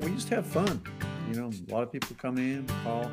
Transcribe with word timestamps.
we 0.00 0.10
just 0.10 0.28
have 0.28 0.46
fun. 0.46 0.80
You 1.30 1.40
know, 1.40 1.50
a 1.68 1.72
lot 1.72 1.82
of 1.82 1.92
people 1.92 2.16
come 2.20 2.38
in, 2.38 2.66
call, 2.84 3.10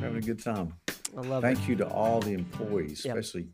having 0.00 0.16
a 0.18 0.20
good 0.20 0.42
time. 0.42 0.74
I 1.16 1.20
love 1.22 1.42
Thank 1.42 1.60
it. 1.60 1.68
you 1.68 1.76
to 1.76 1.88
all 1.88 2.20
the 2.20 2.32
employees, 2.32 3.04
Yep. 3.04 3.16
especially 3.16 3.48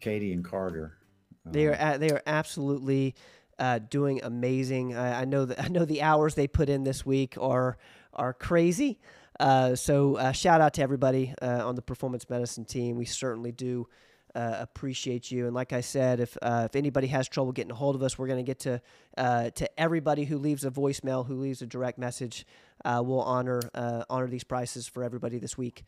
Katie 0.00 0.32
and 0.32 0.44
Carter. 0.44 0.96
They 1.44 1.66
are 1.68 1.76
Um, 1.94 2.00
they 2.00 2.10
are 2.10 2.22
absolutely 2.26 3.14
uh, 3.58 3.78
doing 3.78 4.20
amazing. 4.22 4.94
I, 4.96 5.22
I 5.22 5.24
know 5.24 5.44
that 5.44 5.60
I 5.64 5.68
know 5.68 5.84
the 5.84 6.02
hours 6.02 6.34
they 6.34 6.48
put 6.48 6.68
in 6.68 6.84
this 6.84 7.04
week 7.06 7.36
are 7.40 7.78
are 8.12 8.32
crazy. 8.34 8.98
Uh, 9.38 9.74
so 9.74 10.16
uh, 10.16 10.32
shout 10.32 10.60
out 10.60 10.74
to 10.74 10.82
everybody 10.82 11.32
uh, 11.40 11.66
on 11.66 11.74
the 11.74 11.82
performance 11.82 12.28
medicine 12.28 12.64
team. 12.64 12.96
We 12.96 13.06
certainly 13.06 13.52
do 13.52 13.86
uh, 14.34 14.56
appreciate 14.60 15.30
you. 15.30 15.46
And 15.46 15.54
like 15.54 15.72
I 15.72 15.80
said, 15.80 16.20
if 16.20 16.36
uh, 16.42 16.62
if 16.66 16.76
anybody 16.76 17.08
has 17.08 17.28
trouble 17.28 17.52
getting 17.52 17.72
a 17.72 17.74
hold 17.74 17.94
of 17.94 18.02
us, 18.02 18.18
we're 18.18 18.26
going 18.26 18.44
to 18.44 18.48
get 18.48 18.60
to 18.60 18.80
uh, 19.16 19.50
to 19.50 19.80
everybody 19.80 20.24
who 20.24 20.38
leaves 20.38 20.64
a 20.64 20.70
voicemail, 20.70 21.26
who 21.26 21.34
leaves 21.34 21.62
a 21.62 21.66
direct 21.66 21.98
message. 21.98 22.46
Uh, 22.84 23.02
we'll 23.04 23.22
honor 23.22 23.60
uh, 23.74 24.04
honor 24.08 24.28
these 24.28 24.44
prices 24.44 24.86
for 24.86 25.04
everybody 25.04 25.38
this 25.38 25.58
week. 25.58 25.84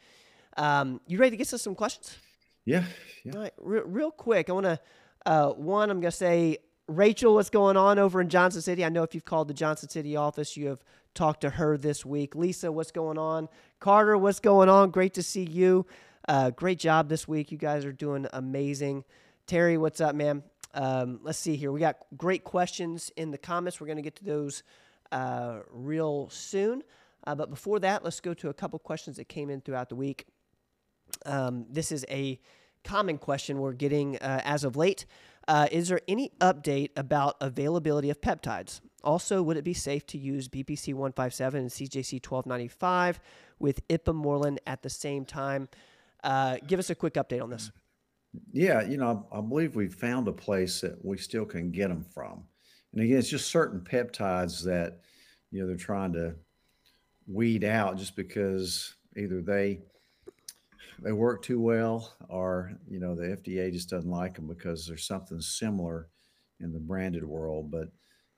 Um, 0.56 1.00
you 1.06 1.18
ready 1.18 1.30
to 1.30 1.36
get 1.36 1.48
to 1.48 1.58
some 1.58 1.74
questions? 1.74 2.16
yeah, 2.64 2.84
yeah. 3.24 3.32
All 3.34 3.40
right, 3.40 3.52
real, 3.58 3.84
real 3.84 4.10
quick, 4.10 4.50
I 4.50 4.52
want 4.52 4.66
to 4.66 4.80
uh, 5.26 5.50
one. 5.50 5.90
I'm 5.90 6.00
going 6.00 6.10
to 6.10 6.16
say, 6.16 6.58
Rachel, 6.88 7.34
what's 7.34 7.50
going 7.50 7.76
on 7.76 7.98
over 7.98 8.20
in 8.20 8.28
Johnson 8.28 8.60
City? 8.60 8.84
I 8.84 8.88
know 8.88 9.02
if 9.02 9.14
you've 9.14 9.24
called 9.24 9.48
the 9.48 9.54
Johnson 9.54 9.88
City 9.88 10.16
office, 10.16 10.56
you 10.56 10.66
have 10.68 10.84
talked 11.14 11.42
to 11.42 11.50
her 11.50 11.76
this 11.76 12.04
week. 12.04 12.34
Lisa, 12.34 12.72
what's 12.72 12.90
going 12.90 13.18
on? 13.18 13.48
Carter, 13.80 14.16
what's 14.16 14.40
going 14.40 14.68
on? 14.68 14.90
Great 14.90 15.14
to 15.14 15.22
see 15.22 15.44
you. 15.44 15.86
Uh, 16.28 16.50
great 16.50 16.78
job 16.78 17.08
this 17.08 17.26
week. 17.26 17.50
You 17.50 17.58
guys 17.58 17.84
are 17.84 17.92
doing 17.92 18.26
amazing. 18.32 19.04
Terry, 19.46 19.76
what's 19.76 20.00
up, 20.00 20.14
man? 20.14 20.42
Um, 20.74 21.20
let's 21.22 21.38
see 21.38 21.56
here. 21.56 21.72
We 21.72 21.80
got 21.80 21.96
great 22.16 22.44
questions 22.44 23.10
in 23.16 23.30
the 23.30 23.38
comments. 23.38 23.80
We're 23.80 23.88
going 23.88 23.96
to 23.96 24.02
get 24.02 24.16
to 24.16 24.24
those 24.24 24.62
uh, 25.10 25.60
real 25.70 26.28
soon. 26.30 26.82
Uh, 27.26 27.34
but 27.34 27.50
before 27.50 27.80
that, 27.80 28.04
let's 28.04 28.20
go 28.20 28.34
to 28.34 28.48
a 28.48 28.54
couple 28.54 28.78
questions 28.78 29.16
that 29.16 29.28
came 29.28 29.50
in 29.50 29.60
throughout 29.60 29.88
the 29.88 29.96
week. 29.96 30.26
Um, 31.26 31.66
this 31.68 31.92
is 31.92 32.04
a 32.08 32.40
common 32.84 33.18
question 33.18 33.58
we're 33.58 33.72
getting 33.72 34.16
uh, 34.18 34.40
as 34.44 34.64
of 34.64 34.76
late. 34.76 35.06
Uh, 35.48 35.66
is 35.72 35.88
there 35.88 36.00
any 36.06 36.30
update 36.40 36.90
about 36.96 37.36
availability 37.40 38.10
of 38.10 38.20
peptides? 38.20 38.80
Also, 39.02 39.42
would 39.42 39.56
it 39.56 39.64
be 39.64 39.74
safe 39.74 40.06
to 40.06 40.18
use 40.18 40.48
BPC 40.48 40.94
157 40.94 41.60
and 41.60 41.70
CJC 41.70 42.24
1295 42.24 43.20
with 43.58 43.86
ipamorelin 43.88 44.58
at 44.66 44.82
the 44.82 44.90
same 44.90 45.24
time? 45.24 45.68
Uh, 46.22 46.56
give 46.66 46.78
us 46.78 46.90
a 46.90 46.94
quick 46.94 47.14
update 47.14 47.42
on 47.42 47.50
this. 47.50 47.70
Yeah, 48.52 48.82
you 48.82 48.96
know, 48.96 49.26
I, 49.32 49.40
believe 49.40 49.76
we've 49.76 49.94
found 49.94 50.26
a 50.28 50.32
place 50.32 50.80
that 50.80 51.04
we 51.04 51.18
still 51.18 51.44
can 51.44 51.70
get 51.70 51.88
them 51.88 52.04
from. 52.14 52.44
And 52.92 53.02
again, 53.02 53.18
it's 53.18 53.28
just 53.28 53.50
certain 53.50 53.80
peptides 53.80 54.64
that, 54.64 55.00
you 55.50 55.60
know, 55.60 55.66
they're 55.66 55.76
trying 55.76 56.12
to 56.14 56.34
weed 57.26 57.64
out 57.64 57.98
just 57.98 58.16
because 58.16 58.94
either 59.16 59.42
they 59.42 59.80
they 61.00 61.12
work 61.12 61.42
too 61.42 61.60
well 61.60 62.14
or, 62.28 62.72
you 62.88 63.00
know, 63.00 63.14
the 63.14 63.36
FDA 63.36 63.72
just 63.72 63.90
doesn't 63.90 64.10
like 64.10 64.34
them 64.34 64.46
because 64.46 64.86
there's 64.86 65.06
something 65.06 65.40
similar 65.40 66.08
in 66.60 66.72
the 66.72 66.78
branded 66.78 67.24
world. 67.24 67.70
But 67.70 67.88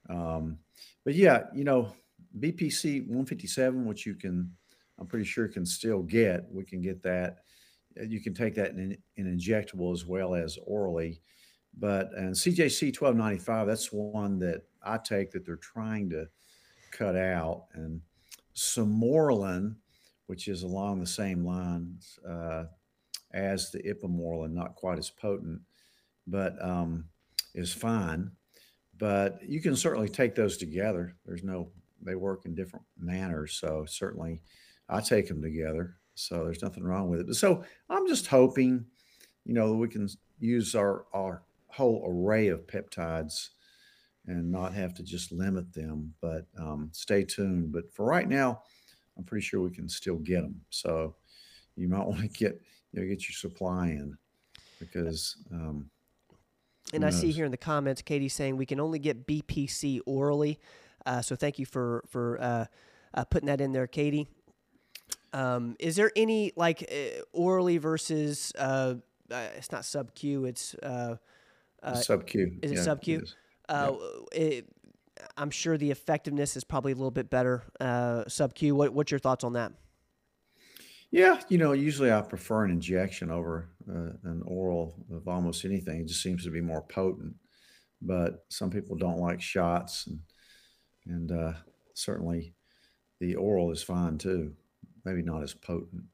um, 0.09 0.59
but 1.05 1.15
yeah, 1.15 1.45
you 1.55 1.65
know, 1.65 1.93
BPC 2.39 3.01
157, 3.03 3.85
which 3.85 4.07
you 4.07 4.15
can, 4.15 4.51
I'm 4.99 5.07
pretty 5.07 5.25
sure 5.25 5.49
can 5.49 5.67
still 5.67 6.03
get, 6.03 6.47
we 6.51 6.65
can 6.65 6.81
get 6.81 7.03
that 7.03 7.39
you 7.97 8.21
can 8.21 8.35
take 8.35 8.55
that 8.55 8.71
in, 8.71 8.97
in 9.17 9.39
injectable 9.39 9.93
as 9.93 10.05
well 10.05 10.35
as 10.35 10.59
orally. 10.65 11.21
But 11.77 12.13
and 12.17 12.35
CJC 12.35 12.99
1295, 12.99 13.67
that's 13.67 13.93
one 13.93 14.39
that 14.41 14.63
I 14.83 14.99
take 14.99 15.31
that 15.33 15.45
they're 15.45 15.57
trying 15.57 16.11
to 16.11 16.29
cut 16.93 17.17
out. 17.17 17.65
And 17.75 18.01
Sermorelin, 18.55 19.77
which 20.27 20.49
is 20.49 20.63
along 20.63 21.01
the 21.01 21.07
same 21.07 21.45
lines 21.45 22.19
uh, 22.29 22.65
as 23.33 23.71
the 23.71 23.83
ipamorelin, 23.83 24.53
not 24.53 24.77
quite 24.77 24.99
as 24.99 25.11
potent, 25.11 25.61
but 26.27 26.55
um, 26.65 27.05
is 27.55 27.73
fine. 27.73 28.31
But 28.97 29.41
you 29.43 29.61
can 29.61 29.75
certainly 29.75 30.09
take 30.09 30.35
those 30.35 30.57
together. 30.57 31.17
There's 31.27 31.43
no, 31.43 31.71
they 32.01 32.15
work 32.15 32.47
in 32.47 32.55
different 32.55 32.85
manners. 32.97 33.55
So 33.55 33.85
certainly 33.89 34.41
I 34.89 35.01
take 35.01 35.27
them 35.27 35.43
together. 35.43 35.97
So 36.15 36.45
there's 36.45 36.63
nothing 36.63 36.85
wrong 36.85 37.09
with 37.09 37.21
it. 37.21 37.27
But 37.27 37.37
so 37.37 37.65
I'm 37.91 38.07
just 38.07 38.27
hoping, 38.27 38.85
you 39.45 39.55
know, 39.55 39.73
we 39.75 39.89
can 39.89 40.09
use 40.39 40.75
our 40.75 41.07
our 41.13 41.43
whole 41.69 42.05
array 42.07 42.49
of 42.49 42.67
peptides 42.67 43.49
and 44.27 44.51
not 44.51 44.73
have 44.75 44.95
to 44.95 45.03
just 45.03 45.33
limit 45.33 45.73
them. 45.73 46.15
But 46.21 46.47
um, 46.59 46.91
stay 46.93 47.25
tuned. 47.25 47.73
But 47.73 47.93
for 47.93 48.07
right 48.07 48.29
now, 48.29 48.63
I'm 49.17 49.25
pretty 49.25 49.45
sure 49.45 49.61
we 49.61 49.71
can 49.71 49.89
still 49.89 50.17
get 50.17 50.43
them. 50.43 50.61
So 50.71 51.17
you 51.77 51.89
might 51.89 52.07
want 52.07 52.21
to 52.21 52.29
get 52.29 52.61
you 52.93 53.01
know 53.01 53.09
get 53.09 53.29
your 53.29 53.35
supply 53.35 53.89
in 53.89 54.17
because 54.79 55.37
um, 55.53 55.91
And 56.93 57.05
I 57.05 57.11
see 57.11 57.31
here 57.31 57.45
in 57.45 57.51
the 57.51 57.57
comments, 57.57 58.03
Katie 58.03 58.29
saying 58.29 58.57
we 58.57 58.67
can 58.67 58.81
only 58.81 58.99
get 58.99 59.27
BPC 59.27 60.01
orally. 60.07 60.59
Uh, 61.07 61.23
so 61.23 61.37
thank 61.37 61.59
you 61.59 61.67
for 61.67 62.05
for 62.09 62.41
uh, 62.41 62.67
uh, 63.15 63.25
putting 63.25 63.47
that 63.47 63.61
in 63.61 63.73
there, 63.73 63.87
Katie. 63.87 64.29
Um, 65.35 65.75
is 65.81 65.97
there 65.97 66.13
any 66.15 66.53
like 66.55 66.89
uh, 66.91 67.23
orally 67.33 67.79
versus 67.79 68.53
uh, 68.57 68.95
uh, 69.31 69.47
it's 69.57 69.73
not 69.73 69.85
sub 69.85 70.15
Q, 70.15 70.45
it's 70.45 70.75
uh, 70.77 71.17
uh, 71.83 71.95
sub 71.95 72.25
Q. 72.25 72.59
is 72.63 72.71
it 72.71 72.85
sub-Q? 72.85 73.21
is. 73.21 73.35
uh, 73.69 73.93
it, 74.33 74.69
I'm 75.37 75.51
sure 75.51 75.77
the 75.77 75.91
effectiveness 75.91 76.57
is 76.57 76.63
probably 76.63 76.93
a 76.93 76.95
little 76.95 77.11
bit 77.11 77.31
better 77.31 77.65
uh, 77.81 78.25
sub 78.29 78.55
Q. 78.55 78.77
What, 78.77 78.93
what's 78.93 79.11
your 79.11 79.19
thoughts 79.19 79.43
on 79.43 79.55
that? 79.55 79.73
Yeah, 81.11 81.41
you 81.49 81.59
know, 81.59 81.73
usually 81.73 82.13
I 82.13 82.21
prefer 82.23 82.65
an 82.65 82.71
injection 82.71 83.31
over 83.31 83.71
uh, 83.89 84.13
an 84.25 84.43
oral 84.47 85.05
of 85.13 85.27
almost 85.27 85.65
anything. 85.65 86.01
It 86.01 86.09
just 86.09 86.23
seems 86.23 86.45
to 86.45 86.51
be 86.51 86.61
more 86.61 86.83
potent. 86.83 87.35
But 88.01 88.45
some 88.51 88.71
people 88.71 88.97
don't 88.97 89.19
like 89.19 89.41
shots, 89.41 90.07
and 90.07 90.21
and 91.07 91.33
uh, 91.33 91.53
certainly 91.95 92.55
the 93.21 93.35
oral 93.37 93.71
is 93.71 93.83
fine 93.83 94.19
too. 94.19 94.55
Maybe 95.05 95.23
not 95.23 95.43
as 95.43 95.55
potent. 95.55 96.05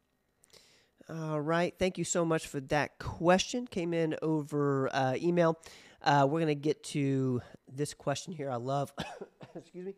All 1.08 1.40
right. 1.40 1.74
Thank 1.76 1.98
you 1.98 2.04
so 2.04 2.24
much 2.24 2.46
for 2.46 2.60
that 2.60 2.98
question. 2.98 3.66
Came 3.66 3.92
in 3.92 4.16
over 4.22 4.88
uh, 4.92 5.16
email. 5.16 5.58
Uh, 6.02 6.26
we're 6.28 6.40
going 6.40 6.48
to 6.48 6.54
get 6.54 6.82
to 6.84 7.42
this 7.72 7.94
question 7.94 8.32
here. 8.32 8.50
I 8.50 8.56
love, 8.56 8.92
excuse 9.54 9.86
me. 9.86 9.94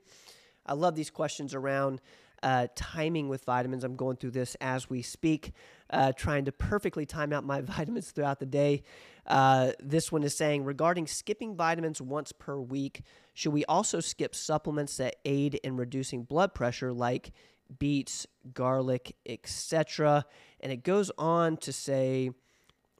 I 0.65 0.75
love 0.75 0.95
these 0.95 1.11
questions 1.11 1.55
around 1.55 2.01
uh, 2.43 2.67
timing 2.75 3.29
with 3.29 3.45
vitamins. 3.45 3.85
I'm 3.85 3.97
going 3.97 4.17
through 4.17 4.33
this 4.33 4.57
as 4.61 4.91
we 4.91 5.03
speak, 5.03 5.53
uh, 5.91 6.13
trying 6.13 6.47
to 6.47 6.53
perfectly 6.53 7.07
time 7.07 7.33
out 7.33 7.45
my 7.45 7.61
vitamins 7.63 8.11
throughout 8.11 8.41
the 8.41 8.47
day. 8.47 8.83
Uh, 9.27 9.73
this 9.81 10.11
one 10.11 10.23
is 10.25 10.37
saying 10.37 10.65
regarding 10.65 11.07
skipping 11.07 11.55
vitamins 11.55 12.01
once 12.01 12.33
per 12.33 12.59
week, 12.59 13.03
should 13.35 13.53
we 13.53 13.65
also 13.67 14.01
skip 14.01 14.35
supplements 14.35 14.97
that 14.97 15.17
aid 15.25 15.55
in 15.63 15.77
reducing 15.77 16.25
blood 16.25 16.55
pressure, 16.55 16.93
like 16.93 17.33
beets, 17.79 18.27
garlic, 18.55 19.17
etc.? 19.27 20.25
And 20.61 20.73
it 20.73 20.85
goes 20.85 21.11
on 21.19 21.57
to 21.59 21.73
say, 21.73 22.31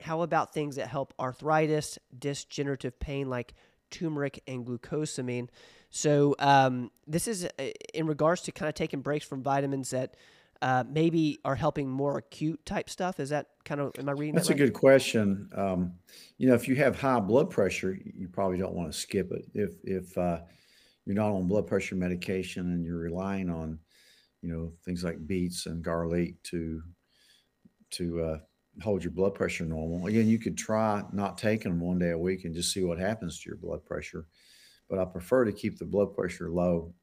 how 0.01 0.23
about 0.23 0.53
things 0.53 0.77
that 0.77 0.89
help 0.89 1.15
arthritis, 1.19 1.99
disgenerative 2.19 2.99
pain 2.99 3.31
like 3.31 3.55
turmeric 3.91 4.43
and 4.47 4.67
glucosamine? 4.67 5.49
So 5.91 6.35
um, 6.39 6.91
this 7.07 7.29
is 7.29 7.45
uh, 7.45 7.65
in 7.95 8.07
regards 8.07 8.43
to 8.43 8.53
kind 8.53 8.69
of 8.69 8.75
taking 8.75 9.01
breaks 9.01 9.27
from 9.27 9.43
vitamins 9.43 9.91
that 9.91 10.17
uh, 10.63 10.85
maybe 10.89 11.41
are 11.45 11.57
helping 11.57 11.89
more 11.89 12.19
acute 12.19 12.65
type 12.65 12.89
stuff. 12.89 13.19
Is 13.19 13.31
that 13.31 13.49
kind 13.65 13.81
of 13.81 13.93
am 13.99 14.09
I 14.09 14.13
reading 14.13 14.35
That's 14.35 14.47
that 14.47 14.55
a 14.55 14.63
right? 14.63 14.67
good 14.67 14.75
question. 14.75 15.51
Um, 15.55 15.95
you 16.39 16.49
know, 16.49 16.55
if 16.55 16.69
you 16.69 16.77
have 16.77 16.99
high 16.99 17.21
blood 17.21 17.51
pressure, 17.51 17.99
you 18.15 18.29
probably 18.29 18.59
don't 18.59 18.75
want 18.75 18.91
to 18.93 18.99
skip 18.99 19.33
it. 19.33 19.45
If 19.55 19.73
if 19.83 20.17
uh, 20.17 20.41
you're 21.05 21.17
not 21.17 21.33
on 21.33 21.49
blood 21.49 21.67
pressure 21.67 21.97
medication 21.97 22.73
and 22.73 22.85
you're 22.85 22.99
relying 22.99 23.51
on, 23.51 23.81
you 24.43 24.53
know, 24.53 24.73
things 24.85 25.05
like 25.05 25.27
beets 25.27 25.67
and 25.67 25.83
garlic 25.83 26.43
to 26.45 26.83
to 27.93 28.23
uh, 28.23 28.39
hold 28.83 29.05
your 29.05 29.13
blood 29.13 29.35
pressure 29.35 29.65
normal. 29.65 30.07
Again, 30.07 30.27
you 30.27 30.39
could 30.39 30.57
try 30.57 31.03
not 31.13 31.39
taking 31.39 31.71
them 31.71 31.81
one 31.81 31.99
day 31.99 32.11
a 32.11 32.19
week 32.19 32.45
and 32.45 32.55
just 32.55 32.73
see 32.73 32.83
what 32.83 32.99
happens 32.99 33.39
to 33.41 33.49
your 33.49 33.59
blood 33.59 33.85
pressure. 33.85 34.27
But 34.89 34.99
I 34.99 35.05
prefer 35.05 35.45
to 35.45 35.53
keep 35.53 35.79
the 35.79 35.85
blood 35.85 36.15
pressure 36.15 36.51
low 36.51 36.95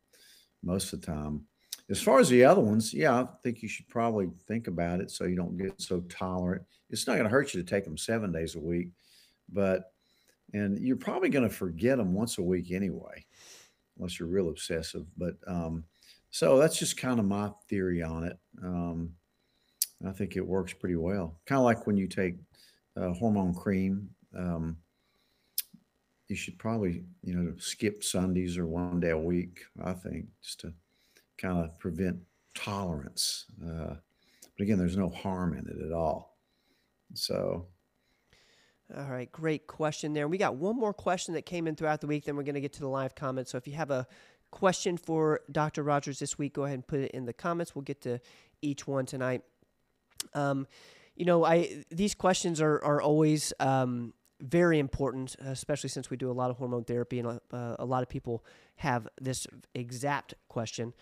most 0.63 0.92
of 0.94 1.02
the 1.02 1.08
time. 1.08 1.46
As 1.90 2.02
far 2.02 2.19
as 2.19 2.30
the 2.30 2.44
other 2.44 2.62
ones, 2.62 2.94
yeah, 2.94 3.22
I 3.22 3.28
think 3.44 3.63
you 3.63 3.69
should 3.69 3.88
probably 3.88 4.30
think 4.48 4.68
about 4.68 5.00
it 5.00 5.10
so 5.10 5.25
you 5.25 5.36
don't 5.36 5.58
get 5.58 5.81
so 5.81 6.02
tolerant. 6.02 6.63
It's 6.90 7.08
not 7.08 7.13
going 7.13 7.24
to 7.24 7.30
hurt 7.30 7.54
you 7.54 7.62
to 7.62 7.68
take 7.68 7.84
them 7.84 7.98
seven 7.98 8.31
days 8.31 8.56
a 8.56 8.60
week, 8.60 8.90
but 9.52 9.92
and 10.54 10.80
you're 10.80 10.98
probably 10.98 11.30
going 11.30 11.48
to 11.48 11.54
forget 11.54 11.98
them 11.98 12.13
once 12.13 12.38
a 12.38 12.44
week 12.44 12.72
anyway, 12.72 13.25
unless 13.98 14.19
you're 14.19 14.28
real 14.28 14.50
obsessive. 14.50 15.06
But 15.18 15.36
um, 15.48 15.84
so 16.31 16.58
that's 16.58 16.78
just 16.78 16.98
kind 16.98 17.20
of 17.20 17.26
my 17.26 17.52
theory 17.70 18.04
on 18.04 18.24
it. 18.24 18.38
Um, 18.64 19.12
I 20.08 20.12
think 20.12 20.36
it 20.36 20.46
works 20.46 20.74
pretty 20.74 20.96
well. 20.96 21.40
Kind 21.46 21.60
of 21.60 21.66
like 21.66 21.86
when 21.88 21.98
you 21.98 22.08
take 22.08 22.36
uh, 22.96 23.14
hormone 23.14 23.54
cream. 23.54 24.10
Um, 24.38 24.78
you 26.28 26.36
should 26.36 26.60
probably, 26.60 27.04
you 27.24 27.36
know, 27.36 27.54
skip 27.58 28.04
Sundays 28.04 28.58
or 28.58 28.68
one 28.68 29.00
day 29.00 29.10
a 29.10 29.18
week. 29.18 29.62
I 29.84 29.94
think 29.94 30.28
just 30.44 30.60
to 30.62 30.74
kind 31.38 31.58
of 31.58 31.78
prevent 31.80 32.20
tolerance. 32.54 33.46
Uh, 33.64 33.96
but 34.58 34.64
again, 34.64 34.78
there's 34.78 34.98
no 34.98 35.10
harm 35.10 35.54
in 35.54 35.66
it 35.68 35.86
at 35.86 35.92
all. 35.92 36.38
So, 37.16 37.66
all 38.96 39.10
right, 39.10 39.32
great 39.32 39.66
question 39.66 40.14
there. 40.14 40.28
We 40.28 40.38
got 40.38 40.56
one 40.56 40.75
more 40.75 40.94
question 40.94 41.34
that 41.34 41.46
came 41.46 41.68
in 41.68 41.75
throughout 41.75 42.02
the 42.02 42.08
week, 42.08 42.25
then 42.25 42.36
we're 42.36 42.44
going 42.44 42.56
to 42.56 42.62
get 42.62 42.74
to 42.74 42.80
the 42.80 42.88
live 42.88 43.16
comments. 43.16 43.52
So 43.52 43.58
if 43.58 43.68
you 43.68 43.74
have 43.74 43.92
a 43.92 44.06
question 44.51 44.98
for 44.98 45.42
Dr. 45.51 45.84
Rogers 45.84 46.19
this 46.19 46.38
week, 46.38 46.54
go 46.54 46.63
ahead 46.63 46.75
and 46.75 46.88
put 46.88 47.00
it 47.00 47.12
in 47.12 47.25
the 47.25 47.34
comments. 47.34 47.75
We'll 47.75 47.84
get 47.84 48.01
to 48.01 48.19
each 48.62 48.88
one 48.88 49.06
tonight. 49.06 49.42
Um, 50.34 50.68
you 51.16 51.25
know, 51.25 51.46
I 51.46 51.84
these 51.92 52.16
questions 52.16 52.62
are 52.62 52.84
are 52.84 53.01
always 53.01 53.54
um, 53.60 54.13
very 54.42 54.80
important, 54.80 55.36
especially 55.40 55.90
since 55.90 56.10
we 56.10 56.18
do 56.18 56.31
a 56.31 56.34
lot 56.34 56.50
of 56.50 56.57
hormone 56.57 56.84
therapy, 56.84 57.19
and 57.19 57.40
uh, 57.51 57.75
a 57.78 57.86
lot 57.86 58.04
of 58.04 58.10
people 58.10 58.44
have 58.78 59.07
this 59.19 59.46
exact 59.75 60.34
question. 60.48 60.94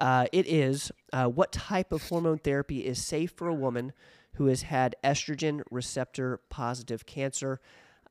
Uh, 0.00 0.26
it 0.32 0.46
is 0.46 0.90
uh, 1.12 1.26
what 1.26 1.52
type 1.52 1.92
of 1.92 2.02
hormone 2.08 2.38
therapy 2.38 2.86
is 2.86 3.04
safe 3.04 3.32
for 3.32 3.48
a 3.48 3.54
woman 3.54 3.92
who 4.34 4.46
has 4.46 4.62
had 4.62 4.96
estrogen 5.04 5.62
receptor 5.70 6.40
positive 6.48 7.04
cancer? 7.06 7.60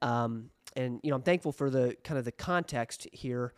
Um, 0.02 0.52
and 0.76 1.00
you 1.04 1.10
know, 1.10 1.16
I'm 1.16 1.24
thankful 1.24 1.52
for 1.52 1.70
the 1.70 1.98
kind 2.04 2.18
of 2.18 2.26
the 2.26 2.32
context 2.32 3.08
here, 3.12 3.54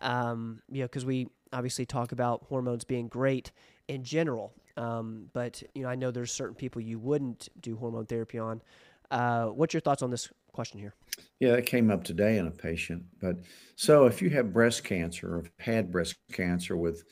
um, 0.00 0.60
you 0.70 0.80
know, 0.80 0.86
because 0.86 1.04
we 1.04 1.28
obviously 1.52 1.86
talk 1.86 2.12
about 2.12 2.44
hormones 2.48 2.84
being 2.84 3.08
great 3.08 3.52
in 3.88 4.02
general, 4.04 4.52
um, 4.76 5.28
but 5.32 5.62
you 5.74 5.82
know, 5.82 5.88
I 5.88 5.94
know 5.94 6.10
there's 6.10 6.32
certain 6.32 6.54
people 6.54 6.80
you 6.80 6.98
wouldn't 6.98 7.48
do 7.60 7.76
hormone 7.76 8.06
therapy 8.06 8.38
on. 8.38 8.62
Uh, 9.10 9.46
what's 9.46 9.72
your 9.72 9.80
thoughts 9.80 10.02
on 10.02 10.10
this 10.10 10.28
question 10.52 10.80
here? 10.80 10.94
Yeah, 11.38 11.52
that 11.52 11.66
came 11.66 11.90
up 11.90 12.04
today 12.04 12.38
in 12.38 12.46
a 12.46 12.50
patient. 12.50 13.04
But 13.20 13.36
so 13.76 14.06
if 14.06 14.20
you 14.20 14.30
have 14.30 14.52
breast 14.52 14.84
cancer 14.84 15.34
or 15.34 15.36
have 15.42 15.50
had 15.58 15.92
breast 15.92 16.16
cancer 16.32 16.76
with 16.76 17.04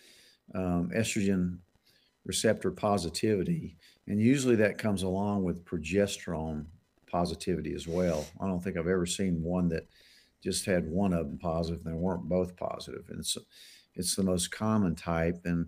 um, 0.55 0.91
estrogen 0.95 1.59
receptor 2.25 2.71
positivity, 2.71 3.77
and 4.07 4.21
usually 4.21 4.57
that 4.57 4.79
comes 4.79 5.03
along 5.03 5.45
with 5.45 5.65
progesterone 5.65 6.67
positivity 7.07 7.75
as 7.75 7.87
well. 7.87 8.27
I 8.41 8.47
don't 8.47 8.61
think 8.61 8.77
I've 8.77 8.89
ever 8.89 9.07
seen 9.07 9.43
one 9.43 9.69
that 9.69 9.87
just 10.45 10.67
had 10.67 10.87
one 10.87 11.15
of 11.15 11.27
them 11.27 11.39
positive 11.39 11.85
and 11.85 11.95
they 11.95 11.99
weren't 11.99 12.29
both 12.29 12.55
positive. 12.57 13.05
And 13.09 13.19
it's 13.19 13.37
it's 13.97 14.15
the 14.15 14.23
most 14.23 14.51
common 14.51 14.95
type 14.95 15.41
and 15.45 15.67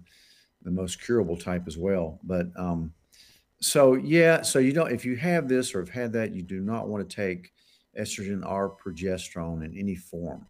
the 0.63 0.71
most 0.71 1.03
curable 1.03 1.37
type 1.37 1.65
as 1.67 1.79
well. 1.79 2.19
But 2.23 2.49
um, 2.57 2.93
so 3.61 3.95
yeah, 3.95 4.43
so 4.43 4.59
you 4.59 4.73
don't 4.73 4.93
if 4.93 5.05
you 5.05 5.17
have 5.17 5.49
this 5.49 5.75
or 5.75 5.81
have 5.81 5.89
had 5.89 6.13
that, 6.13 6.35
you 6.35 6.43
do 6.43 6.61
not 6.61 6.89
want 6.89 7.09
to 7.09 7.17
take 7.17 7.53
estrogen 7.99 8.47
or 8.47 8.77
progesterone 8.77 9.65
in 9.65 9.77
any 9.77 9.95
form. 9.95 10.47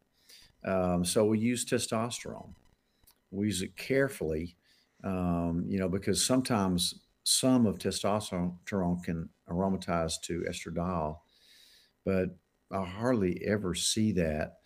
Um, 0.64 1.04
so 1.04 1.24
we 1.24 1.38
use 1.38 1.64
testosterone. 1.64 2.50
We 3.30 3.46
use 3.46 3.62
it 3.62 3.76
carefully, 3.76 4.56
um, 5.04 5.64
you 5.68 5.78
know, 5.78 5.88
because 5.88 6.24
sometimes 6.24 7.00
some 7.22 7.66
of 7.66 7.78
testosterone 7.78 9.04
can 9.04 9.28
aromatize 9.48 10.18
to 10.18 10.44
estradiol, 10.48 11.18
but 12.04 12.30
I 12.70 12.84
hardly 12.84 13.42
ever 13.46 13.74
see 13.74 14.12
that. 14.12 14.58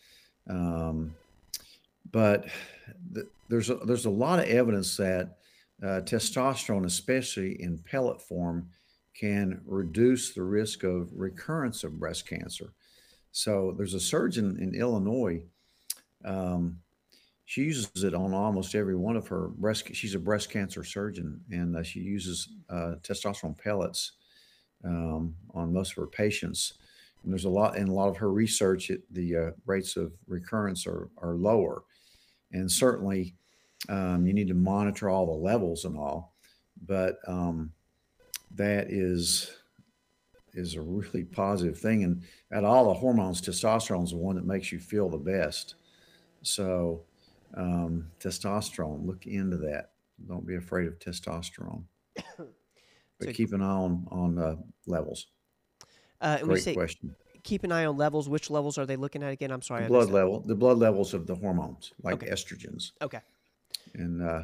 Um, 0.49 1.14
but 2.11 2.47
th- 3.14 3.26
there's 3.49 3.70
a, 3.70 3.76
there's 3.76 4.06
a 4.06 4.11
lot 4.11 4.38
of 4.38 4.47
evidence 4.47 4.97
that 4.97 5.37
uh, 5.82 6.00
testosterone, 6.05 6.87
especially 6.87 7.61
in 7.62 7.79
pellet 7.79 8.20
form, 8.20 8.69
can 9.14 9.61
reduce 9.67 10.32
the 10.32 10.43
risk 10.43 10.82
of 10.82 11.11
recurrence 11.12 11.85
of 11.85 11.99
breast 11.99 12.29
cancer. 12.29 12.73
So 13.32 13.75
there's 13.76 13.94
a 13.94 14.00
surgeon 14.00 14.58
in 14.61 14.75
Illinois. 14.75 15.43
Um, 16.25 16.81
she 17.44 17.62
uses 17.62 18.05
it 18.05 18.14
on 18.14 18.32
almost 18.32 18.75
every 18.75 18.94
one 18.94 19.17
of 19.17 19.26
her 19.29 19.49
breast. 19.49 19.94
She's 19.94 20.14
a 20.14 20.20
breast 20.20 20.50
cancer 20.50 20.85
surgeon, 20.85 21.41
and 21.50 21.76
uh, 21.76 21.82
she 21.82 22.00
uses 22.00 22.49
uh, 22.69 22.94
testosterone 23.02 23.58
pellets 23.58 24.12
um, 24.85 25.35
on 25.52 25.73
most 25.73 25.93
of 25.93 25.97
her 25.97 26.06
patients. 26.06 26.75
And 27.22 27.32
there's 27.32 27.44
a 27.44 27.50
lot 27.50 27.76
in 27.76 27.88
a 27.88 27.94
lot 27.94 28.08
of 28.08 28.17
her 28.19 28.32
research. 28.32 28.90
It, 28.90 29.02
the 29.12 29.37
uh, 29.37 29.50
rates 29.67 29.96
of 29.96 30.12
recurrence 30.26 30.87
are 30.87 31.11
are 31.19 31.34
lower, 31.34 31.82
and 32.52 32.70
certainly 32.70 33.34
um, 33.88 34.26
you 34.26 34.32
need 34.32 34.49
to 34.49 34.55
monitor 34.55 35.08
all 35.08 35.26
the 35.26 35.32
levels 35.32 35.84
and 35.84 35.96
all. 35.96 36.34
But 36.87 37.19
um, 37.26 37.72
that 38.55 38.90
is 38.90 39.50
is 40.55 40.75
a 40.75 40.81
really 40.81 41.25
positive 41.25 41.78
thing. 41.78 42.05
And 42.05 42.22
at 42.50 42.64
all 42.64 42.88
the 42.88 42.94
hormones, 42.94 43.40
testosterone 43.40 44.05
is 44.05 44.11
the 44.11 44.16
one 44.16 44.37
that 44.37 44.44
makes 44.44 44.73
you 44.73 44.78
feel 44.78 45.08
the 45.08 45.19
best. 45.19 45.76
So, 46.43 47.02
um, 47.55 48.11
testosterone, 48.19 49.06
look 49.06 49.26
into 49.26 49.56
that. 49.58 49.93
Don't 50.26 50.46
be 50.46 50.56
afraid 50.56 50.87
of 50.87 50.99
testosterone, 50.99 51.84
but 52.37 52.49
so, 53.23 53.32
keep 53.32 53.52
an 53.52 53.62
eye 53.62 53.66
on 53.66 54.06
on 54.11 54.38
uh, 54.38 54.56
levels. 54.87 55.28
Uh, 56.20 56.37
and 56.38 56.44
Great 56.44 56.55
we 56.55 56.61
say, 56.61 56.75
question. 56.75 57.14
Keep 57.43 57.64
an 57.64 57.72
eye 57.72 57.87
on 57.87 57.96
levels. 57.96 58.28
Which 58.28 58.50
levels 58.50 58.76
are 58.78 58.87
they 58.87 58.96
looking 58.96 59.22
at 59.22 59.32
again? 59.32 59.50
I'm 59.50 59.62
sorry. 59.62 59.84
The 59.84 59.88
blood 59.88 60.11
level, 60.11 60.40
the 60.40 60.55
blood 60.55 60.78
levels 60.78 61.14
of 61.14 61.26
the 61.26 61.34
hormones, 61.34 61.93
like 62.02 62.22
okay. 62.22 62.31
estrogens. 62.31 62.93
Okay. 63.00 63.20
And 63.94 64.22
uh, 64.22 64.43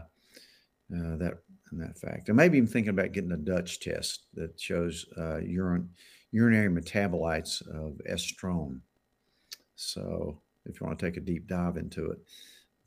uh, 0.95 1.17
that 1.17 1.39
in 1.73 1.79
that 1.79 1.99
fact. 1.99 2.29
And 2.29 2.37
maybe 2.37 2.59
even 2.59 2.69
thinking 2.69 2.91
about 2.91 3.13
getting 3.13 3.33
a 3.33 3.37
Dutch 3.37 3.81
test 3.81 4.25
that 4.35 4.59
shows 4.59 5.07
uh, 5.19 5.39
urine, 5.39 5.91
urinary 6.33 6.69
metabolites 6.69 7.61
of 7.69 8.01
estrone. 8.09 8.81
So 9.75 10.41
if 10.65 10.81
you 10.81 10.87
want 10.87 10.99
to 10.99 11.07
take 11.07 11.17
a 11.17 11.21
deep 11.21 11.47
dive 11.47 11.77
into 11.77 12.11
it. 12.11 12.19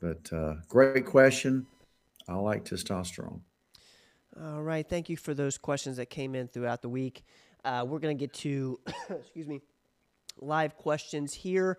But 0.02 0.32
uh, 0.34 0.56
great 0.68 1.06
question. 1.06 1.66
I 2.28 2.36
like 2.36 2.64
testosterone. 2.64 3.42
All 4.42 4.62
right. 4.62 4.88
Thank 4.88 5.10
you 5.10 5.18
for 5.18 5.34
those 5.34 5.58
questions 5.58 5.98
that 5.98 6.10
came 6.10 6.36
in 6.36 6.48
throughout 6.48 6.82
the 6.82 6.90
week. 6.90 7.26
Uh, 7.66 7.86
we're 7.88 8.00
going 8.00 8.18
to 8.18 8.20
get 8.20 8.34
to, 8.34 8.80
excuse 9.10 9.48
me, 9.48 9.62
live 10.40 10.78
questions 10.78 11.34
here. 11.34 11.78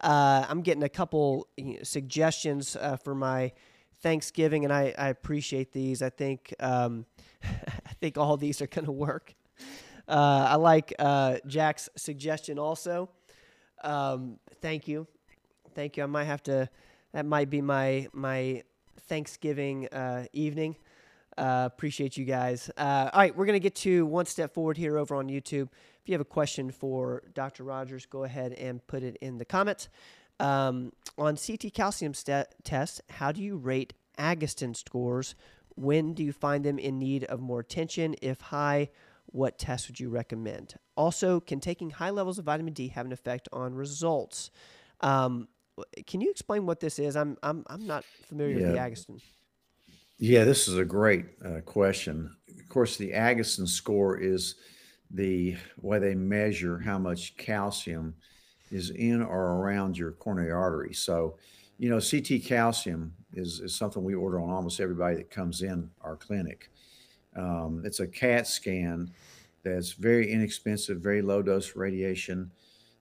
Uh, 0.00 0.46
I'm 0.48 0.62
getting 0.62 0.84
a 0.84 0.88
couple 0.88 1.48
suggestions 1.82 2.76
uh, 2.76 2.96
for 2.96 3.14
my 3.14 3.52
Thanksgiving, 4.00 4.64
and 4.64 4.72
I, 4.72 4.94
I 4.96 5.08
appreciate 5.08 5.72
these. 5.72 6.02
I 6.02 6.10
think 6.10 6.54
um, 6.60 7.04
I 7.42 7.92
think 8.00 8.16
all 8.16 8.36
these 8.36 8.62
are 8.62 8.66
going 8.66 8.84
to 8.84 8.92
work. 8.92 9.34
Uh, 10.06 10.46
I 10.50 10.54
like 10.54 10.94
uh, 10.98 11.36
Jack's 11.46 11.88
suggestion 11.96 12.58
also. 12.58 13.10
Um, 13.84 14.38
thank 14.62 14.88
you, 14.88 15.06
thank 15.74 15.96
you. 15.96 16.04
I 16.04 16.06
might 16.06 16.24
have 16.24 16.42
to. 16.44 16.68
That 17.12 17.26
might 17.26 17.50
be 17.50 17.60
my 17.60 18.08
my 18.12 18.62
Thanksgiving 19.08 19.88
uh, 19.88 20.26
evening. 20.32 20.76
Uh, 21.38 21.66
appreciate 21.66 22.16
you 22.16 22.24
guys. 22.24 22.68
Uh, 22.76 23.10
all 23.12 23.20
right, 23.20 23.36
we're 23.36 23.46
going 23.46 23.54
to 23.54 23.60
get 23.60 23.76
to 23.76 24.04
one 24.06 24.26
step 24.26 24.52
forward 24.52 24.76
here 24.76 24.98
over 24.98 25.14
on 25.14 25.28
YouTube. 25.28 25.68
If 26.02 26.08
you 26.08 26.14
have 26.14 26.20
a 26.20 26.24
question 26.24 26.72
for 26.72 27.22
Dr. 27.32 27.62
Rogers, 27.62 28.06
go 28.06 28.24
ahead 28.24 28.52
and 28.54 28.84
put 28.88 29.04
it 29.04 29.16
in 29.20 29.38
the 29.38 29.44
comments. 29.44 29.88
Um, 30.40 30.92
on 31.16 31.36
CT 31.36 31.72
calcium 31.72 32.12
st- 32.12 32.48
test, 32.64 33.02
how 33.08 33.30
do 33.30 33.40
you 33.40 33.56
rate 33.56 33.94
Agatston 34.18 34.76
scores? 34.76 35.36
When 35.76 36.12
do 36.12 36.24
you 36.24 36.32
find 36.32 36.64
them 36.64 36.76
in 36.76 36.98
need 36.98 37.22
of 37.24 37.38
more 37.38 37.60
attention? 37.60 38.16
If 38.20 38.40
high, 38.40 38.90
what 39.26 39.58
test 39.58 39.88
would 39.88 40.00
you 40.00 40.08
recommend? 40.08 40.74
Also, 40.96 41.38
can 41.38 41.60
taking 41.60 41.90
high 41.90 42.10
levels 42.10 42.40
of 42.40 42.46
vitamin 42.46 42.72
D 42.72 42.88
have 42.88 43.06
an 43.06 43.12
effect 43.12 43.48
on 43.52 43.74
results? 43.74 44.50
Um, 45.02 45.46
can 46.08 46.20
you 46.20 46.30
explain 46.32 46.66
what 46.66 46.80
this 46.80 46.98
is? 46.98 47.14
I'm 47.14 47.36
I'm 47.44 47.64
I'm 47.68 47.86
not 47.86 48.04
familiar 48.26 48.58
yeah. 48.58 48.66
with 48.66 48.74
the 48.74 48.80
Agatston. 48.80 49.20
Yeah, 50.18 50.44
this 50.44 50.66
is 50.66 50.76
a 50.76 50.84
great 50.84 51.26
uh, 51.44 51.60
question. 51.60 52.34
Of 52.58 52.68
course, 52.68 52.96
the 52.96 53.12
Agatston 53.12 53.68
score 53.68 54.18
is 54.18 54.56
the 55.10 55.56
way 55.80 56.00
they 56.00 56.14
measure 56.16 56.78
how 56.78 56.98
much 56.98 57.36
calcium 57.36 58.14
is 58.70 58.90
in 58.90 59.22
or 59.22 59.52
around 59.58 59.96
your 59.96 60.12
coronary 60.12 60.50
artery. 60.50 60.92
So, 60.92 61.38
you 61.78 61.88
know, 61.88 62.00
CT 62.00 62.42
calcium 62.44 63.14
is, 63.32 63.60
is 63.60 63.76
something 63.76 64.02
we 64.02 64.14
order 64.14 64.40
on 64.40 64.50
almost 64.50 64.80
everybody 64.80 65.16
that 65.16 65.30
comes 65.30 65.62
in 65.62 65.88
our 66.00 66.16
clinic. 66.16 66.70
Um, 67.36 67.82
it's 67.84 68.00
a 68.00 68.06
CAT 68.06 68.48
scan 68.48 69.12
that's 69.62 69.92
very 69.92 70.32
inexpensive, 70.32 71.00
very 71.00 71.22
low 71.22 71.42
dose 71.42 71.76
radiation 71.76 72.50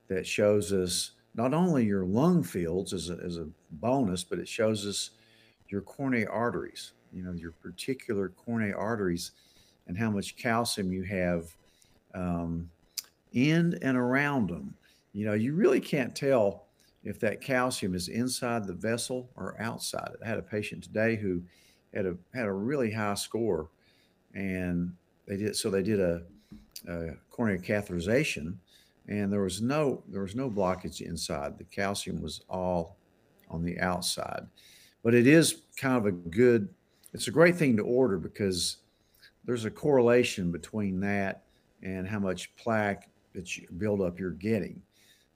that 0.07 0.27
shows 0.27 0.71
us 0.71 1.11
not 1.33 1.53
only 1.53 1.83
your 1.83 2.05
lung 2.05 2.43
fields 2.43 2.93
as 2.93 3.09
a, 3.09 3.17
as 3.25 3.37
a 3.37 3.47
bonus, 3.71 4.23
but 4.23 4.37
it 4.37 4.47
shows 4.47 4.85
us 4.85 5.11
your 5.67 5.81
coronary 5.81 6.27
arteries, 6.27 6.93
you 7.17 7.23
know, 7.23 7.33
your 7.33 7.51
particular 7.51 8.29
coronary 8.29 8.73
arteries 8.73 9.31
and 9.87 9.97
how 9.97 10.11
much 10.11 10.37
calcium 10.37 10.91
you 10.91 11.03
have 11.03 11.55
um, 12.13 12.69
in 13.33 13.77
and 13.81 13.97
around 13.97 14.49
them 14.49 14.73
you 15.17 15.25
know, 15.25 15.33
you 15.33 15.55
really 15.55 15.79
can't 15.79 16.15
tell 16.15 16.67
if 17.03 17.19
that 17.21 17.41
calcium 17.41 17.95
is 17.95 18.07
inside 18.07 18.67
the 18.67 18.73
vessel 18.73 19.31
or 19.35 19.59
outside 19.59 20.11
it. 20.13 20.19
I 20.23 20.27
had 20.27 20.37
a 20.37 20.43
patient 20.43 20.83
today 20.83 21.15
who 21.15 21.41
had 21.91 22.05
a 22.05 22.15
had 22.35 22.45
a 22.45 22.53
really 22.53 22.91
high 22.91 23.15
score, 23.15 23.71
and 24.35 24.93
they 25.25 25.37
did 25.37 25.55
so 25.55 25.71
they 25.71 25.81
did 25.81 25.99
a, 25.99 26.21
a 26.87 27.15
coronary 27.31 27.59
catheterization, 27.59 28.57
and 29.07 29.33
there 29.33 29.41
was 29.41 29.59
no 29.59 30.03
there 30.07 30.21
was 30.21 30.35
no 30.35 30.51
blockage 30.51 31.01
inside. 31.01 31.57
The 31.57 31.63
calcium 31.63 32.21
was 32.21 32.41
all 32.47 32.97
on 33.49 33.63
the 33.63 33.79
outside, 33.79 34.45
but 35.01 35.15
it 35.15 35.25
is 35.25 35.63
kind 35.77 35.97
of 35.97 36.05
a 36.05 36.11
good 36.11 36.69
it's 37.13 37.27
a 37.27 37.31
great 37.31 37.55
thing 37.55 37.77
to 37.77 37.83
order 37.83 38.17
because 38.17 38.77
there's 39.45 39.65
a 39.65 39.71
correlation 39.71 40.51
between 40.51 40.99
that 40.99 41.43
and 41.81 42.07
how 42.07 42.19
much 42.19 42.55
plaque 42.57 43.09
that 43.33 43.55
you 43.55 43.67
build 43.77 44.01
up 44.01 44.19
you're 44.19 44.31
getting. 44.31 44.81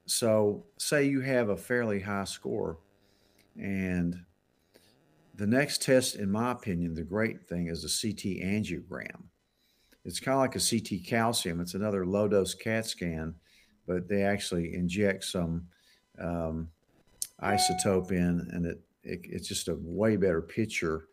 So, 0.06 0.66
say 0.78 1.06
you 1.06 1.22
have 1.22 1.50
a 1.50 1.58
fairly 1.58 2.00
high 2.00 2.26
score, 2.26 2.80
and 3.56 4.20
the 5.36 5.48
next 5.48 5.82
test, 5.82 6.16
in 6.16 6.30
my 6.30 6.52
opinion, 6.52 6.94
the 6.94 7.04
great 7.04 7.48
thing 7.48 7.68
is 7.68 7.84
a 7.84 7.88
CT 7.88 8.44
angiogram. 8.44 9.24
It's 10.04 10.20
kind 10.20 10.36
of 10.36 10.42
like 10.42 10.56
a 10.56 10.60
CT 10.60 11.06
calcium. 11.06 11.62
It's 11.62 11.76
another 11.76 12.06
low 12.06 12.28
dose 12.28 12.54
CAT 12.54 12.86
scan, 12.88 13.36
but 13.88 14.10
they 14.10 14.24
actually 14.24 14.74
inject 14.74 15.24
some 15.24 15.68
um, 16.20 16.70
isotope 17.42 18.12
in, 18.12 18.48
and 18.52 18.66
it, 18.66 18.82
it, 19.04 19.20
it's 19.24 19.48
just 19.48 19.68
a 19.68 19.78
way 19.80 20.18
better 20.18 20.42
picture 20.42 21.06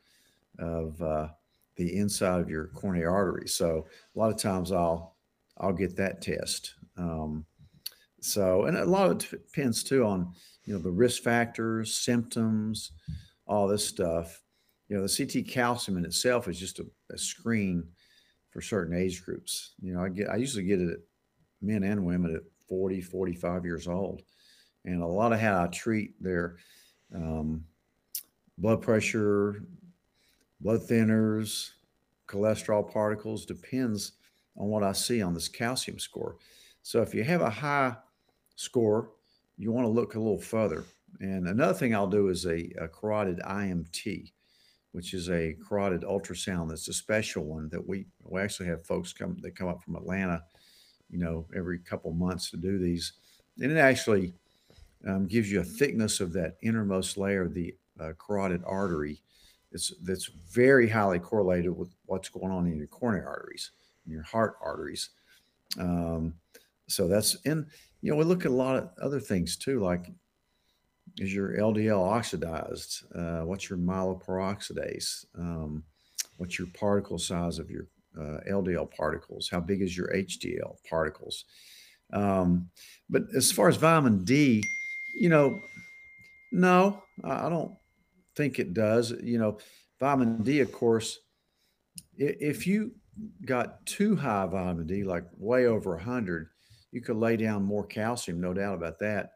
of 0.59 1.01
uh, 1.01 1.29
the 1.77 1.97
inside 1.97 2.41
of 2.41 2.51
your 2.51 2.69
coronary 2.69 3.07
artery. 3.07 3.49
So 3.49 3.87
a 4.15 4.19
lot 4.19 4.33
of 4.33 4.39
times 4.39 4.73
I'll 4.73 5.17
I'll 5.59 5.73
get 5.73 5.97
that 5.97 6.23
test. 6.23 6.75
Um, 6.97 7.45
so 8.21 8.65
and 8.65 8.77
a 8.77 8.85
lot 8.85 9.11
of 9.11 9.33
it 9.33 9.47
depends 9.47 9.83
too 9.83 10.05
on 10.05 10.33
you 10.65 10.75
know 10.75 10.81
the 10.81 10.91
risk 10.91 11.23
factors, 11.23 11.95
symptoms, 11.95 12.93
all 13.47 13.69
this 13.69 13.87
stuff. 13.87 14.43
You 14.89 14.97
know 14.97 15.07
the 15.07 15.27
CT 15.27 15.49
calcium 15.49 15.99
in 15.99 16.05
itself 16.05 16.49
is 16.49 16.59
just 16.59 16.79
a, 16.79 16.87
a 17.13 17.19
screen 17.19 17.85
for 18.51 18.61
certain 18.61 18.97
age 18.97 19.25
groups. 19.25 19.75
You 19.81 19.95
know 19.95 20.03
I 20.03 20.09
get 20.09 20.29
I 20.29 20.37
usually 20.37 20.65
get 20.65 20.81
it 20.81 20.91
at 20.91 20.99
men 21.61 21.83
and 21.83 22.05
women 22.05 22.35
at 22.35 22.43
40, 22.69 23.01
45 23.01 23.65
years 23.65 23.89
old. 23.89 24.23
And 24.85 25.03
a 25.03 25.07
lot 25.07 25.33
of 25.33 25.41
how 25.41 25.65
I 25.65 25.67
treat 25.69 26.23
their 26.23 26.57
um, 27.15 27.65
blood 28.57 28.83
pressure, 28.83 29.63
blood 30.61 30.81
thinners, 30.81 31.71
cholesterol 32.27 32.91
particles 32.91 33.47
depends 33.47 34.13
on 34.57 34.69
what 34.69 34.83
I 34.83 34.93
see 34.93 35.23
on 35.23 35.35
this 35.35 35.49
calcium 35.49 35.99
score. 35.99 36.37
So 36.83 37.03
if 37.03 37.15
you 37.15 37.25
have 37.25 37.41
a 37.41 37.51
high 37.51 37.97
score, 38.57 39.11
you 39.57 39.73
want 39.73 39.87
to 39.87 39.91
look 39.91 40.15
a 40.15 40.21
little 40.21 40.39
further. 40.39 40.85
And 41.21 41.49
another 41.49 41.75
thing 41.75 41.95
I'll 41.95 42.07
do 42.07 42.29
is 42.29 42.45
a, 42.45 42.71
a 42.81 42.89
carotid 42.89 43.41
IMT, 43.41 44.33
which 44.93 45.15
is 45.15 45.31
a 45.31 45.57
carotid 45.67 46.03
ultrasound. 46.03 46.69
That's 46.69 46.89
a 46.89 46.93
special 46.93 47.45
one 47.45 47.69
that 47.71 47.87
we 47.87 48.07
we 48.25 48.41
actually 48.41 48.69
have 48.69 48.85
folks 48.85 49.13
come 49.13 49.37
that 49.41 49.57
come 49.57 49.69
up 49.69 49.83
from 49.83 49.97
Atlanta, 49.97 50.43
you 51.11 51.19
know, 51.19 51.47
every 51.57 51.79
couple 51.79 52.13
months 52.13 52.51
to 52.51 52.57
do 52.57 52.79
these, 52.79 53.15
and 53.61 53.73
it 53.73 53.79
actually 53.79 54.33
um, 55.07 55.27
gives 55.27 55.51
you 55.51 55.61
a 55.61 55.65
thickness 55.65 56.21
of 56.21 56.33
that 56.35 56.57
innermost 56.63 57.17
layer 57.17 57.43
of 57.43 57.55
the 57.55 57.75
uh, 58.01 58.13
carotid 58.19 58.63
artery 58.67 59.21
it's 59.73 59.93
that's 60.03 60.27
very 60.51 60.89
highly 60.89 61.19
correlated 61.19 61.77
with 61.77 61.95
what's 62.07 62.29
going 62.29 62.51
on 62.51 62.67
in 62.67 62.77
your 62.77 62.87
coronary 62.87 63.27
arteries, 63.27 63.73
in 64.07 64.13
your 64.13 64.23
heart 64.23 64.57
arteries. 64.63 65.11
Um, 65.79 66.35
so 66.89 67.07
that's 67.07 67.37
and 67.45 67.67
you 68.01 68.11
know 68.11 68.17
we 68.17 68.25
look 68.25 68.45
at 68.45 68.51
a 68.51 68.55
lot 68.55 68.77
of 68.77 68.91
other 69.03 69.21
things 69.21 69.57
too, 69.57 69.81
like 69.81 70.11
is 71.19 71.35
your 71.35 71.57
LDL 71.57 72.01
oxidized? 72.01 73.05
Uh, 73.15 73.41
what's 73.41 73.69
your 73.69 73.79
myeloperoxidase? 73.79 75.25
Um, 75.37 75.83
what's 76.37 76.59
your 76.59 76.69
particle 76.75 77.19
size 77.19 77.59
of 77.59 77.71
your 77.71 77.87
uh, 78.19 78.41
LDL 78.51 78.91
particles? 78.95 79.49
How 79.49 79.61
big 79.61 79.83
is 79.83 79.97
your 79.97 80.09
HDL 80.09 80.77
particles? 80.89 81.45
Um, 82.13 82.71
but 83.11 83.25
as 83.37 83.53
far 83.53 83.69
as 83.69 83.77
vitamin 83.77 84.25
D, 84.25 84.63
you 85.21 85.29
know, 85.29 85.59
no, 86.53 87.03
I 87.25 87.49
don't 87.49 87.73
think 88.39 88.59
it 88.59 88.73
does. 88.73 89.11
You 89.23 89.39
know, 89.39 89.59
vitamin 90.01 90.43
D, 90.43 90.61
of 90.61 90.73
course, 90.73 91.19
if 92.17 92.67
you 92.67 92.93
got 93.45 93.85
too 93.85 94.17
high 94.17 94.47
vitamin 94.47 94.87
D, 94.87 95.03
like 95.03 95.25
way 95.37 95.67
over 95.67 95.97
100, 95.97 96.49
you 96.93 97.03
could 97.03 97.17
lay 97.17 97.37
down 97.37 97.65
more 97.65 97.85
calcium, 97.85 98.41
no 98.41 98.55
doubt 98.55 98.77
about 98.77 98.99
that. 99.01 99.33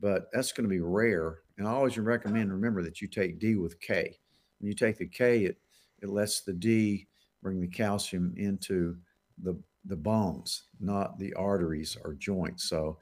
But 0.00 0.28
that's 0.32 0.52
going 0.52 0.64
to 0.64 0.74
be 0.74 0.80
rare. 0.80 1.40
And 1.58 1.66
I 1.66 1.72
always 1.72 1.98
recommend 1.98 2.52
remember 2.52 2.82
that 2.84 3.02
you 3.02 3.08
take 3.08 3.40
D 3.40 3.56
with 3.56 3.80
K. 3.80 4.16
When 4.58 4.68
you 4.68 4.74
take 4.74 4.96
the 4.96 5.08
K, 5.08 5.44
it 5.44 5.58
it 6.00 6.08
lets 6.08 6.42
the 6.42 6.52
D 6.52 7.08
bring 7.42 7.60
the 7.60 7.66
calcium 7.66 8.32
into 8.36 8.96
the 9.42 9.60
the 9.86 9.96
bones, 9.96 10.64
not 10.80 11.18
the 11.18 11.32
arteries 11.34 11.96
or 12.04 12.14
joints. 12.14 12.68
So 12.68 12.98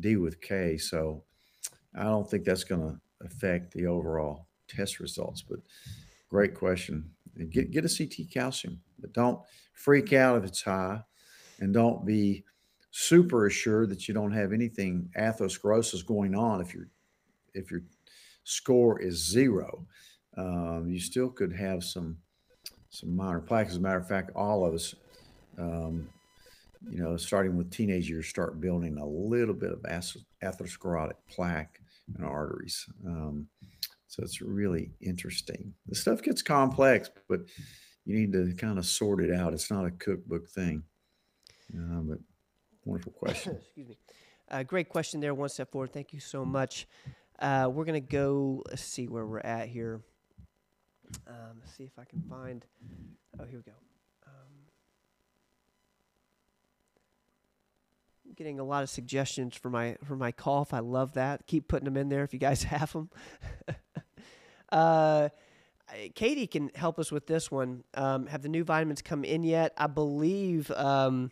D 0.00 0.16
with 0.16 0.40
K. 0.40 0.78
So 0.78 1.24
I 1.94 2.04
don't 2.04 2.28
think 2.28 2.44
that's 2.44 2.64
going 2.64 2.80
to 2.80 3.00
affect 3.26 3.74
the 3.74 3.86
overall 3.86 4.47
test 4.68 5.00
results. 5.00 5.42
But 5.42 5.60
great 6.28 6.54
question. 6.54 7.10
Get 7.50 7.70
get 7.70 7.84
a 7.84 7.88
CT 7.88 8.30
calcium, 8.32 8.80
but 8.98 9.12
don't 9.12 9.40
freak 9.72 10.12
out 10.12 10.38
if 10.38 10.44
it's 10.44 10.62
high, 10.62 11.02
and 11.60 11.72
don't 11.72 12.04
be 12.04 12.44
super 12.90 13.46
assured 13.46 13.90
that 13.90 14.08
you 14.08 14.14
don't 14.14 14.32
have 14.32 14.52
anything 14.52 15.10
atherosclerosis 15.16 16.04
going 16.04 16.34
on 16.34 16.60
if 16.60 16.74
your 16.74 16.88
if 17.54 17.70
your 17.70 17.82
score 18.44 19.00
is 19.00 19.24
zero. 19.24 19.86
Um, 20.36 20.86
you 20.88 21.00
still 21.00 21.30
could 21.30 21.52
have 21.52 21.84
some 21.84 22.18
some 22.90 23.14
minor 23.14 23.40
plaque. 23.40 23.68
As 23.68 23.76
a 23.76 23.80
matter 23.80 23.98
of 23.98 24.08
fact, 24.08 24.30
all 24.34 24.64
of 24.64 24.74
us, 24.74 24.94
um, 25.58 26.08
you 26.88 27.02
know, 27.02 27.16
starting 27.16 27.56
with 27.56 27.70
teenage 27.70 28.08
years, 28.08 28.26
start 28.26 28.60
building 28.60 28.98
a 28.98 29.06
little 29.06 29.54
bit 29.54 29.72
of 29.72 29.80
atherosclerotic 30.42 31.14
plaque 31.28 31.80
in 32.16 32.24
arteries. 32.24 32.86
Um, 33.06 33.48
so 34.08 34.22
it's 34.22 34.40
really 34.40 34.90
interesting. 35.00 35.74
The 35.86 35.94
stuff 35.94 36.22
gets 36.22 36.40
complex, 36.42 37.10
but 37.28 37.40
you 38.06 38.18
need 38.18 38.32
to 38.32 38.54
kind 38.54 38.78
of 38.78 38.86
sort 38.86 39.22
it 39.22 39.30
out. 39.30 39.52
It's 39.52 39.70
not 39.70 39.84
a 39.84 39.90
cookbook 39.90 40.48
thing. 40.48 40.82
Uh, 41.74 42.00
but 42.00 42.18
wonderful 42.86 43.12
question. 43.18 43.56
Excuse 43.56 43.88
me. 43.90 43.98
Uh, 44.50 44.62
great 44.62 44.88
question 44.88 45.20
there. 45.20 45.34
One 45.34 45.50
step 45.50 45.70
forward. 45.70 45.92
Thank 45.92 46.14
you 46.14 46.20
so 46.20 46.42
much. 46.42 46.88
Uh, 47.38 47.70
we're 47.70 47.84
going 47.84 48.02
to 48.02 48.08
go, 48.08 48.64
let's 48.70 48.82
see 48.82 49.06
where 49.06 49.26
we're 49.26 49.40
at 49.40 49.68
here. 49.68 50.00
Um, 51.26 51.60
let's 51.60 51.76
see 51.76 51.84
if 51.84 51.98
I 51.98 52.04
can 52.04 52.22
find. 52.28 52.64
Oh, 53.38 53.44
here 53.44 53.58
we 53.58 53.70
go. 53.70 53.76
getting 58.38 58.60
a 58.60 58.64
lot 58.64 58.84
of 58.84 58.88
suggestions 58.88 59.56
for 59.56 59.68
my 59.68 59.96
for 60.04 60.14
my 60.16 60.30
cough. 60.30 60.72
I 60.72 60.78
love 60.78 61.14
that. 61.14 61.46
Keep 61.46 61.66
putting 61.66 61.84
them 61.84 61.96
in 61.96 62.08
there 62.08 62.22
if 62.22 62.32
you 62.32 62.38
guys 62.38 62.62
have 62.74 62.92
them. 62.92 63.10
uh, 64.70 65.28
Katie 66.14 66.46
can 66.46 66.70
help 66.74 66.98
us 66.98 67.10
with 67.10 67.26
this 67.26 67.50
one. 67.50 67.82
Um, 67.94 68.26
have 68.26 68.42
the 68.42 68.48
new 68.48 68.64
vitamins 68.64 69.02
come 69.02 69.24
in 69.24 69.42
yet? 69.42 69.72
I 69.78 69.86
believe 69.86 70.70
um, 70.72 71.30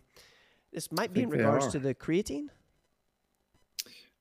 this 0.73 0.91
might 0.91 1.13
be 1.13 1.23
in 1.23 1.31
regards 1.31 1.69
to 1.69 1.79
the 1.79 1.95
creatine. 1.95 2.49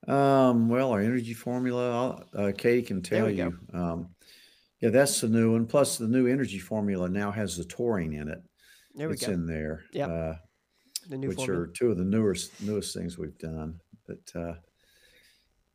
Um, 0.07 0.69
well, 0.69 0.91
our 0.91 0.99
energy 0.99 1.33
formula, 1.33 2.23
uh, 2.33 2.51
Katie 2.55 2.83
can 2.83 3.01
tell 3.01 3.29
you. 3.29 3.57
Um, 3.73 4.09
yeah, 4.81 4.89
that's 4.89 5.21
the 5.21 5.29
new 5.29 5.53
one. 5.53 5.65
Plus, 5.65 5.97
the 5.97 6.07
new 6.07 6.27
energy 6.27 6.59
formula 6.59 7.09
now 7.09 7.31
has 7.31 7.57
the 7.57 7.63
taurine 7.63 8.13
in 8.13 8.27
it. 8.27 8.41
There 8.93 9.07
we 9.07 9.15
it's 9.15 9.25
go. 9.25 9.33
in 9.33 9.45
there. 9.45 9.83
Yeah. 9.91 10.07
Uh, 10.07 10.35
the 11.09 11.17
new 11.17 11.29
which 11.29 11.37
formula. 11.37 11.61
are 11.61 11.67
two 11.67 11.91
of 11.91 11.97
the 11.97 12.03
newest 12.03 12.61
newest 12.61 12.95
things 12.95 13.17
we've 13.17 13.37
done. 13.37 13.79
But 14.07 14.39
uh, 14.39 14.53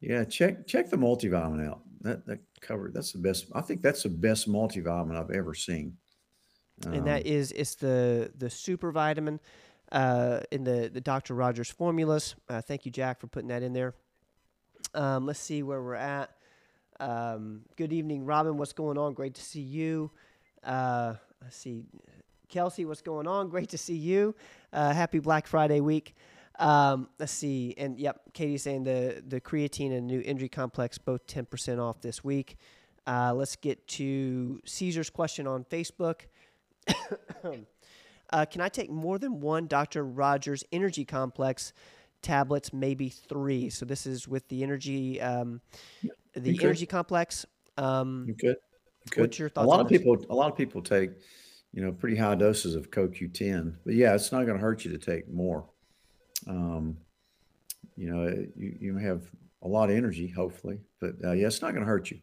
yeah, 0.00 0.24
check 0.24 0.66
check 0.66 0.90
the 0.90 0.96
multivitamin 0.96 1.66
out. 1.66 1.82
That 2.00 2.26
that 2.26 2.40
covered. 2.60 2.94
That's 2.94 3.12
the 3.12 3.18
best. 3.18 3.46
I 3.54 3.60
think 3.60 3.82
that's 3.82 4.02
the 4.02 4.08
best 4.08 4.48
multivitamin 4.48 5.16
I've 5.16 5.30
ever 5.30 5.54
seen. 5.54 5.96
Um, 6.86 6.94
and 6.94 7.06
that 7.06 7.26
um, 7.26 7.32
it's 7.56 7.74
the 7.74 8.32
the 8.36 8.48
super 8.48 8.90
vitamin 8.90 9.40
uh, 9.92 10.40
in 10.50 10.64
the 10.64 10.90
the 10.92 11.00
Dr. 11.00 11.34
Rogers 11.34 11.70
formulas. 11.70 12.34
Uh, 12.48 12.60
thank 12.60 12.86
you, 12.86 12.90
Jack, 12.90 13.20
for 13.20 13.26
putting 13.26 13.48
that 13.48 13.62
in 13.62 13.72
there. 13.72 13.94
Um, 14.94 15.26
let's 15.26 15.40
see 15.40 15.62
where 15.62 15.82
we're 15.82 15.94
at. 15.94 16.30
Um, 16.98 17.62
good 17.76 17.92
evening, 17.92 18.24
Robin. 18.24 18.56
What's 18.56 18.72
going 18.72 18.98
on? 18.98 19.14
Great 19.14 19.34
to 19.34 19.42
see 19.42 19.60
you. 19.60 20.10
Uh, 20.64 21.14
let's 21.42 21.56
see. 21.56 21.84
Kelsey, 22.48 22.84
what's 22.84 23.02
going 23.02 23.26
on? 23.26 23.48
Great 23.48 23.70
to 23.70 23.78
see 23.78 23.94
you. 23.94 24.34
Uh, 24.72 24.92
happy 24.92 25.18
Black 25.18 25.46
Friday 25.46 25.80
week. 25.80 26.14
Um, 26.60 27.08
let's 27.18 27.32
see. 27.32 27.74
And 27.76 27.98
yep, 27.98 28.20
Katie's 28.34 28.62
saying 28.62 28.84
the, 28.84 29.22
the 29.26 29.40
creatine 29.40 29.96
and 29.96 30.06
new 30.06 30.20
injury 30.20 30.48
complex 30.48 30.98
both 30.98 31.26
10% 31.26 31.80
off 31.80 32.00
this 32.00 32.22
week. 32.22 32.56
Uh, 33.06 33.32
let's 33.34 33.56
get 33.56 33.86
to 33.88 34.60
Caesar's 34.66 35.10
question 35.10 35.46
on 35.46 35.64
Facebook. 35.64 36.20
uh, 38.30 38.44
can 38.44 38.60
I 38.60 38.68
take 38.68 38.90
more 38.90 39.18
than 39.18 39.40
one 39.40 39.66
Dr. 39.66 40.04
Rogers 40.04 40.62
energy 40.70 41.04
complex 41.04 41.72
tablets, 42.22 42.72
maybe 42.72 43.08
three? 43.08 43.70
So 43.70 43.86
this 43.86 44.06
is 44.06 44.28
with 44.28 44.46
the 44.48 44.62
energy, 44.62 45.20
um, 45.20 45.62
the 46.34 46.58
energy 46.62 46.86
complex. 46.86 47.46
Um, 47.78 48.26
you 48.28 48.34
could. 48.34 48.56
You 49.06 49.10
could. 49.10 49.20
What's 49.22 49.38
your 49.38 49.48
thoughts? 49.48 49.64
A 49.64 49.68
lot 49.68 49.80
of 49.80 49.88
people, 49.88 50.18
a 50.28 50.34
lot 50.34 50.52
of 50.52 50.58
people 50.58 50.82
take 50.82 51.12
you 51.72 51.82
know, 51.82 51.92
pretty 51.92 52.16
high 52.16 52.34
doses 52.34 52.74
of 52.74 52.90
CoQ10. 52.90 53.76
But 53.84 53.94
yeah, 53.94 54.14
it's 54.14 54.32
not 54.32 54.44
going 54.44 54.58
to 54.58 54.62
hurt 54.62 54.84
you 54.84 54.90
to 54.92 54.98
take 54.98 55.28
more. 55.32 55.64
Um, 56.46 56.96
you 57.96 58.10
know, 58.10 58.28
you, 58.56 58.76
you 58.80 58.96
have 58.98 59.22
a 59.62 59.68
lot 59.68 59.90
of 59.90 59.96
energy, 59.96 60.28
hopefully, 60.28 60.80
but 61.00 61.14
uh, 61.24 61.32
yeah, 61.32 61.46
it's 61.46 61.62
not 61.62 61.72
going 61.72 61.82
to 61.82 61.86
hurt 61.86 62.10
you. 62.10 62.18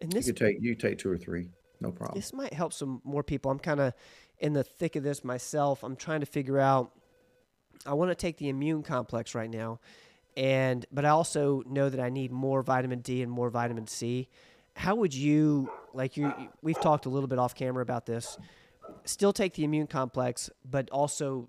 And 0.00 0.10
this, 0.10 0.26
you 0.26 0.32
could 0.32 0.44
take 0.44 0.56
you 0.60 0.74
take 0.74 0.98
two 0.98 1.10
or 1.10 1.18
three. 1.18 1.48
no 1.80 1.90
problem. 1.90 2.18
This 2.18 2.32
might 2.32 2.52
help 2.52 2.72
some 2.72 3.00
more 3.04 3.22
people. 3.22 3.50
I'm 3.50 3.58
kind 3.58 3.80
of 3.80 3.92
in 4.38 4.52
the 4.52 4.64
thick 4.64 4.96
of 4.96 5.02
this 5.02 5.24
myself. 5.24 5.82
I'm 5.82 5.96
trying 5.96 6.20
to 6.20 6.26
figure 6.26 6.58
out. 6.58 6.92
I 7.86 7.94
want 7.94 8.10
to 8.10 8.14
take 8.14 8.38
the 8.38 8.48
immune 8.48 8.82
complex 8.82 9.34
right 9.34 9.50
now, 9.50 9.80
and 10.36 10.86
but 10.92 11.04
I 11.04 11.10
also 11.10 11.62
know 11.66 11.88
that 11.88 12.00
I 12.00 12.08
need 12.08 12.32
more 12.32 12.62
vitamin 12.62 13.00
D 13.00 13.22
and 13.22 13.30
more 13.30 13.50
vitamin 13.50 13.86
C. 13.86 14.28
How 14.74 14.94
would 14.94 15.14
you 15.14 15.70
like 15.92 16.16
you? 16.16 16.32
We've 16.62 16.80
talked 16.80 17.06
a 17.06 17.08
little 17.08 17.28
bit 17.28 17.38
off 17.38 17.54
camera 17.54 17.82
about 17.82 18.06
this. 18.06 18.38
Still 19.04 19.32
take 19.32 19.54
the 19.54 19.64
immune 19.64 19.86
complex, 19.86 20.50
but 20.68 20.90
also 20.90 21.48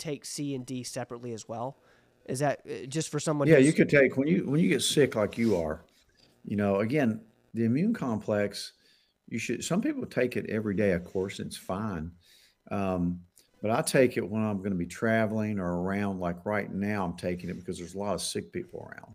take 0.00 0.24
C 0.24 0.54
and 0.54 0.66
D 0.66 0.82
separately 0.82 1.32
as 1.32 1.48
well. 1.48 1.76
Is 2.26 2.40
that 2.40 2.60
uh, 2.68 2.86
just 2.86 3.10
for 3.10 3.20
someone? 3.20 3.48
Yeah, 3.48 3.58
you 3.58 3.72
could 3.72 3.88
take 3.88 4.16
when 4.16 4.28
you 4.28 4.48
when 4.48 4.60
you 4.60 4.68
get 4.68 4.82
sick 4.82 5.14
like 5.14 5.38
you 5.38 5.56
are. 5.56 5.84
You 6.44 6.56
know, 6.56 6.76
again, 6.76 7.20
the 7.54 7.64
immune 7.64 7.94
complex. 7.94 8.72
You 9.28 9.38
should. 9.38 9.64
Some 9.64 9.80
people 9.80 10.04
take 10.06 10.36
it 10.36 10.46
every 10.48 10.74
day. 10.74 10.92
Of 10.92 11.04
course, 11.04 11.38
it's 11.38 11.56
fine. 11.56 12.12
Um, 12.70 13.20
but 13.62 13.70
I 13.70 13.82
take 13.82 14.16
it 14.16 14.28
when 14.28 14.42
I'm 14.42 14.58
going 14.58 14.70
to 14.70 14.76
be 14.76 14.86
traveling 14.86 15.58
or 15.58 15.82
around. 15.82 16.18
Like 16.18 16.44
right 16.44 16.72
now, 16.72 17.04
I'm 17.04 17.16
taking 17.16 17.50
it 17.50 17.56
because 17.56 17.78
there's 17.78 17.94
a 17.94 17.98
lot 17.98 18.14
of 18.14 18.22
sick 18.22 18.52
people 18.52 18.88
around, 18.90 19.14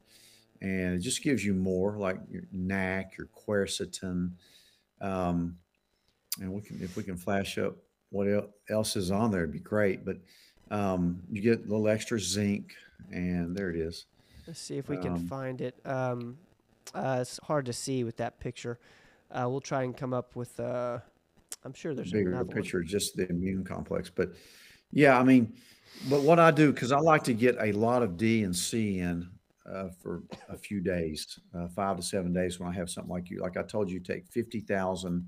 and 0.62 0.96
it 0.96 1.00
just 1.00 1.24
gives 1.24 1.44
you 1.44 1.54
more, 1.54 1.98
like 1.98 2.18
your 2.30 2.44
NAC, 2.54 3.18
your 3.18 3.28
quercetin, 3.28 4.32
um, 5.02 5.58
and 6.40 6.54
we 6.54 6.62
can 6.62 6.82
if 6.82 6.96
we 6.96 7.04
can 7.04 7.18
flash 7.18 7.58
up 7.58 7.76
what 8.16 8.28
else 8.70 8.96
is 8.96 9.12
on 9.12 9.32
there, 9.32 9.42
it'd 9.42 9.52
be 9.52 9.60
great. 9.60 10.06
But 10.06 10.18
um, 10.72 11.22
you 11.32 11.42
get 11.42 11.60
a 11.60 11.64
little 11.64 11.88
extra 11.88 12.20
zinc, 12.20 12.74
and 13.12 13.56
there 13.56 13.70
it 13.70 13.78
is. 13.78 14.06
Let's 14.48 14.60
see 14.60 14.78
if 14.78 14.90
we 14.90 14.98
can 14.98 15.14
Um, 15.14 15.28
find 15.28 15.62
it. 15.62 15.80
Um, 15.86 16.38
uh, 16.94 17.20
it's 17.22 17.40
hard 17.44 17.66
to 17.66 17.74
see 17.74 18.04
with 18.04 18.18
that 18.18 18.40
picture. 18.40 18.80
Uh, 19.32 19.48
we'll 19.50 19.62
try 19.62 19.84
and 19.84 19.96
come 19.96 20.14
up 20.14 20.36
with. 20.36 20.60
Uh, 20.60 21.00
I'm 21.64 21.74
sure 21.74 21.94
there's 21.96 22.12
bigger 22.12 22.30
another 22.30 22.46
one. 22.46 22.56
picture, 22.56 22.84
just 22.84 23.16
the 23.16 23.28
immune 23.30 23.64
complex. 23.64 24.10
But 24.10 24.34
yeah, 24.92 25.20
I 25.20 25.24
mean, 25.24 25.54
but 26.10 26.22
what 26.22 26.40
I 26.40 26.52
do 26.52 26.72
because 26.72 26.92
I 26.92 27.00
like 27.00 27.24
to 27.24 27.34
get 27.34 27.58
a 27.60 27.72
lot 27.72 28.04
of 28.04 28.18
D 28.18 28.44
and 28.44 28.56
C 28.56 29.00
in 29.00 29.28
uh, 29.68 29.90
for 30.02 30.24
a 30.50 30.58
few 30.58 30.80
days, 30.80 31.40
uh, 31.56 31.68
five 31.70 31.98
to 31.98 32.04
seven 32.04 32.32
days. 32.34 32.60
When 32.60 32.70
I 32.70 32.74
have 32.74 32.90
something 32.90 33.12
like 33.12 33.30
you, 33.32 33.40
like 33.40 33.58
I 33.58 33.64
told 33.64 33.90
you, 33.90 34.00
take 34.00 34.28
fifty 34.28 34.60
thousand 34.60 35.28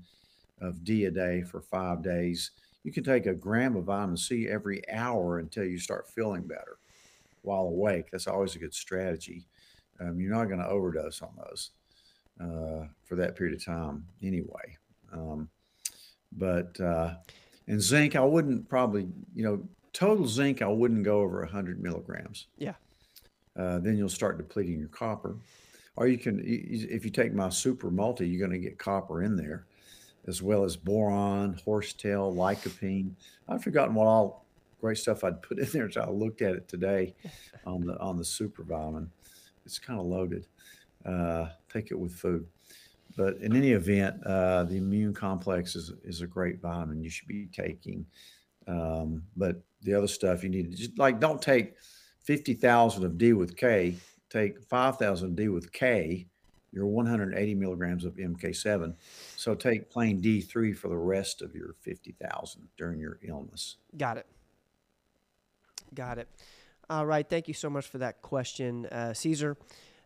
of 0.60 0.84
D 0.84 1.06
a 1.06 1.10
day 1.10 1.42
for 1.42 1.60
five 1.60 2.02
days. 2.02 2.52
You 2.84 2.92
can 2.92 3.04
take 3.04 3.26
a 3.26 3.34
gram 3.34 3.76
of 3.76 3.84
vitamin 3.84 4.16
C 4.16 4.48
every 4.48 4.82
hour 4.90 5.38
until 5.38 5.64
you 5.64 5.78
start 5.78 6.08
feeling 6.08 6.42
better 6.42 6.78
while 7.42 7.64
awake. 7.64 8.10
That's 8.10 8.26
always 8.26 8.54
a 8.56 8.58
good 8.58 8.74
strategy. 8.74 9.46
Um, 10.00 10.20
you're 10.20 10.34
not 10.34 10.46
going 10.46 10.60
to 10.60 10.68
overdose 10.68 11.22
on 11.22 11.30
those 11.36 11.70
uh, 12.40 12.86
for 13.04 13.16
that 13.16 13.36
period 13.36 13.56
of 13.56 13.64
time 13.64 14.06
anyway. 14.22 14.76
Um, 15.12 15.48
but 16.32 16.78
uh, 16.80 17.14
and 17.66 17.80
zinc, 17.80 18.16
I 18.16 18.24
wouldn't 18.24 18.68
probably, 18.68 19.08
you 19.34 19.44
know, 19.44 19.62
total 19.92 20.26
zinc, 20.26 20.62
I 20.62 20.68
wouldn't 20.68 21.04
go 21.04 21.20
over 21.20 21.40
100 21.40 21.82
milligrams. 21.82 22.46
Yeah. 22.56 22.74
Uh, 23.56 23.78
then 23.78 23.96
you'll 23.96 24.08
start 24.08 24.38
depleting 24.38 24.78
your 24.78 24.88
copper. 24.88 25.36
Or 25.96 26.06
you 26.06 26.16
can, 26.16 26.40
if 26.44 27.04
you 27.04 27.10
take 27.10 27.34
my 27.34 27.48
super 27.48 27.90
multi, 27.90 28.28
you're 28.28 28.46
going 28.46 28.58
to 28.60 28.64
get 28.64 28.78
copper 28.78 29.24
in 29.24 29.36
there, 29.36 29.66
as 30.28 30.42
well 30.42 30.62
as 30.62 30.76
boron, 30.76 31.58
horsetail, 31.64 32.32
lycopene. 32.32 33.12
I've 33.48 33.64
forgotten 33.64 33.94
what 33.94 34.06
all 34.06 34.44
great 34.80 34.98
stuff 34.98 35.24
I'd 35.24 35.42
put 35.42 35.58
in 35.58 35.68
there 35.72 35.86
until 35.86 36.04
I 36.04 36.10
looked 36.10 36.42
at 36.42 36.54
it 36.54 36.68
today 36.68 37.14
on 37.66 37.86
the 37.86 37.98
on 37.98 38.16
the 38.16 38.24
super 38.24 38.62
vitamin. 38.62 39.10
It's 39.64 39.78
kind 39.78 39.98
of 39.98 40.06
loaded. 40.06 40.46
Uh, 41.04 41.46
take 41.72 41.90
it 41.90 41.98
with 41.98 42.12
food. 42.12 42.46
But 43.16 43.38
in 43.38 43.56
any 43.56 43.72
event, 43.72 44.22
uh, 44.24 44.64
the 44.64 44.76
immune 44.76 45.12
complex 45.12 45.74
is, 45.74 45.92
is 46.04 46.20
a 46.20 46.26
great 46.26 46.60
vitamin 46.60 47.02
you 47.02 47.10
should 47.10 47.26
be 47.26 47.48
taking. 47.52 48.06
Um, 48.68 49.24
but 49.36 49.60
the 49.82 49.94
other 49.94 50.06
stuff 50.06 50.42
you 50.44 50.50
need 50.50 50.70
to 50.70 50.76
just 50.76 50.98
like 50.98 51.18
don't 51.18 51.40
take 51.40 51.74
50,000 52.24 53.04
of 53.04 53.18
D 53.18 53.32
with 53.32 53.56
K, 53.56 53.96
take 54.30 54.62
5,000 54.62 55.34
D 55.34 55.48
with 55.48 55.72
K. 55.72 56.26
You're 56.72 56.86
180 56.86 57.54
milligrams 57.54 58.04
of 58.04 58.16
MK7. 58.16 58.94
So 59.36 59.54
take 59.54 59.90
plain 59.90 60.20
D3 60.20 60.76
for 60.76 60.88
the 60.88 60.96
rest 60.96 61.42
of 61.42 61.54
your 61.54 61.74
50,000 61.80 62.68
during 62.76 63.00
your 63.00 63.18
illness. 63.22 63.76
Got 63.96 64.18
it. 64.18 64.26
Got 65.94 66.18
it. 66.18 66.28
All 66.90 67.06
right. 67.06 67.28
Thank 67.28 67.48
you 67.48 67.54
so 67.54 67.70
much 67.70 67.86
for 67.86 67.98
that 67.98 68.22
question, 68.22 68.86
uh, 68.86 69.14
Caesar. 69.14 69.56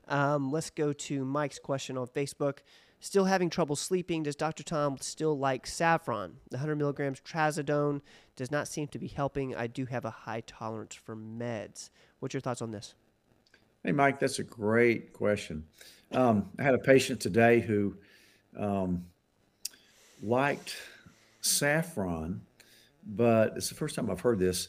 Um, 0.08 0.50
let's 0.50 0.70
go 0.70 0.92
to 0.92 1.24
Mike's 1.24 1.58
question 1.58 1.96
on 1.96 2.06
Facebook. 2.08 2.58
Still 3.00 3.24
having 3.24 3.50
trouble 3.50 3.74
sleeping. 3.74 4.22
Does 4.22 4.36
Dr. 4.36 4.62
Tom 4.62 4.96
still 5.00 5.36
like 5.36 5.66
saffron? 5.66 6.36
The 6.50 6.58
100 6.58 6.76
milligrams 6.76 7.20
trazodone 7.20 8.00
does 8.36 8.50
not 8.50 8.68
seem 8.68 8.86
to 8.88 8.98
be 8.98 9.08
helping. 9.08 9.56
I 9.56 9.66
do 9.66 9.86
have 9.86 10.04
a 10.04 10.10
high 10.10 10.42
tolerance 10.46 10.94
for 10.94 11.16
meds. 11.16 11.90
What's 12.20 12.34
your 12.34 12.40
thoughts 12.40 12.62
on 12.62 12.70
this? 12.70 12.94
Hey, 13.84 13.90
Mike, 13.90 14.20
that's 14.20 14.38
a 14.38 14.44
great 14.44 15.12
question. 15.12 15.64
Um, 16.12 16.50
I 16.56 16.62
had 16.62 16.74
a 16.74 16.78
patient 16.78 17.20
today 17.20 17.60
who 17.60 17.96
um, 18.56 19.06
liked 20.22 20.76
saffron, 21.40 22.42
but 23.04 23.56
it's 23.56 23.68
the 23.68 23.74
first 23.74 23.96
time 23.96 24.08
I've 24.08 24.20
heard 24.20 24.38
this. 24.38 24.68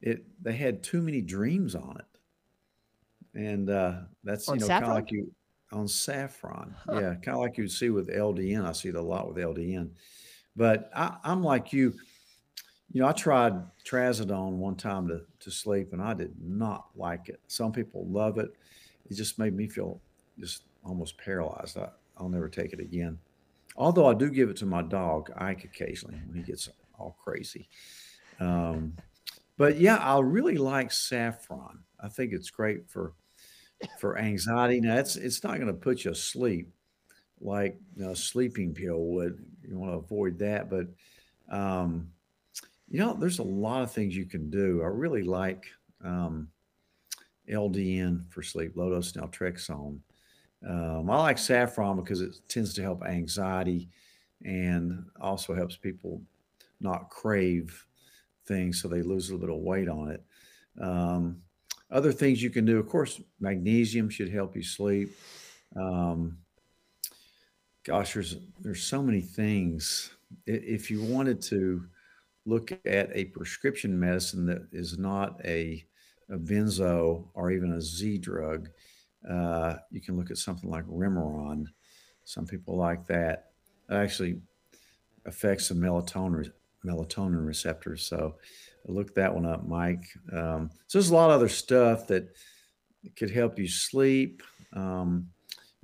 It 0.00 0.24
they 0.42 0.54
had 0.54 0.82
too 0.82 1.02
many 1.02 1.20
dreams 1.20 1.74
on 1.74 1.98
it, 1.98 3.38
and 3.38 3.68
uh, 3.68 4.00
that's 4.22 4.48
On 4.48 4.54
you 4.54 4.60
know 4.60 4.68
kind 4.68 4.84
of 4.84 4.94
like 4.94 5.10
you 5.10 5.30
on 5.70 5.86
saffron. 5.86 6.74
Huh. 6.86 7.00
Yeah, 7.00 7.14
kind 7.16 7.36
of 7.36 7.40
like 7.40 7.58
you'd 7.58 7.70
see 7.70 7.90
with 7.90 8.08
LDN. 8.08 8.64
I 8.64 8.72
see 8.72 8.88
it 8.88 8.94
a 8.94 9.02
lot 9.02 9.28
with 9.28 9.36
LDN, 9.36 9.90
but 10.56 10.90
I, 10.96 11.18
I'm 11.22 11.42
like 11.42 11.72
you. 11.74 11.94
You 12.94 13.00
know, 13.00 13.08
I 13.08 13.12
tried 13.12 13.54
trazodone 13.84 14.52
one 14.52 14.76
time 14.76 15.08
to 15.08 15.22
to 15.40 15.50
sleep, 15.50 15.92
and 15.92 16.00
I 16.00 16.14
did 16.14 16.32
not 16.40 16.86
like 16.94 17.28
it. 17.28 17.40
Some 17.48 17.72
people 17.72 18.06
love 18.06 18.38
it. 18.38 18.54
It 19.10 19.14
just 19.14 19.36
made 19.36 19.54
me 19.54 19.66
feel 19.68 20.00
just 20.38 20.62
almost 20.84 21.18
paralyzed. 21.18 21.76
I, 21.76 21.88
I'll 22.16 22.28
never 22.28 22.48
take 22.48 22.72
it 22.72 22.78
again. 22.78 23.18
Although 23.76 24.06
I 24.06 24.14
do 24.14 24.30
give 24.30 24.48
it 24.48 24.56
to 24.58 24.66
my 24.66 24.80
dog 24.80 25.32
Ike 25.36 25.64
occasionally 25.64 26.20
when 26.28 26.36
he 26.36 26.44
gets 26.44 26.68
all 26.96 27.16
crazy. 27.22 27.68
Um, 28.38 28.94
but 29.56 29.80
yeah, 29.80 29.96
I 29.96 30.20
really 30.20 30.56
like 30.56 30.92
saffron. 30.92 31.80
I 31.98 32.08
think 32.08 32.32
it's 32.32 32.50
great 32.50 32.88
for 32.88 33.12
for 33.98 34.16
anxiety. 34.18 34.80
Now, 34.80 34.98
it's 34.98 35.16
it's 35.16 35.42
not 35.42 35.56
going 35.56 35.66
to 35.66 35.72
put 35.72 36.04
you 36.04 36.12
asleep 36.12 36.70
like 37.40 37.76
a 38.00 38.14
sleeping 38.14 38.72
pill 38.72 39.00
would. 39.06 39.44
You 39.68 39.78
want 39.78 39.90
to 39.90 39.98
avoid 39.98 40.38
that, 40.38 40.70
but 40.70 40.86
um, 41.48 42.12
you 42.88 43.00
know, 43.00 43.14
there's 43.14 43.38
a 43.38 43.44
lot 43.44 43.82
of 43.82 43.92
things 43.92 44.16
you 44.16 44.26
can 44.26 44.50
do. 44.50 44.82
I 44.82 44.86
really 44.86 45.22
like 45.22 45.66
um, 46.04 46.48
LDN 47.50 48.30
for 48.30 48.42
sleep, 48.42 48.72
low 48.76 48.90
dose 48.90 49.12
naltrexone. 49.12 49.98
Um, 50.66 51.10
I 51.10 51.18
like 51.18 51.38
saffron 51.38 51.96
because 51.96 52.20
it 52.20 52.36
tends 52.48 52.74
to 52.74 52.82
help 52.82 53.04
anxiety 53.04 53.88
and 54.44 55.04
also 55.20 55.54
helps 55.54 55.76
people 55.76 56.22
not 56.80 57.10
crave 57.10 57.86
things 58.46 58.80
so 58.80 58.88
they 58.88 59.02
lose 59.02 59.28
a 59.28 59.32
little 59.32 59.46
bit 59.46 59.56
of 59.56 59.62
weight 59.62 59.88
on 59.88 60.10
it. 60.10 60.22
Um, 60.80 61.42
other 61.90 62.12
things 62.12 62.42
you 62.42 62.50
can 62.50 62.64
do, 62.64 62.78
of 62.78 62.88
course, 62.88 63.20
magnesium 63.40 64.08
should 64.10 64.30
help 64.30 64.56
you 64.56 64.62
sleep. 64.62 65.10
Um, 65.76 66.38
gosh, 67.84 68.14
there's 68.14 68.36
there's 68.60 68.82
so 68.82 69.02
many 69.02 69.20
things. 69.20 70.10
If 70.46 70.90
you 70.90 71.02
wanted 71.02 71.40
to 71.42 71.86
look 72.46 72.72
at 72.84 73.10
a 73.12 73.26
prescription 73.26 73.98
medicine 73.98 74.46
that 74.46 74.66
is 74.72 74.98
not 74.98 75.40
a, 75.44 75.84
a 76.30 76.36
benzo 76.36 77.24
or 77.34 77.50
even 77.50 77.72
a 77.72 77.80
Z 77.80 78.18
drug, 78.18 78.68
uh, 79.28 79.76
you 79.90 80.00
can 80.00 80.16
look 80.16 80.30
at 80.30 80.38
something 80.38 80.70
like 80.70 80.84
Remeron. 80.86 81.66
Some 82.24 82.46
people 82.46 82.76
like 82.76 83.06
that. 83.06 83.50
It 83.88 83.94
actually 83.94 84.40
affects 85.26 85.68
the 85.68 85.74
melatonin 85.74 86.50
melatonin 86.84 87.46
receptors. 87.46 88.06
So 88.06 88.34
look 88.86 89.14
that 89.14 89.34
one 89.34 89.46
up, 89.46 89.66
Mike. 89.66 90.04
Um, 90.32 90.70
so 90.86 90.98
there's 90.98 91.10
a 91.10 91.14
lot 91.14 91.30
of 91.30 91.36
other 91.36 91.48
stuff 91.48 92.06
that 92.08 92.28
could 93.16 93.30
help 93.30 93.58
you 93.58 93.68
sleep. 93.68 94.42
Um, 94.74 95.28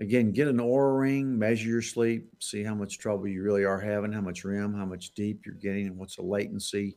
again, 0.00 0.32
get 0.32 0.48
an 0.48 0.56
Oura 0.56 0.98
ring, 0.98 1.38
measure 1.38 1.68
your 1.68 1.82
sleep, 1.82 2.28
see 2.40 2.64
how 2.64 2.74
much 2.74 2.98
trouble 2.98 3.28
you 3.28 3.42
really 3.42 3.64
are 3.64 3.80
having, 3.80 4.12
how 4.12 4.22
much 4.22 4.44
REM, 4.44 4.74
how 4.74 4.86
much 4.86 5.12
deep 5.14 5.44
you're 5.44 5.54
getting, 5.54 5.86
and 5.86 5.96
what's 5.96 6.16
the 6.16 6.22
latency. 6.22 6.96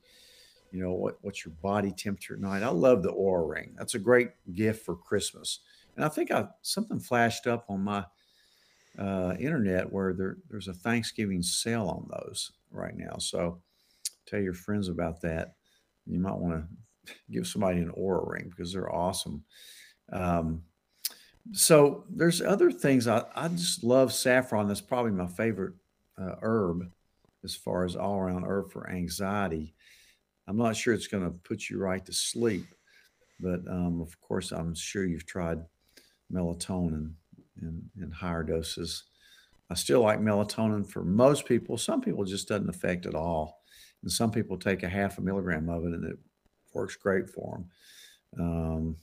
You 0.71 0.81
know 0.81 0.93
what 0.93 1.17
what's 1.21 1.45
your 1.45 1.53
body 1.61 1.91
temperature 1.91 2.33
at 2.33 2.39
night. 2.39 2.63
I 2.63 2.69
love 2.69 3.03
the 3.03 3.13
Oura 3.13 3.47
ring. 3.47 3.75
That's 3.77 3.93
a 3.93 3.99
great 3.99 4.29
gift 4.53 4.83
for 4.83 4.95
Christmas. 4.95 5.59
And 5.95 6.03
I 6.03 6.09
think 6.09 6.31
I 6.31 6.47
something 6.63 6.99
flashed 6.99 7.45
up 7.45 7.65
on 7.69 7.83
my 7.83 8.05
uh, 8.97 9.35
internet 9.39 9.91
where 9.91 10.13
there, 10.13 10.37
there's 10.49 10.67
a 10.67 10.73
Thanksgiving 10.73 11.43
sale 11.43 11.87
on 11.87 12.09
those 12.09 12.51
right 12.71 12.95
now. 12.95 13.17
So 13.19 13.61
tell 14.25 14.39
your 14.39 14.53
friends 14.53 14.87
about 14.87 15.21
that. 15.21 15.53
You 16.07 16.19
might 16.19 16.37
want 16.37 16.63
to 17.07 17.13
give 17.31 17.45
somebody 17.45 17.79
an 17.79 17.91
Oura 17.91 18.27
ring 18.27 18.49
because 18.49 18.73
they're 18.73 18.93
awesome. 18.93 19.43
Um, 20.11 20.63
so 21.51 22.06
there's 22.10 22.41
other 22.41 22.71
things. 22.71 23.08
I, 23.08 23.23
I 23.36 23.47
just 23.49 23.84
love 23.84 24.13
saffron. 24.13 24.67
That's 24.67 24.82
probably 24.82 25.12
my 25.12 25.27
favorite 25.27 25.73
uh, 26.17 26.36
herb 26.41 26.89
as 27.43 27.56
far 27.56 27.84
as 27.84 27.95
all 27.95 28.17
around 28.17 28.45
herb 28.45 28.71
for 28.71 28.89
anxiety. 28.89 29.73
I'm 30.47 30.58
not 30.58 30.75
sure 30.75 30.93
it's 30.93 31.08
going 31.08 31.23
to 31.23 31.32
put 31.32 31.69
you 31.69 31.79
right 31.79 32.06
to 32.06 32.13
sleep, 32.13 32.65
but 33.39 33.62
um, 33.67 34.01
of 34.01 34.19
course, 34.21 34.51
I'm 34.51 34.73
sure 34.75 35.06
you've 35.06 35.25
tried 35.25 35.60
melatonin 36.32 37.13
in, 37.62 37.89
in 38.01 38.12
higher 38.12 38.43
doses. 38.43 39.03
I 39.69 39.75
still 39.75 40.01
like 40.01 40.19
melatonin 40.19 40.88
for 40.88 41.03
most 41.03 41.45
people. 41.45 41.77
Some 41.77 42.01
people 42.01 42.25
just 42.25 42.47
doesn't 42.47 42.69
affect 42.69 43.06
at 43.06 43.15
all, 43.15 43.63
and 44.01 44.12
some 44.12 44.32
people 44.32 44.58
take 44.58 44.84
a 44.84 44.89
half 44.89 45.17
a 45.17 45.21
milligram 45.21 45.69
of 45.69 45.84
it, 45.84 45.93
and 45.93 46.06
it 46.06 46.17
works 46.73 46.95
great 46.95 47.29
for 47.29 47.58
them. 47.58 48.45
Um, 48.45 48.97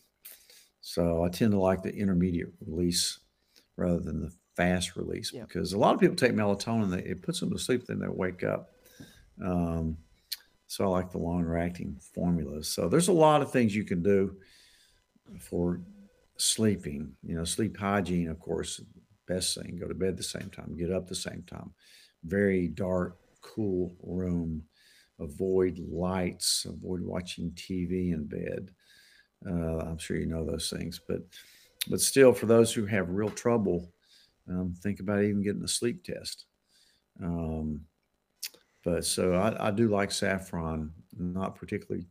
so 0.81 1.23
I 1.25 1.29
tend 1.29 1.53
to 1.53 1.59
like 1.59 1.83
the 1.83 1.95
intermediate 1.95 2.53
release 2.67 3.19
rather 3.77 4.01
than 4.01 4.21
the 4.21 4.33
fast 4.57 4.97
release 4.97 5.33
Yeah. 5.33 5.45
because 5.45 5.73
a 5.73 5.79
lot 5.79 5.95
of 5.95 6.01
people 6.01 6.17
take 6.17 6.33
melatonin, 6.33 6.91
they, 6.91 7.03
it 7.03 7.23
puts 7.23 7.41
them 7.41 7.51
to 7.51 7.59
sleep, 7.59 7.87
then 7.87 7.99
they 8.01 8.09
wake 8.09 8.43
up. 8.45 8.73
Um, 9.43 9.97
so 10.67 10.85
I 10.85 10.89
like 10.89 11.11
the 11.11 11.19
longer 11.19 11.57
acting 11.59 11.99
formulas. 12.15 12.69
So 12.69 12.89
there's 12.89 13.09
a 13.09 13.13
lot 13.13 13.43
of 13.43 13.51
things 13.51 13.75
you 13.75 13.85
can 13.85 14.03
do 14.03 14.37
for 15.39 15.81
sleeping. 16.37 17.13
You 17.23 17.37
know, 17.37 17.45
sleep 17.45 17.77
hygiene, 17.77 18.29
of 18.29 18.39
course, 18.41 18.81
best 19.27 19.57
thing. 19.57 19.77
Go 19.79 19.89
to 19.89 19.95
bed 19.95 20.17
the 20.17 20.23
same 20.23 20.51
time, 20.51 20.77
get 20.77 20.93
up 20.93 21.09
the 21.09 21.15
same 21.15 21.43
time. 21.47 21.73
Very 22.25 22.69
dark, 22.69 23.17
cool 23.41 23.95
room. 24.03 24.63
Avoid 25.19 25.79
lights. 25.79 26.67
Avoid 26.69 27.01
watching 27.03 27.51
TV 27.53 28.13
in 28.13 28.25
bed. 28.27 28.71
Uh, 29.47 29.79
I'm 29.79 29.99
sure 29.99 30.17
you 30.17 30.27
know 30.27 30.45
those 30.45 30.71
things, 30.71 31.01
but 31.07 31.23
but 31.89 32.01
still, 32.01 32.33
for 32.33 32.47
those 32.47 32.73
who 32.73 32.85
have 32.87 33.09
real 33.09 33.31
trouble, 33.31 33.91
um, 34.49 34.75
think 34.83 35.01
about 35.01 35.23
even 35.23 35.43
getting 35.43 35.65
a 35.65 35.69
sleep 35.69 36.05
test. 36.05 36.45
Um, 37.23 37.83
but 38.85 39.05
so 39.05 39.35
I, 39.35 39.69
I 39.69 39.71
do 39.71 39.89
like 39.89 40.11
saffron, 40.11 40.93
not 41.17 41.55
particularly 41.55 42.07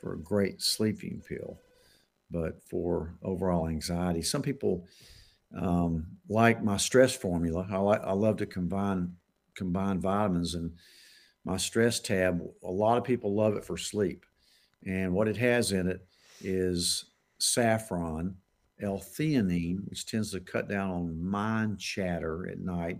for 0.00 0.14
a 0.14 0.18
great 0.18 0.60
sleeping 0.60 1.22
pill, 1.26 1.58
but 2.30 2.62
for 2.68 3.14
overall 3.22 3.68
anxiety. 3.68 4.22
Some 4.22 4.42
people 4.42 4.86
um, 5.56 6.06
like 6.28 6.62
my 6.62 6.76
stress 6.76 7.14
formula. 7.14 7.66
I 7.70 7.78
like 7.78 8.02
I 8.02 8.12
love 8.12 8.36
to 8.38 8.46
combine 8.46 9.14
combine 9.54 10.00
vitamins 10.00 10.54
and 10.54 10.72
my 11.44 11.56
stress 11.56 12.00
tab. 12.00 12.42
A 12.64 12.70
lot 12.70 12.98
of 12.98 13.04
people 13.04 13.34
love 13.34 13.54
it 13.56 13.64
for 13.64 13.76
sleep, 13.76 14.24
and 14.86 15.12
what 15.12 15.28
it 15.28 15.36
has 15.36 15.72
in 15.72 15.88
it 15.88 16.06
is 16.44 17.06
saffron, 17.38 18.36
L-theanine, 18.80 19.88
which 19.88 20.06
tends 20.06 20.30
to 20.32 20.40
cut 20.40 20.68
down 20.68 20.90
on 20.90 21.22
mind 21.22 21.78
chatter 21.78 22.48
at 22.50 22.60
night. 22.60 22.98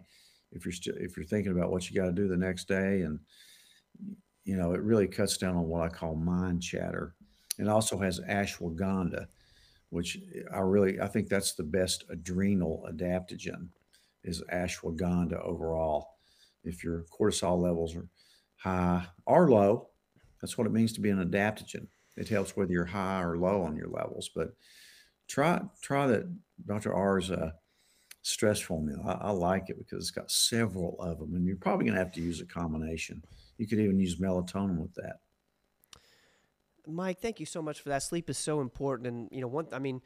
If 0.52 0.64
you're 0.64 0.72
still 0.72 0.94
if 0.98 1.16
you're 1.16 1.26
thinking 1.26 1.52
about 1.52 1.70
what 1.70 1.90
you 1.90 1.96
got 2.00 2.06
to 2.06 2.12
do 2.12 2.28
the 2.28 2.36
next 2.36 2.68
day, 2.68 3.02
and 3.02 3.18
you 4.44 4.56
know, 4.56 4.72
it 4.72 4.82
really 4.82 5.08
cuts 5.08 5.36
down 5.36 5.56
on 5.56 5.68
what 5.68 5.82
I 5.82 5.88
call 5.88 6.14
mind 6.14 6.62
chatter. 6.62 7.14
It 7.58 7.68
also 7.68 7.98
has 7.98 8.20
ashwagandha, 8.20 9.26
which 9.90 10.18
I 10.52 10.60
really 10.60 11.00
I 11.00 11.08
think 11.08 11.28
that's 11.28 11.54
the 11.54 11.64
best 11.64 12.04
adrenal 12.08 12.86
adaptogen 12.90 13.68
is 14.22 14.42
ashwagandha 14.52 15.44
overall. 15.44 16.10
If 16.62 16.82
your 16.82 17.04
cortisol 17.12 17.60
levels 17.60 17.96
are 17.96 18.08
high 18.56 19.06
or 19.26 19.50
low, 19.50 19.88
that's 20.40 20.56
what 20.56 20.66
it 20.66 20.72
means 20.72 20.92
to 20.94 21.00
be 21.00 21.10
an 21.10 21.24
adaptogen. 21.24 21.86
It 22.16 22.28
helps 22.28 22.56
whether 22.56 22.72
you're 22.72 22.84
high 22.84 23.22
or 23.22 23.36
low 23.36 23.62
on 23.62 23.76
your 23.76 23.88
levels. 23.88 24.30
But 24.34 24.54
try 25.28 25.62
try 25.82 26.06
that 26.06 26.24
Dr. 26.66 26.94
R's 26.94 27.30
uh, 27.30 27.52
stress 28.22 28.60
formula. 28.60 29.18
I, 29.20 29.28
I 29.28 29.30
like 29.30 29.70
it 29.70 29.78
because 29.78 29.98
it's 29.98 30.10
got 30.10 30.30
several 30.30 30.96
of 31.00 31.18
them, 31.18 31.34
and 31.34 31.46
you're 31.46 31.56
probably 31.56 31.86
going 31.86 31.94
to 31.94 32.02
have 32.04 32.12
to 32.12 32.20
use 32.20 32.40
a 32.40 32.46
combination. 32.46 33.22
You 33.58 33.66
could 33.66 33.78
even 33.78 34.00
use 34.00 34.16
melatonin 34.16 34.78
with 34.78 34.94
that. 34.94 35.20
Mike, 36.86 37.20
thank 37.20 37.40
you 37.40 37.46
so 37.46 37.62
much 37.62 37.80
for 37.80 37.88
that. 37.88 38.02
Sleep 38.02 38.28
is 38.28 38.38
so 38.38 38.60
important, 38.60 39.06
and 39.06 39.28
you 39.30 39.40
know, 39.40 39.46
one. 39.46 39.68
I 39.72 39.78
mean, 39.78 40.02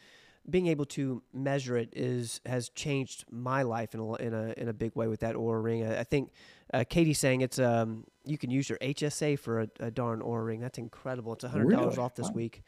being 0.49 0.69
able 0.69 0.87
to 0.87 1.23
measure 1.33 1.77
it 1.77 1.91
is 1.93 2.41
has 2.47 2.69
changed 2.71 3.25
my 3.31 3.63
life 3.63 3.95
in 3.95 4.01
a 4.01 4.15
in 4.15 4.35
a 4.35 4.55
in 4.57 4.69
a 4.69 4.73
big 4.73 4.95
way 4.95 5.09
with 5.09 5.21
that 5.21 5.35
Oura 5.35 5.63
ring. 5.63 5.85
I, 5.85 6.01
I 6.01 6.05
think 6.05 6.31
uh, 6.73 6.85
Katie's 6.89 7.19
saying 7.19 7.41
it's 7.41 7.59
um 7.59 8.05
you 8.25 8.37
can 8.39 8.51
use 8.51 8.69
your 8.69 8.79
HSA 8.79 9.39
for 9.39 9.61
a, 9.63 9.69
a 9.81 9.91
darn 9.91 10.21
Oura 10.21 10.45
ring. 10.47 10.61
That's 10.61 10.79
incredible. 10.79 11.33
It's 11.33 11.45
hundred 11.45 11.71
dollars 11.73 11.97
Really? 11.97 12.05
off 12.05 12.15
this 12.15 12.27
Wow. 12.29 12.33
week. 12.35 12.63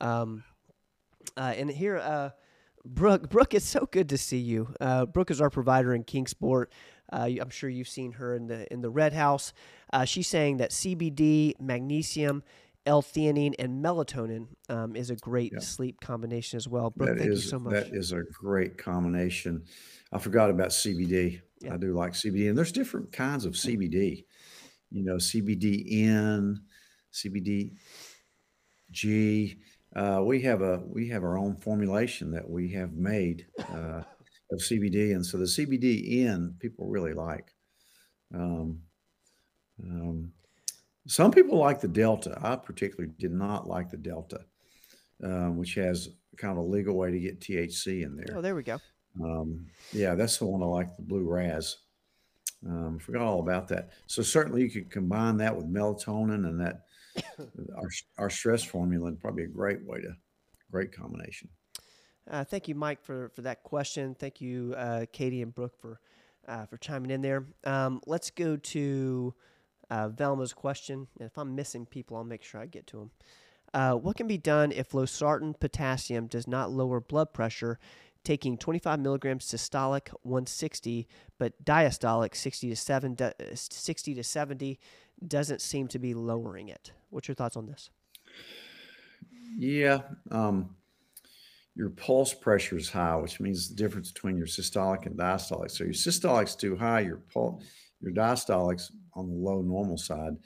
Um, 0.00 0.44
uh, 1.36 1.54
and 1.56 1.70
here, 1.70 1.98
uh, 1.98 2.30
Brooke, 2.84 3.30
Brooke, 3.30 3.54
it's 3.54 3.64
so 3.64 3.88
good 3.90 4.08
to 4.10 4.18
see 4.18 4.38
you. 4.38 4.74
Uh, 4.80 5.06
Brooke 5.06 5.30
is 5.30 5.40
our 5.40 5.50
provider 5.50 5.94
in 5.94 6.02
Kingsport. 6.04 6.70
Uh, 7.12 7.28
I'm 7.40 7.50
sure 7.50 7.70
you've 7.70 7.88
seen 7.88 8.12
her 8.12 8.34
in 8.34 8.46
the 8.48 8.70
in 8.72 8.80
the 8.82 8.90
Red 8.90 9.12
House. 9.12 9.52
Uh, 9.92 10.04
she's 10.04 10.26
saying 10.26 10.56
that 10.58 10.70
CBD, 10.70 11.58
magnesium, 11.60 12.42
L-theanine, 12.86 13.54
and 13.58 13.82
melatonin 13.84 14.48
um, 14.68 14.96
is 14.96 15.10
a 15.10 15.16
great 15.16 15.52
Yeah. 15.52 15.58
sleep 15.60 16.00
combination 16.00 16.56
as 16.56 16.68
well. 16.68 16.90
Brooke, 16.90 17.10
That 17.10 17.18
thank 17.18 17.30
you 17.30 17.36
so 17.36 17.58
much. 17.58 17.72
that 17.72 17.94
is 17.94 18.12
a 18.12 18.22
great 18.22 18.76
combination. 18.78 19.64
I 20.12 20.18
forgot 20.18 20.50
about 20.50 20.72
CBD. 20.72 21.40
Yeah. 21.60 21.74
I 21.74 21.76
do 21.78 21.94
like 21.94 22.12
CBD, 22.12 22.48
and 22.48 22.58
there's 22.58 22.72
different 22.72 23.10
kinds 23.12 23.44
of 23.46 23.54
CBD. 23.54 24.24
You 24.90 25.04
know, 25.04 25.16
CBD 25.16 25.86
CBDG. 27.12 27.72
Uh, 29.96 30.22
we 30.24 30.42
have 30.42 30.60
a 30.60 30.82
we 30.86 31.08
have 31.08 31.22
our 31.22 31.38
own 31.38 31.56
formulation 31.56 32.32
that 32.32 32.48
we 32.48 32.68
have 32.72 32.92
made 32.94 33.46
uh, 33.70 34.02
of 34.50 34.58
CBD, 34.58 35.14
and 35.14 35.24
so 35.24 35.38
the 35.38 35.44
CBD 35.44 36.18
in 36.24 36.54
people 36.58 36.88
really 36.88 37.14
like. 37.14 37.54
Um, 38.34 38.82
um, 39.82 40.32
some 41.06 41.30
people 41.30 41.58
like 41.58 41.80
the 41.80 41.88
Delta. 41.88 42.38
I 42.42 42.56
particularly 42.56 43.12
did 43.18 43.32
not 43.32 43.66
like 43.66 43.90
the 43.90 43.96
Delta, 43.96 44.40
um, 45.22 45.56
which 45.56 45.74
has 45.74 46.08
kind 46.36 46.52
of 46.52 46.64
a 46.64 46.66
legal 46.66 46.96
way 46.96 47.10
to 47.10 47.18
get 47.18 47.40
THC 47.40 48.02
in 48.02 48.16
there. 48.16 48.26
oh, 48.30 48.32
there. 48.34 48.42
there 48.42 48.54
we 48.54 48.62
go. 48.62 48.78
Um, 49.22 49.66
yeah, 49.92 50.14
that's 50.14 50.38
the 50.38 50.46
one 50.46 50.62
I 50.62 50.66
like, 50.66 50.96
the 50.96 51.02
Blue 51.02 51.22
Raz. 51.22 51.76
Um, 52.66 52.98
forgot 52.98 53.22
all 53.22 53.40
about 53.40 53.68
that. 53.68 53.90
So 54.06 54.22
certainly 54.22 54.62
you 54.62 54.70
could 54.70 54.90
combine 54.90 55.36
that 55.38 55.54
with 55.54 55.72
melatonin 55.72 56.46
and 56.46 56.60
that 56.60 56.82
our 57.76 57.88
our 58.18 58.30
stress 58.30 58.64
formula, 58.64 59.08
and 59.08 59.20
probably 59.20 59.44
a 59.44 59.48
great 59.48 59.84
way 59.84 60.00
to 60.00 60.16
great 60.70 60.92
combination. 60.92 61.48
Uh, 62.30 62.42
thank 62.42 62.68
you, 62.68 62.74
Mike, 62.74 63.02
for, 63.02 63.28
for 63.34 63.42
that 63.42 63.62
question. 63.62 64.14
Thank 64.18 64.40
you, 64.40 64.74
uh, 64.78 65.04
Katie 65.12 65.42
and 65.42 65.54
Brooke, 65.54 65.78
for 65.78 66.00
uh, 66.48 66.64
for 66.66 66.78
chiming 66.78 67.10
in 67.10 67.20
there. 67.20 67.44
Um, 67.64 68.00
let's 68.06 68.30
go 68.30 68.56
to 68.56 69.34
uh, 69.90 70.08
Velma's 70.08 70.52
question. 70.52 71.08
And 71.18 71.26
if 71.26 71.38
I'm 71.38 71.54
missing 71.54 71.86
people, 71.86 72.16
I'll 72.16 72.24
make 72.24 72.42
sure 72.42 72.60
I 72.60 72.66
get 72.66 72.86
to 72.88 72.98
them. 72.98 73.10
Uh, 73.72 73.94
what 73.94 74.16
can 74.16 74.28
be 74.28 74.38
done 74.38 74.70
if 74.70 74.90
losartan 74.90 75.58
potassium 75.58 76.26
does 76.26 76.46
not 76.46 76.70
lower 76.70 77.00
blood 77.00 77.32
pressure? 77.32 77.78
Taking 78.22 78.56
25 78.56 79.00
milligrams 79.00 79.44
systolic 79.44 80.08
160, 80.22 81.06
but 81.38 81.62
diastolic 81.64 82.34
60 82.34 82.70
to 82.70 82.76
7, 82.76 83.16
uh, 83.20 83.32
60 83.52 84.14
to 84.14 84.22
70 84.24 84.78
doesn't 85.26 85.60
seem 85.60 85.88
to 85.88 85.98
be 85.98 86.14
lowering 86.14 86.68
it. 86.68 86.92
What's 87.10 87.28
your 87.28 87.34
thoughts 87.34 87.56
on 87.56 87.66
this? 87.66 87.90
Yeah, 89.56 90.00
um, 90.30 90.74
your 91.74 91.90
pulse 91.90 92.32
pressure 92.32 92.76
is 92.76 92.88
high, 92.88 93.16
which 93.16 93.40
means 93.40 93.68
the 93.68 93.74
difference 93.74 94.12
between 94.12 94.36
your 94.36 94.46
systolic 94.46 95.06
and 95.06 95.16
diastolic. 95.16 95.70
So 95.70 95.84
your 95.84 95.92
systolic's 95.92 96.54
too 96.54 96.76
high, 96.76 97.00
your 97.00 97.18
pul- 97.32 97.60
your 98.00 98.12
diastolic's 98.12 98.92
on 99.14 99.28
the 99.28 99.34
low 99.34 99.62
normal 99.62 99.96
side. 99.96 100.36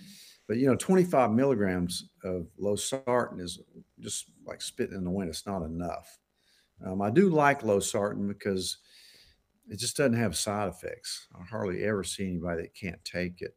But 0.46 0.58
you 0.58 0.66
know, 0.66 0.76
25 0.76 1.32
milligrams 1.32 2.08
of 2.24 2.46
losartan 2.60 3.40
is 3.40 3.60
just 4.00 4.30
like 4.46 4.62
spitting 4.62 4.96
in 4.96 5.04
the 5.04 5.10
wind. 5.10 5.28
It's 5.28 5.46
not 5.46 5.62
enough. 5.62 6.18
Um, 6.84 7.02
I 7.02 7.10
do 7.10 7.28
like 7.28 7.62
losartan 7.62 8.28
because 8.28 8.78
it 9.68 9.78
just 9.78 9.96
doesn't 9.96 10.14
have 10.14 10.36
side 10.36 10.68
effects. 10.68 11.26
I 11.38 11.44
hardly 11.44 11.84
ever 11.84 12.02
see 12.02 12.26
anybody 12.26 12.62
that 12.62 12.74
can't 12.74 13.04
take 13.04 13.42
it. 13.42 13.54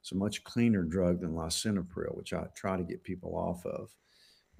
It's 0.00 0.12
a 0.12 0.16
much 0.16 0.42
cleaner 0.42 0.82
drug 0.82 1.20
than 1.20 1.34
lisinopril, 1.34 2.16
which 2.16 2.32
I 2.32 2.46
try 2.56 2.76
to 2.76 2.82
get 2.82 3.04
people 3.04 3.36
off 3.36 3.64
of 3.66 3.90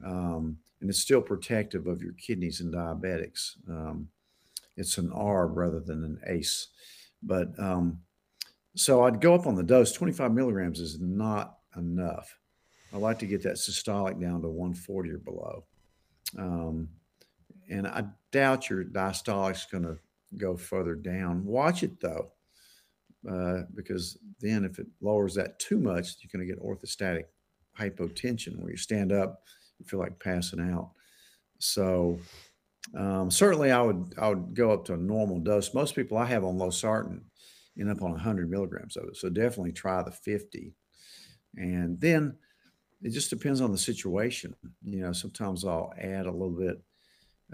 um, 0.05 0.59
and 0.81 0.91
it's 0.91 1.01
still 1.01 1.21
protective 1.21 1.87
of 1.87 2.03
your 2.03 2.15
kidneys 2.15 2.61
and 2.61 2.75
diabetics. 2.75 3.57
Um, 3.69 4.09
it's 4.77 4.99
an 4.99 5.11
ARB 5.11 5.51
rather 5.55 5.81
than 5.81 6.05
an 6.05 6.19
ACE. 6.27 6.69
But 7.23 7.49
um, 7.59 8.01
so 8.77 9.05
I'd 9.05 9.21
go 9.21 9.35
up 9.35 9.47
on 9.47 9.55
the 9.55 9.63
dose. 9.63 9.93
25 9.93 10.33
milligrams 10.33 10.81
is 10.81 11.01
not 11.01 11.59
enough. 11.77 12.37
I 12.93 12.99
like 12.99 13.19
to 13.21 13.27
get 13.27 13.43
that 13.43 13.55
systolic 13.55 14.21
down 14.21 14.43
to 14.43 14.49
140 14.49 15.11
or 15.11 15.19
below. 15.19 15.65
Um, 16.39 16.89
and 17.71 17.87
I 17.87 18.05
doubt 18.31 18.69
your 18.69 18.85
diastolic's 18.85 19.67
going 19.67 19.85
to 19.85 19.99
go 20.37 20.57
further 20.57 20.95
down. 20.95 21.45
Watch 21.45 21.83
it 21.83 22.01
though, 22.01 22.33
uh, 23.31 23.63
because 23.75 24.19
then 24.41 24.65
if 24.65 24.79
it 24.79 24.87
lowers 25.01 25.35
that 25.35 25.59
too 25.59 25.79
much, 25.79 26.17
you're 26.21 26.31
going 26.33 26.47
to 26.47 26.53
get 26.53 26.63
orthostatic 26.63 27.25
hypotension 27.79 28.59
where 28.59 28.71
you 28.71 28.77
stand 28.77 29.13
up 29.13 29.43
you 29.83 29.89
feel 29.89 30.01
like 30.01 30.19
passing 30.19 30.61
out. 30.61 30.91
So 31.59 32.19
um, 32.97 33.31
certainly, 33.31 33.71
I 33.71 33.83
would 33.83 34.15
I 34.19 34.29
would 34.29 34.55
go 34.55 34.71
up 34.71 34.85
to 34.87 34.95
a 34.95 34.97
normal 34.97 35.39
dose. 35.39 35.75
Most 35.75 35.95
people 35.95 36.19
I 36.19 36.27
have 36.27 36.45
on 36.45 36.59
losartan 36.59 37.23
end 37.79 37.91
up 37.91 38.03
on 38.03 38.13
100 38.13 38.51
milligrams 38.51 38.97
of 38.97 39.05
it. 39.09 39.17
So 39.17 39.29
definitely 39.29 39.73
try 39.73 40.03
the 40.03 40.11
50. 40.11 40.75
And 41.57 42.01
then 42.01 42.37
it 43.03 43.11
just 43.11 43.31
depends 43.31 43.61
on 43.61 43.73
the 43.73 43.79
situation. 43.79 44.55
You 44.85 45.01
know, 45.01 45.13
sometimes 45.13 45.65
I'll 45.65 45.93
add 45.99 46.27
a 46.27 46.33
little 46.33 46.51
bit 46.51 46.83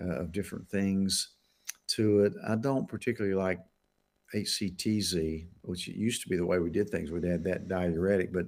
uh, 0.01 0.21
of 0.21 0.33
different 0.33 0.69
things 0.69 1.31
to 1.89 2.25
it. 2.25 2.33
I 2.47 2.57
don't 2.57 2.89
particularly 2.89 3.37
like 3.37 3.61
HCTZ, 4.35 5.47
which 5.63 5.89
used 5.89 6.23
to 6.23 6.29
be 6.29 6.37
the 6.37 6.47
way 6.47 6.59
we 6.59 6.71
did 6.71 6.91
things. 6.91 7.11
We'd 7.11 7.25
add 7.25 7.45
that 7.45 7.69
diuretic, 7.69 8.33
but 8.33 8.47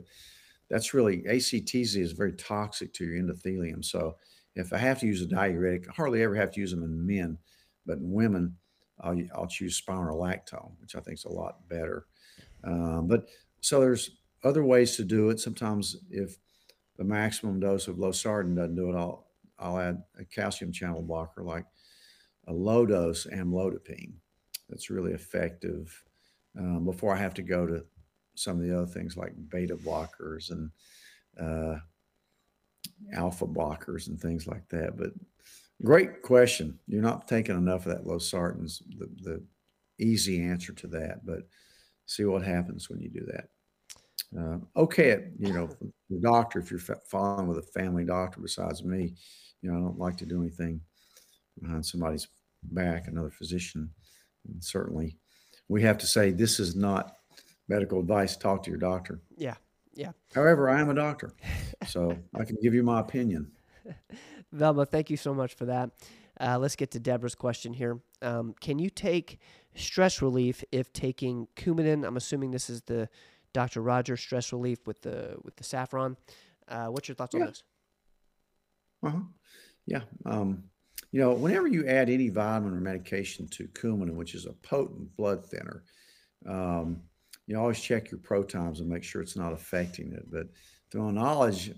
that's 0.69 0.95
really 0.95 1.23
ACTZ 1.23 1.97
is 1.97 2.13
very 2.13 2.33
toxic 2.33 2.93
to 2.95 3.05
your 3.05 3.21
endothelium. 3.21 3.85
So 3.85 4.17
if 4.55 4.73
I 4.73 4.79
have 4.79 5.01
to 5.01 5.07
use 5.07 5.23
a 5.23 5.27
diuretic, 5.27 5.89
I 5.89 5.93
hardly 5.93 6.23
ever 6.23 6.35
have 6.35 6.53
to 6.53 6.61
use 6.61 6.71
them 6.71 6.85
in 6.85 7.07
men, 7.07 7.39
but 7.87 7.99
in 7.99 8.13
women, 8.13 8.57
I'll, 9.01 9.21
I'll 9.35 9.47
choose 9.47 9.81
spironolactone, 9.81 10.73
which 10.81 10.95
I 10.95 11.01
think 11.01 11.19
is 11.19 11.25
a 11.25 11.33
lot 11.33 11.69
better. 11.69 12.07
Um, 12.65 13.07
but 13.07 13.29
so 13.61 13.81
there's 13.81 14.11
other 14.45 14.65
ways 14.65 14.97
to 14.97 15.05
do 15.05 15.31
it. 15.31 15.41
Sometimes 15.41 15.97
if 16.11 16.37
the 16.97 17.05
maximum 17.05 17.61
dose 17.61 17.89
of 17.89 17.97
losartan 17.97 18.57
doesn't 18.57 18.77
do 18.77 18.91
it, 18.91 18.97
I'll 18.97 19.27
I'll 19.59 19.79
add 19.79 20.03
a 20.19 20.25
calcium 20.25 20.73
channel 20.73 21.03
blocker 21.03 21.43
like 21.43 21.67
a 22.47 22.53
low 22.53 22.87
dose 22.87 23.27
amlodipine. 23.27 24.13
That's 24.69 24.91
really 24.91 25.13
effective 25.13 26.03
um, 26.59 26.85
before 26.85 27.15
I 27.15 27.19
have 27.19 27.35
to 27.35 27.43
go 27.43 27.67
to 27.67 27.85
some 28.35 28.59
of 28.59 28.67
the 28.67 28.77
other 28.77 28.87
things 28.87 29.17
like 29.17 29.33
beta 29.49 29.77
blockers 29.77 30.51
and 30.51 30.71
uh, 31.39 31.79
alpha 33.13 33.47
blockers 33.47 34.09
and 34.09 34.19
things 34.19 34.47
like 34.47 34.67
that. 34.69 34.97
But 34.97 35.11
great 35.85 36.23
question. 36.23 36.79
You're 36.87 37.03
not 37.03 37.29
taking 37.29 37.57
enough 37.57 37.87
of 37.87 37.93
that 37.93 38.07
losartan's 38.07 38.83
the, 38.99 39.09
the 39.23 39.43
easy 39.99 40.43
answer 40.43 40.73
to 40.73 40.87
that, 40.89 41.25
but 41.25 41.43
see 42.07 42.25
what 42.25 42.43
happens 42.43 42.89
when 42.89 43.01
you 43.01 43.09
do 43.09 43.27
that. 43.27 43.49
Uh, 44.39 44.59
okay, 44.77 45.29
you 45.39 45.53
know, 45.53 45.69
the 46.09 46.21
doctor, 46.21 46.61
if 46.61 46.71
you're 46.71 46.81
following 46.81 47.49
with 47.49 47.59
a 47.59 47.63
family 47.63 48.05
doctor 48.05 48.41
besides 48.41 48.85
me, 48.85 49.15
you 49.63 49.71
know, 49.71 49.77
I 49.77 49.81
don't 49.81 49.99
like 49.99 50.17
to 50.19 50.27
do 50.27 50.41
anything 50.41 50.81
behind 51.61 51.85
somebody's 51.85 52.29
back, 52.63 53.09
another 53.09 53.31
physician. 53.31 53.91
And 54.47 54.63
certainly, 54.63 55.17
we 55.69 55.83
have 55.83 55.99
to 55.99 56.07
say 56.07 56.31
this 56.31 56.61
is 56.61 56.77
not 56.77 57.17
medical 57.69 58.01
advice. 58.01 58.37
Talk 58.37 58.63
to 58.65 58.71
your 58.71 58.79
doctor. 58.79 59.21
Yeah. 59.37 59.57
Yeah. 59.95 60.13
However, 60.33 60.71
I 60.71 60.81
am 60.81 60.91
a 60.91 60.95
doctor, 60.95 61.33
so 61.87 62.17
I 62.39 62.45
can 62.45 62.57
give 62.63 62.75
you 62.75 62.83
my 62.83 63.01
opinion. 63.01 63.51
Velma, 64.53 64.85
thank 64.87 65.11
you 65.11 65.17
so 65.17 65.33
much 65.33 65.55
for 65.55 65.67
that. 65.67 65.91
Uh, 66.41 66.59
let's 66.59 66.77
get 66.77 66.91
to 66.93 67.01
Deborah's 67.01 67.35
question 67.35 67.73
here. 67.73 68.01
Um, 68.23 68.55
can 68.61 68.79
you 68.79 68.91
take 68.91 69.39
stress 69.75 70.23
relief 70.23 70.65
if 70.73 70.93
taking 70.93 71.47
Coumadin? 71.57 72.07
I'm 72.07 72.17
assuming 72.17 72.51
this 72.51 72.71
is 72.71 72.83
the 72.83 73.09
Dr. 73.53 73.83
Roger 73.83 74.17
stress 74.17 74.53
relief 74.53 74.87
with 74.87 75.03
the 75.03 75.37
with 75.43 75.57
the 75.57 75.65
saffron. 75.65 76.17
Uh, 76.69 76.87
what's 76.87 77.09
your 77.09 77.15
thoughts 77.15 77.35
yeah. 77.35 77.41
on 77.41 77.47
this? 77.47 77.63
Uh 79.03 79.11
huh. 79.11 79.21
Yeah. 79.87 80.03
Um, 80.25 80.65
you 81.13 81.21
know, 81.21 81.33
whenever 81.33 81.67
you 81.67 81.87
add 81.87 82.09
any 82.09 82.29
vitamin 82.29 82.73
or 82.73 82.81
medication 82.81 83.49
to 83.49 83.67
Coumadin, 83.69 84.15
which 84.15 84.35
is 84.35 84.47
a 84.47 84.53
potent 84.53 85.15
blood 85.17 85.45
thinner, 85.45 85.83
um, 86.47 87.03
you 87.47 87.59
always 87.59 87.81
check 87.81 88.11
your 88.11 88.21
pro 88.21 88.45
times 88.45 88.81
and 88.81 88.89
make 88.89 89.03
sure 89.03 89.21
it's 89.21 89.37
not 89.37 89.53
affecting 89.53 90.13
it. 90.13 90.31
But 90.31 90.47
to 90.93 90.99
my 90.99 91.11
knowledge, 91.11 91.73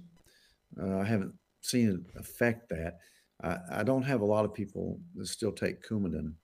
uh, 0.80 0.98
I 0.98 1.04
haven't 1.04 1.34
seen 1.62 1.88
it 1.88 2.20
affect 2.20 2.68
that. 2.68 2.98
I, 3.42 3.58
I, 3.70 3.82
don't 3.82 4.02
have 4.02 4.20
a 4.20 4.26
lot 4.26 4.44
of 4.44 4.54
people 4.54 5.00
that 5.16 5.26
still 5.26 5.52
take 5.52 5.86
Coumadin. 5.86 6.34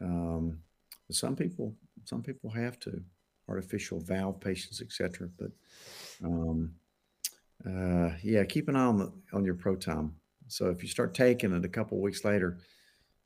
Um, 0.00 0.58
some 1.10 1.36
people, 1.36 1.74
some 2.04 2.22
people 2.22 2.50
have 2.50 2.78
to, 2.80 3.02
artificial 3.48 4.00
valve 4.00 4.40
patients, 4.40 4.80
etc. 4.80 5.28
But 5.38 5.50
um, 6.24 6.72
uh, 7.66 8.10
yeah, 8.22 8.44
keep 8.44 8.68
an 8.68 8.76
eye 8.76 8.84
on 8.84 8.98
the, 8.98 9.12
on 9.32 9.44
your 9.44 9.54
pro. 9.54 9.76
So 10.48 10.70
if 10.70 10.82
you 10.82 10.88
start 10.88 11.14
taking 11.14 11.52
it 11.52 11.64
a 11.64 11.68
couple 11.68 12.00
weeks 12.00 12.24
later, 12.24 12.58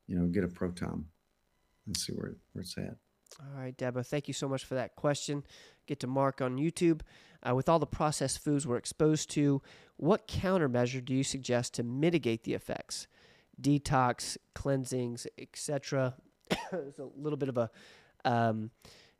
you 0.07 0.17
know, 0.17 0.27
get 0.27 0.43
a 0.43 0.47
pro 0.47 0.73
and 0.79 1.97
see 1.97 2.13
where, 2.13 2.35
where 2.53 2.61
it's 2.61 2.77
at. 2.77 2.95
All 3.41 3.61
right, 3.61 3.75
Deborah, 3.75 4.03
thank 4.03 4.27
you 4.27 4.33
so 4.33 4.47
much 4.47 4.65
for 4.65 4.75
that 4.75 4.95
question. 4.95 5.43
Get 5.85 5.99
to 6.01 6.07
Mark 6.07 6.41
on 6.41 6.57
YouTube. 6.57 7.01
Uh, 7.47 7.55
with 7.55 7.69
all 7.69 7.79
the 7.79 7.87
processed 7.87 8.43
foods 8.43 8.67
we're 8.67 8.77
exposed 8.77 9.29
to, 9.31 9.61
what 9.97 10.27
countermeasure 10.27 11.03
do 11.03 11.13
you 11.13 11.23
suggest 11.23 11.73
to 11.75 11.83
mitigate 11.83 12.43
the 12.43 12.53
effects? 12.53 13.07
Detox, 13.61 14.37
cleansings, 14.53 15.27
etc. 15.37 16.15
There's 16.71 16.99
a 16.99 17.07
little 17.15 17.37
bit 17.37 17.49
of 17.49 17.57
a 17.57 17.69
um, 18.25 18.71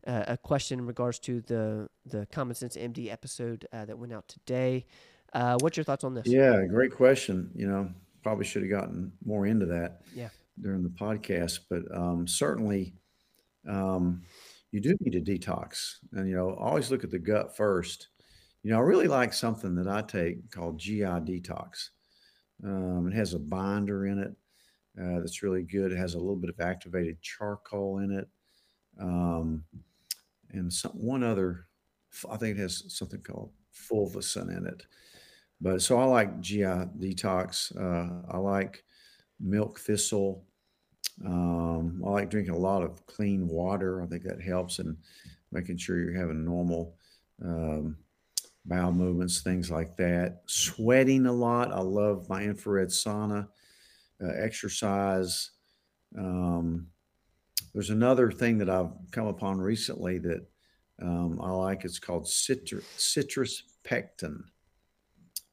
uh, 0.05 0.23
a 0.27 0.37
question 0.37 0.79
in 0.79 0.85
regards 0.85 1.19
to 1.19 1.41
the 1.41 1.89
the 2.05 2.25
Common 2.27 2.55
Sense 2.55 2.75
MD 2.75 3.11
episode 3.11 3.67
uh, 3.71 3.85
that 3.85 3.97
went 3.97 4.13
out 4.13 4.27
today. 4.27 4.85
Uh, 5.33 5.57
what's 5.59 5.77
your 5.77 5.83
thoughts 5.83 6.03
on 6.03 6.13
this? 6.13 6.27
Yeah, 6.27 6.65
great 6.65 6.91
question. 6.91 7.51
You 7.55 7.67
know, 7.67 7.89
probably 8.23 8.45
should 8.45 8.63
have 8.63 8.71
gotten 8.71 9.11
more 9.25 9.45
into 9.45 9.65
that. 9.67 10.01
Yeah. 10.13 10.29
During 10.59 10.83
the 10.83 10.89
podcast, 10.89 11.59
but 11.69 11.83
um, 11.95 12.27
certainly 12.27 12.95
um, 13.67 14.23
you 14.71 14.79
do 14.79 14.95
need 14.99 15.15
a 15.15 15.21
detox. 15.21 15.95
And, 16.13 16.29
you 16.29 16.35
know, 16.35 16.55
always 16.55 16.91
look 16.91 17.03
at 17.03 17.11
the 17.11 17.19
gut 17.19 17.55
first. 17.55 18.07
You 18.67 18.73
know, 18.73 18.79
I 18.79 18.83
really 18.83 19.07
like 19.07 19.31
something 19.31 19.75
that 19.75 19.87
I 19.87 20.01
take 20.01 20.51
called 20.51 20.77
GI 20.77 20.99
Detox. 20.99 21.91
Um, 22.65 23.07
it 23.07 23.15
has 23.15 23.33
a 23.33 23.39
binder 23.39 24.07
in 24.07 24.19
it 24.19 24.35
uh, 25.01 25.21
that's 25.21 25.41
really 25.41 25.63
good. 25.63 25.93
It 25.93 25.97
has 25.97 26.15
a 26.15 26.19
little 26.19 26.35
bit 26.35 26.49
of 26.49 26.59
activated 26.59 27.21
charcoal 27.21 27.99
in 27.99 28.11
it. 28.11 28.27
Um, 28.99 29.63
and 30.49 30.73
some, 30.73 30.91
one 30.91 31.23
other, 31.23 31.67
I 32.29 32.35
think 32.35 32.57
it 32.57 32.61
has 32.61 32.83
something 32.93 33.21
called 33.21 33.53
fulvicin 33.73 34.57
in 34.57 34.67
it. 34.67 34.85
But 35.61 35.81
so 35.81 35.97
I 35.97 36.03
like 36.03 36.41
GI 36.41 36.63
Detox. 36.63 37.73
Uh, 37.73 38.27
I 38.29 38.37
like 38.37 38.83
milk 39.39 39.79
thistle. 39.79 40.43
Um, 41.25 42.03
I 42.05 42.09
like 42.09 42.29
drinking 42.29 42.53
a 42.53 42.59
lot 42.59 42.83
of 42.83 43.05
clean 43.05 43.47
water. 43.47 44.01
I 44.01 44.07
think 44.07 44.23
that 44.23 44.41
helps 44.41 44.79
in 44.79 44.97
making 45.53 45.77
sure 45.77 45.99
you're 45.99 46.19
having 46.19 46.43
normal 46.43 46.97
um, 47.41 47.95
bowel 48.67 48.91
movements, 48.91 49.41
things 49.41 49.71
like 49.71 49.95
that. 49.97 50.41
Sweating 50.45 51.25
a 51.25 51.31
lot. 51.31 51.71
I 51.71 51.79
love 51.79 52.29
my 52.29 52.43
infrared 52.43 52.89
sauna. 52.89 53.47
Uh, 54.21 54.31
exercise. 54.35 55.51
Um, 56.17 56.87
there's 57.73 57.91
another 57.91 58.31
thing 58.31 58.57
that 58.57 58.69
I've 58.69 58.91
come 59.11 59.27
upon 59.27 59.59
recently 59.59 60.17
that 60.19 60.45
um, 61.01 61.39
I 61.41 61.51
like. 61.51 61.85
It's 61.85 61.99
called 61.99 62.27
citrus, 62.27 62.85
citrus 62.97 63.63
pectin, 63.83 64.43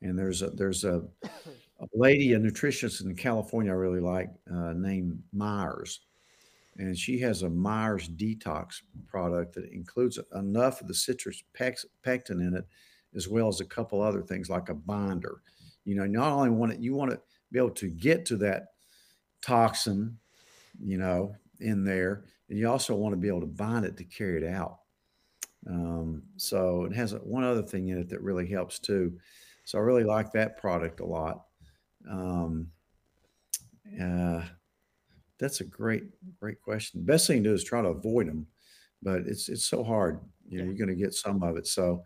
and 0.00 0.18
there's 0.18 0.40
a 0.40 0.48
there's 0.48 0.85
a 0.85 1.03
a 1.81 1.87
lady, 1.92 2.33
a 2.33 2.38
nutritionist 2.38 3.05
in 3.05 3.14
California, 3.14 3.72
I 3.72 3.74
really 3.74 4.00
like, 4.00 4.31
uh, 4.50 4.72
named 4.74 5.22
Myers. 5.33 6.00
And 6.77 6.96
she 6.96 7.18
has 7.20 7.42
a 7.42 7.50
Myers 7.50 8.09
detox 8.09 8.83
product 9.07 9.55
that 9.55 9.70
includes 9.72 10.18
enough 10.35 10.81
of 10.81 10.88
the 10.88 10.94
citrus 10.94 11.42
pectin 11.53 12.40
in 12.40 12.55
it, 12.55 12.66
as 13.14 13.29
well 13.29 13.48
as 13.48 13.61
a 13.61 13.64
couple 13.64 14.00
other 14.00 14.22
things 14.22 14.50
like 14.50 14.68
a 14.68 14.74
binder. 14.74 15.40
You 15.85 15.96
know, 15.96 16.07
not 16.07 16.33
only 16.33 16.50
want 16.50 16.72
it, 16.72 16.81
you 16.81 16.94
want 16.94 17.11
to 17.11 17.20
be 17.53 17.59
able 17.59 17.70
to 17.70 17.90
get 17.90 18.27
to 18.27 18.37
that 18.38 18.68
toxin, 19.42 20.18
you 20.83 20.98
know, 20.98 21.35
in 21.61 21.85
there, 21.85 22.24
and 22.48 22.59
you 22.59 22.68
also 22.68 22.94
want 22.94 23.12
to 23.12 23.20
be 23.20 23.29
able 23.29 23.40
to 23.40 23.46
bind 23.46 23.85
it 23.85 23.96
to 23.98 24.05
carry 24.05 24.42
it 24.42 24.48
out. 24.48 24.79
Um, 25.66 26.22
so 26.37 26.85
it 26.85 26.94
has 26.94 27.12
one 27.12 27.44
other 27.44 27.62
thing 27.62 27.88
in 27.88 27.98
it 27.98 28.09
that 28.11 28.22
really 28.22 28.46
helps 28.46 28.79
too. 28.79 29.18
So 29.64 29.79
I 29.79 29.83
really 29.83 30.05
like 30.05 30.33
that 30.33 30.59
product 30.59 31.00
a 31.00 31.07
lot. 31.07 31.44
Um, 32.11 32.68
uh, 34.00 34.42
that's 35.38 35.61
a 35.61 35.64
great, 35.64 36.05
great 36.38 36.61
question. 36.61 37.05
Best 37.05 37.27
thing 37.27 37.42
to 37.42 37.50
do 37.50 37.55
is 37.55 37.64
try 37.64 37.83
to 37.83 37.88
avoid 37.88 38.29
them, 38.29 38.46
but 39.03 39.22
it's 39.27 39.48
it's 39.48 39.64
so 39.64 39.83
hard. 39.83 40.20
You 40.48 40.59
know, 40.59 40.64
yeah. 40.64 40.68
you're 40.70 40.87
going 40.87 40.96
to 40.96 41.03
get 41.03 41.14
some 41.14 41.42
of 41.42 41.57
it. 41.57 41.66
So 41.66 42.03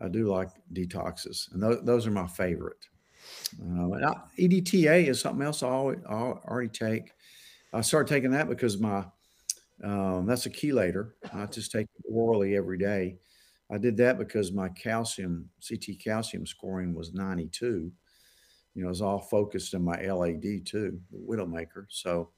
I 0.00 0.08
do 0.08 0.28
like 0.28 0.48
detoxes, 0.72 1.52
and 1.52 1.62
th- 1.62 1.84
those 1.84 2.06
are 2.06 2.10
my 2.10 2.26
favorite. 2.26 2.86
Uh, 3.60 3.92
I, 3.92 4.14
EDTA 4.38 5.06
is 5.08 5.20
something 5.20 5.44
else 5.44 5.62
I, 5.62 5.68
always, 5.68 5.98
I 6.08 6.12
already 6.12 6.68
take. 6.68 7.12
I 7.72 7.82
started 7.82 8.12
taking 8.12 8.30
that 8.32 8.48
because 8.48 8.78
my 8.78 9.04
um, 9.82 10.26
that's 10.26 10.46
a 10.46 10.50
chelator. 10.50 11.12
I 11.32 11.46
just 11.46 11.72
take 11.72 11.86
it 11.86 12.04
orally 12.08 12.56
every 12.56 12.78
day. 12.78 13.16
I 13.70 13.78
did 13.78 13.96
that 13.98 14.18
because 14.18 14.52
my 14.52 14.68
calcium 14.70 15.48
CT 15.66 15.98
calcium 16.02 16.44
scoring 16.44 16.94
was 16.94 17.14
92, 17.14 17.90
you 18.74 18.84
know, 18.84 18.90
is 18.90 19.00
all 19.00 19.20
focused 19.20 19.74
in 19.74 19.82
my 19.82 19.96
LAD 20.02 20.66
too, 20.66 21.00
the 21.10 21.18
Widowmaker. 21.18 21.86
So, 21.88 22.30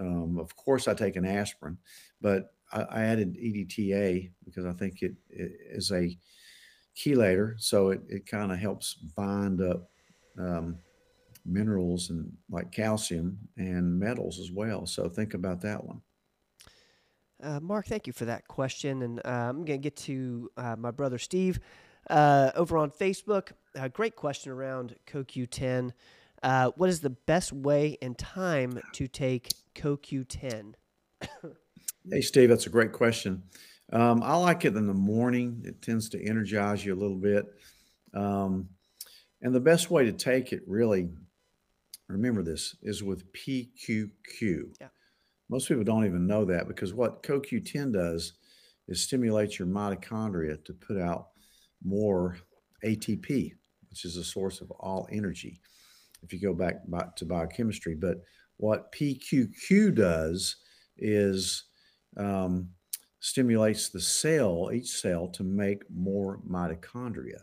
um, 0.00 0.38
of 0.38 0.56
course, 0.56 0.88
I 0.88 0.94
take 0.94 1.16
an 1.16 1.26
aspirin, 1.26 1.76
but 2.20 2.54
I, 2.72 2.82
I, 2.82 3.02
added 3.02 3.36
EDTA 3.36 4.30
because 4.44 4.64
I 4.64 4.72
think 4.72 5.02
it, 5.02 5.14
it 5.28 5.52
is 5.70 5.92
a 5.92 6.16
chelator. 6.96 7.54
So 7.58 7.90
it, 7.90 8.00
it 8.08 8.26
kind 8.26 8.52
of 8.52 8.58
helps 8.58 8.94
bind 8.94 9.60
up 9.60 9.90
um, 10.38 10.78
minerals 11.44 12.10
and 12.10 12.32
like 12.50 12.72
calcium 12.72 13.38
and 13.56 13.98
metals 13.98 14.38
as 14.38 14.50
well. 14.50 14.86
So 14.86 15.08
think 15.08 15.34
about 15.34 15.60
that 15.62 15.84
one. 15.84 16.00
Uh, 17.42 17.60
Mark, 17.60 17.86
thank 17.86 18.06
you 18.06 18.12
for 18.12 18.24
that 18.24 18.48
question. 18.48 19.02
And 19.02 19.20
uh, 19.24 19.28
I'm 19.28 19.64
going 19.64 19.78
to 19.80 19.82
get 19.82 19.96
to 19.96 20.50
uh, 20.56 20.76
my 20.76 20.90
brother 20.90 21.18
Steve 21.18 21.60
uh, 22.08 22.52
over 22.54 22.78
on 22.78 22.90
Facebook. 22.90 23.52
A 23.74 23.88
great 23.88 24.16
question 24.16 24.52
around 24.52 24.94
CoQ10. 25.06 25.92
Uh, 26.42 26.70
what 26.76 26.88
is 26.90 27.00
the 27.00 27.10
best 27.10 27.52
way 27.52 27.98
and 28.02 28.16
time 28.16 28.80
to 28.92 29.08
take 29.08 29.50
CoQ10? 29.74 30.74
Hey, 32.10 32.20
Steve, 32.20 32.50
that's 32.50 32.66
a 32.66 32.70
great 32.70 32.92
question. 32.92 33.44
Um, 33.94 34.24
I 34.24 34.34
like 34.34 34.64
it 34.64 34.74
in 34.74 34.88
the 34.88 34.92
morning. 34.92 35.62
It 35.64 35.80
tends 35.80 36.08
to 36.10 36.22
energize 36.22 36.84
you 36.84 36.92
a 36.94 36.98
little 36.98 37.16
bit. 37.16 37.46
Um, 38.12 38.68
and 39.40 39.54
the 39.54 39.60
best 39.60 39.88
way 39.88 40.04
to 40.04 40.12
take 40.12 40.52
it, 40.52 40.62
really, 40.66 41.10
remember 42.08 42.42
this, 42.42 42.74
is 42.82 43.04
with 43.04 43.32
PQQ. 43.32 44.10
Yeah. 44.80 44.88
Most 45.48 45.68
people 45.68 45.84
don't 45.84 46.06
even 46.06 46.26
know 46.26 46.44
that 46.44 46.66
because 46.66 46.92
what 46.92 47.22
CoQ10 47.22 47.92
does 47.92 48.32
is 48.88 49.00
stimulate 49.00 49.60
your 49.60 49.68
mitochondria 49.68 50.62
to 50.64 50.72
put 50.72 50.98
out 50.98 51.28
more 51.84 52.36
ATP, 52.84 53.52
which 53.90 54.04
is 54.04 54.16
a 54.16 54.24
source 54.24 54.60
of 54.60 54.72
all 54.72 55.06
energy 55.12 55.60
if 56.24 56.32
you 56.32 56.40
go 56.40 56.54
back 56.54 56.76
to 57.16 57.24
biochemistry. 57.24 57.94
But 57.94 58.22
what 58.56 58.92
PQQ 58.92 59.94
does 59.94 60.56
is 60.96 61.64
um, 62.16 62.70
stimulates 63.24 63.88
the 63.88 64.00
cell, 64.02 64.70
each 64.70 64.90
cell, 64.90 65.26
to 65.28 65.42
make 65.42 65.82
more 65.88 66.40
mitochondria. 66.46 67.40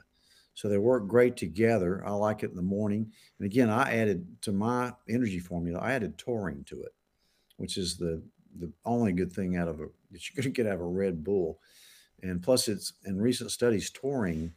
So 0.53 0.69
they 0.69 0.77
work 0.77 1.07
great 1.07 1.35
together. 1.35 2.03
I 2.05 2.11
like 2.11 2.43
it 2.43 2.51
in 2.51 2.55
the 2.55 2.61
morning. 2.61 3.11
And 3.39 3.47
again, 3.47 3.67
I 3.71 3.91
added 3.91 4.27
to 4.43 4.51
my 4.51 4.93
energy 5.09 5.39
formula, 5.39 5.79
I 5.79 5.93
added 5.93 6.19
taurine 6.19 6.63
to 6.65 6.83
it, 6.83 6.93
which 7.57 7.77
is 7.77 7.97
the 7.97 8.21
the 8.59 8.71
only 8.85 9.11
good 9.11 9.31
thing 9.31 9.57
out 9.57 9.67
of 9.67 9.79
a 9.79 9.87
that 10.11 10.29
you're 10.29 10.43
going 10.43 10.53
to 10.53 10.55
get 10.55 10.67
out 10.67 10.75
of 10.75 10.81
a 10.81 10.85
Red 10.85 11.23
Bull. 11.23 11.57
And 12.21 12.43
plus, 12.43 12.67
it's 12.67 12.93
in 13.05 13.19
recent 13.19 13.49
studies, 13.49 13.89
taurine 13.89 14.53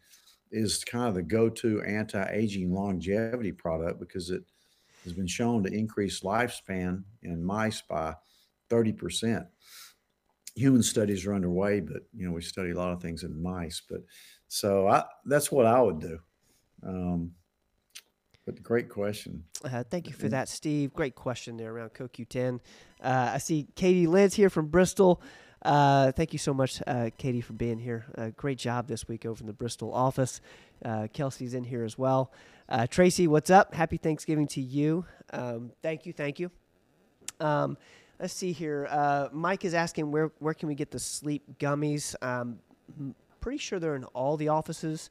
is 0.50 0.84
kind 0.84 1.08
of 1.08 1.14
the 1.14 1.22
go-to 1.22 1.82
anti-aging 1.84 2.70
longevity 2.70 3.52
product 3.52 3.98
because 3.98 4.28
it 4.28 4.42
has 5.04 5.14
been 5.14 5.26
shown 5.26 5.62
to 5.62 5.72
increase 5.72 6.20
lifespan 6.20 7.02
in 7.22 7.42
mice 7.42 7.80
by 7.80 8.14
30% 8.68 9.46
human 10.54 10.82
studies 10.82 11.26
are 11.26 11.34
underway, 11.34 11.80
but 11.80 12.02
you 12.14 12.26
know 12.26 12.32
we 12.32 12.42
study 12.42 12.70
a 12.70 12.76
lot 12.76 12.92
of 12.92 13.02
things 13.02 13.22
in 13.22 13.42
mice. 13.42 13.82
But 13.88 14.00
so 14.48 14.88
I, 14.88 15.04
that's 15.24 15.50
what 15.50 15.66
I 15.66 15.80
would 15.80 16.00
do. 16.00 16.18
Um, 16.86 17.32
but 18.46 18.62
great 18.62 18.88
question. 18.88 19.44
Uh, 19.64 19.84
thank 19.84 20.06
you 20.06 20.12
for 20.12 20.28
that, 20.28 20.48
Steve. 20.48 20.92
Great 20.92 21.14
question 21.14 21.56
there 21.56 21.72
around 21.72 21.94
CoQ10. 21.94 22.60
Uh, 23.02 23.30
I 23.34 23.38
see 23.38 23.66
Katie 23.74 24.06
Lenz 24.06 24.34
here 24.34 24.50
from 24.50 24.66
Bristol. 24.66 25.22
Uh, 25.62 26.12
thank 26.12 26.34
you 26.34 26.38
so 26.38 26.52
much, 26.52 26.82
uh, 26.86 27.08
Katie, 27.16 27.40
for 27.40 27.54
being 27.54 27.78
here. 27.78 28.04
Uh, 28.18 28.28
great 28.36 28.58
job 28.58 28.86
this 28.86 29.08
week 29.08 29.24
over 29.24 29.40
in 29.40 29.46
the 29.46 29.54
Bristol 29.54 29.94
office. 29.94 30.42
Uh, 30.84 31.08
Kelsey's 31.14 31.54
in 31.54 31.64
here 31.64 31.84
as 31.84 31.96
well. 31.96 32.32
Tracy, 32.90 33.26
what's 33.26 33.50
up? 33.50 33.74
Happy 33.74 33.96
Thanksgiving 33.96 34.46
to 34.48 34.60
you. 34.60 35.06
Um, 35.32 35.72
thank 35.82 36.04
you, 36.04 36.12
thank 36.12 36.38
you. 36.38 36.50
Um, 37.40 37.78
Let's 38.20 38.34
see 38.34 38.52
here. 38.52 38.86
Uh, 38.90 39.28
Mike 39.32 39.64
is 39.64 39.74
asking 39.74 40.10
where 40.10 40.30
where 40.38 40.54
can 40.54 40.68
we 40.68 40.74
get 40.74 40.90
the 40.90 40.98
sleep 40.98 41.42
gummies? 41.58 42.14
Um, 42.22 42.58
pretty 43.40 43.58
sure 43.58 43.78
they're 43.78 43.96
in 43.96 44.04
all 44.04 44.36
the 44.36 44.48
offices. 44.48 45.10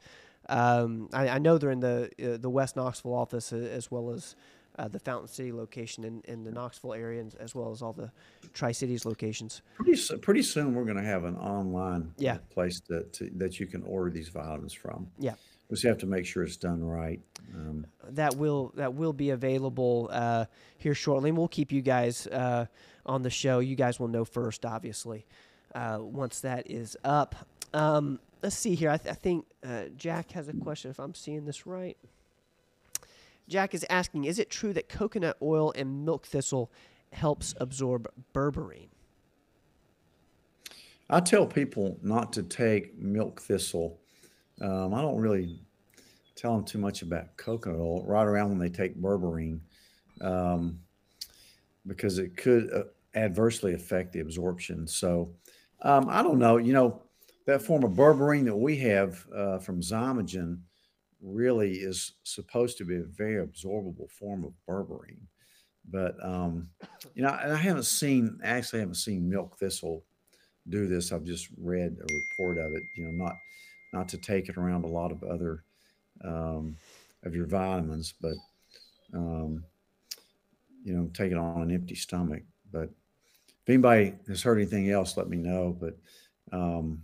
Um, 0.49 1.09
I, 1.13 1.29
I, 1.29 1.37
know 1.37 1.57
they're 1.57 1.71
in 1.71 1.79
the 1.79 2.09
uh, 2.21 2.37
the 2.37 2.49
West 2.49 2.75
Knoxville 2.75 3.13
office 3.13 3.53
uh, 3.53 3.57
as 3.57 3.89
well 3.89 4.09
as 4.09 4.35
uh, 4.77 4.87
the 4.87 4.99
Fountain 4.99 5.27
City 5.27 5.51
location 5.51 6.03
in, 6.03 6.21
in 6.25 6.43
the 6.43 6.51
Knoxville 6.51 6.93
area, 6.93 7.21
and, 7.21 7.33
as 7.39 7.53
well 7.53 7.71
as 7.71 7.81
all 7.81 7.93
the 7.93 8.11
Tri 8.53 8.71
Cities 8.71 9.05
locations. 9.05 9.61
Pretty 9.75 10.17
pretty 10.17 10.41
soon 10.41 10.73
we're 10.73 10.83
going 10.85 10.97
to 10.97 11.03
have 11.03 11.23
an 11.23 11.37
online 11.37 12.13
yeah. 12.17 12.37
place 12.49 12.81
that 12.89 13.13
to, 13.13 13.29
that 13.35 13.59
you 13.59 13.67
can 13.67 13.83
order 13.83 14.09
these 14.09 14.29
vitamins 14.29 14.73
from. 14.73 15.07
Yeah. 15.19 15.35
We 15.73 15.75
just 15.75 15.87
have 15.87 15.97
to 16.01 16.05
make 16.05 16.27
sure 16.27 16.43
it's 16.43 16.55
done 16.55 16.83
right. 16.83 17.19
Um, 17.55 17.87
that 18.09 18.35
will 18.35 18.73
that 18.75 18.93
will 18.93 19.11
be 19.11 19.31
available 19.31 20.07
uh, 20.13 20.45
here 20.77 20.93
shortly, 20.93 21.29
and 21.29 21.37
we'll 21.37 21.47
keep 21.47 21.71
you 21.71 21.81
guys 21.81 22.27
uh, 22.27 22.67
on 23.07 23.23
the 23.23 23.31
show. 23.31 23.57
You 23.57 23.75
guys 23.75 23.99
will 23.99 24.07
know 24.07 24.23
first, 24.23 24.67
obviously, 24.67 25.25
uh, 25.73 25.97
once 25.99 26.41
that 26.41 26.69
is 26.69 26.95
up. 27.03 27.33
Um, 27.73 28.19
let's 28.43 28.55
see 28.55 28.75
here. 28.75 28.91
I, 28.91 28.97
th- 28.97 29.11
I 29.11 29.15
think 29.15 29.47
uh, 29.65 29.85
Jack 29.97 30.33
has 30.33 30.47
a 30.47 30.53
question. 30.53 30.91
If 30.91 30.99
I'm 30.99 31.15
seeing 31.15 31.43
this 31.45 31.65
right, 31.65 31.97
Jack 33.49 33.73
is 33.73 33.83
asking: 33.89 34.25
Is 34.25 34.37
it 34.37 34.51
true 34.51 34.73
that 34.73 34.89
coconut 34.89 35.37
oil 35.41 35.73
and 35.75 36.05
milk 36.05 36.27
thistle 36.27 36.71
helps 37.13 37.55
absorb 37.59 38.07
berberine? 38.31 38.89
I 41.09 41.19
tell 41.19 41.47
people 41.47 41.97
not 42.03 42.31
to 42.33 42.43
take 42.43 42.95
milk 42.95 43.41
thistle 43.41 44.02
um, 44.61 44.93
I 44.93 45.01
don't 45.01 45.17
really 45.17 45.59
tell 46.35 46.55
them 46.55 46.65
too 46.65 46.77
much 46.77 47.01
about 47.01 47.35
coconut 47.37 47.79
oil 47.79 48.05
right 48.05 48.25
around 48.25 48.49
when 48.49 48.59
they 48.59 48.69
take 48.69 48.99
berberine 48.99 49.59
um, 50.21 50.79
because 51.85 52.17
it 52.17 52.37
could 52.37 52.71
uh, 52.73 52.83
adversely 53.15 53.73
affect 53.73 54.13
the 54.13 54.19
absorption. 54.19 54.87
So 54.87 55.33
um, 55.81 56.07
I 56.09 56.23
don't 56.23 56.39
know. 56.39 56.57
You 56.57 56.73
know, 56.73 57.03
that 57.45 57.61
form 57.61 57.83
of 57.83 57.91
berberine 57.91 58.45
that 58.45 58.55
we 58.55 58.77
have 58.77 59.25
uh, 59.35 59.59
from 59.59 59.81
Xymogen 59.81 60.59
really 61.21 61.73
is 61.73 62.13
supposed 62.23 62.77
to 62.77 62.85
be 62.85 62.97
a 62.97 63.03
very 63.03 63.45
absorbable 63.45 64.09
form 64.09 64.43
of 64.43 64.53
berberine. 64.67 65.27
But 65.89 66.15
um, 66.23 66.69
you 67.13 67.23
know, 67.23 67.29
I 67.29 67.55
haven't 67.55 67.85
seen 67.85 68.39
actually 68.43 68.79
I 68.79 68.81
haven't 68.81 68.95
seen 68.95 69.29
milk 69.29 69.57
thistle 69.57 70.03
do 70.69 70.87
this. 70.87 71.11
I've 71.11 71.25
just 71.25 71.49
read 71.57 71.97
a 71.99 72.13
report 72.13 72.57
of 72.57 72.71
it. 72.71 72.83
You 72.95 73.05
know, 73.05 73.25
not 73.25 73.35
not 73.93 74.09
to 74.09 74.17
take 74.17 74.49
it 74.49 74.57
around 74.57 74.83
a 74.83 74.87
lot 74.87 75.11
of 75.11 75.23
other 75.23 75.63
um, 76.23 76.75
of 77.23 77.35
your 77.35 77.45
vitamins, 77.45 78.13
but 78.19 78.35
um, 79.13 79.63
you 80.83 80.93
know, 80.93 81.09
take 81.13 81.31
it 81.31 81.37
on 81.37 81.61
an 81.61 81.71
empty 81.71 81.95
stomach. 81.95 82.43
But 82.71 82.89
if 83.47 83.69
anybody 83.69 84.15
has 84.27 84.41
heard 84.41 84.57
anything 84.57 84.89
else, 84.89 85.15
let 85.15 85.29
me 85.29 85.37
know. 85.37 85.77
But 85.79 85.97
um, 86.51 87.03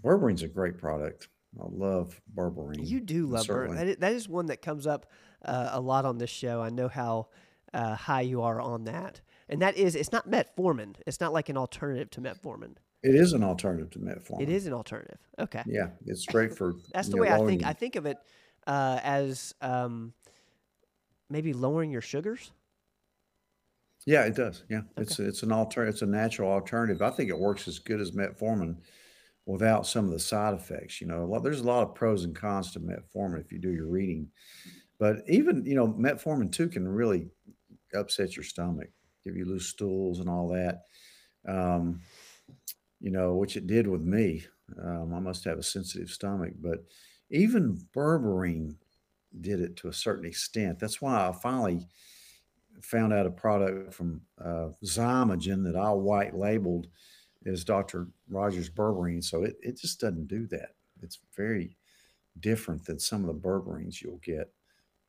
Berberine's 0.00 0.42
a 0.42 0.48
great 0.48 0.78
product. 0.78 1.28
I 1.60 1.64
love 1.68 2.20
berberine. 2.34 2.86
You 2.86 3.00
do 3.00 3.26
love 3.26 3.46
berberine. 3.46 3.98
That 3.98 4.12
is 4.12 4.28
one 4.28 4.46
that 4.46 4.62
comes 4.62 4.86
up 4.86 5.06
uh, 5.44 5.70
a 5.72 5.80
lot 5.80 6.04
on 6.04 6.18
this 6.18 6.30
show. 6.30 6.62
I 6.62 6.70
know 6.70 6.88
how 6.88 7.28
uh, 7.74 7.96
high 7.96 8.22
you 8.22 8.42
are 8.42 8.60
on 8.60 8.84
that. 8.84 9.20
And 9.48 9.60
that 9.62 9.76
is, 9.76 9.96
it's 9.96 10.12
not 10.12 10.30
metformin. 10.30 10.94
It's 11.06 11.20
not 11.20 11.32
like 11.32 11.48
an 11.48 11.56
alternative 11.56 12.10
to 12.10 12.20
metformin. 12.20 12.76
It 13.02 13.14
is 13.14 13.32
an 13.32 13.42
alternative 13.42 13.90
to 13.90 13.98
metformin. 13.98 14.42
It 14.42 14.50
is 14.50 14.66
an 14.66 14.74
alternative. 14.74 15.18
Okay. 15.38 15.62
Yeah, 15.66 15.88
it's 16.06 16.26
great 16.26 16.56
for. 16.56 16.74
That's 16.94 17.08
the 17.08 17.16
know, 17.16 17.22
way 17.22 17.30
I 17.30 17.46
think. 17.46 17.64
I 17.64 17.72
think 17.72 17.96
of 17.96 18.06
it 18.06 18.18
uh, 18.66 19.00
as 19.02 19.54
um, 19.62 20.12
maybe 21.30 21.52
lowering 21.52 21.90
your 21.90 22.02
sugars. 22.02 22.52
Yeah, 24.06 24.24
it 24.24 24.34
does. 24.34 24.64
Yeah, 24.68 24.78
okay. 24.78 25.02
it's 25.02 25.18
it's 25.18 25.42
an 25.42 25.52
alter 25.52 25.86
it's 25.86 26.02
a 26.02 26.06
natural 26.06 26.50
alternative. 26.50 27.02
I 27.02 27.10
think 27.10 27.30
it 27.30 27.38
works 27.38 27.68
as 27.68 27.78
good 27.78 28.00
as 28.00 28.12
metformin 28.12 28.76
without 29.46 29.86
some 29.86 30.04
of 30.06 30.10
the 30.10 30.18
side 30.18 30.54
effects. 30.54 31.00
You 31.00 31.06
know, 31.06 31.24
a 31.24 31.26
lot, 31.26 31.42
there's 31.42 31.60
a 31.60 31.64
lot 31.64 31.82
of 31.82 31.94
pros 31.94 32.24
and 32.24 32.34
cons 32.34 32.72
to 32.72 32.80
metformin 32.80 33.40
if 33.40 33.52
you 33.52 33.58
do 33.58 33.72
your 33.72 33.88
reading, 33.88 34.28
but 34.98 35.18
even 35.28 35.64
you 35.64 35.74
know 35.74 35.88
metformin 35.88 36.52
too 36.52 36.68
can 36.68 36.88
really 36.88 37.28
upset 37.94 38.36
your 38.36 38.44
stomach, 38.44 38.88
give 39.24 39.36
you 39.36 39.44
loose 39.44 39.66
stools 39.66 40.20
and 40.20 40.28
all 40.28 40.48
that. 40.48 40.82
Um, 41.46 42.00
you 43.00 43.10
know, 43.10 43.34
which 43.34 43.56
it 43.56 43.66
did 43.66 43.86
with 43.86 44.02
me. 44.02 44.44
Um, 44.82 45.14
I 45.14 45.20
must 45.20 45.44
have 45.44 45.58
a 45.58 45.62
sensitive 45.62 46.10
stomach, 46.10 46.52
but 46.60 46.84
even 47.30 47.80
berberine 47.94 48.76
did 49.40 49.60
it 49.60 49.76
to 49.76 49.88
a 49.88 49.92
certain 49.92 50.24
extent. 50.24 50.78
That's 50.78 51.00
why 51.00 51.28
I 51.28 51.32
finally 51.32 51.86
found 52.82 53.12
out 53.12 53.26
a 53.26 53.30
product 53.30 53.92
from 53.92 54.22
uh, 54.42 54.68
Xymogen 54.84 55.64
that 55.64 55.76
I 55.76 55.90
white 55.90 56.36
labeled 56.36 56.88
as 57.46 57.64
Dr. 57.64 58.08
Rogers 58.28 58.70
berberine. 58.70 59.22
So 59.22 59.44
it, 59.44 59.56
it 59.62 59.78
just 59.78 60.00
doesn't 60.00 60.28
do 60.28 60.46
that. 60.48 60.74
It's 61.02 61.18
very 61.36 61.76
different 62.38 62.84
than 62.84 62.98
some 62.98 63.22
of 63.22 63.28
the 63.28 63.48
berberines 63.48 64.00
you'll 64.00 64.20
get 64.22 64.52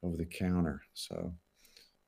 over 0.04 0.18
the 0.18 0.26
counter. 0.26 0.82
So 0.94 1.34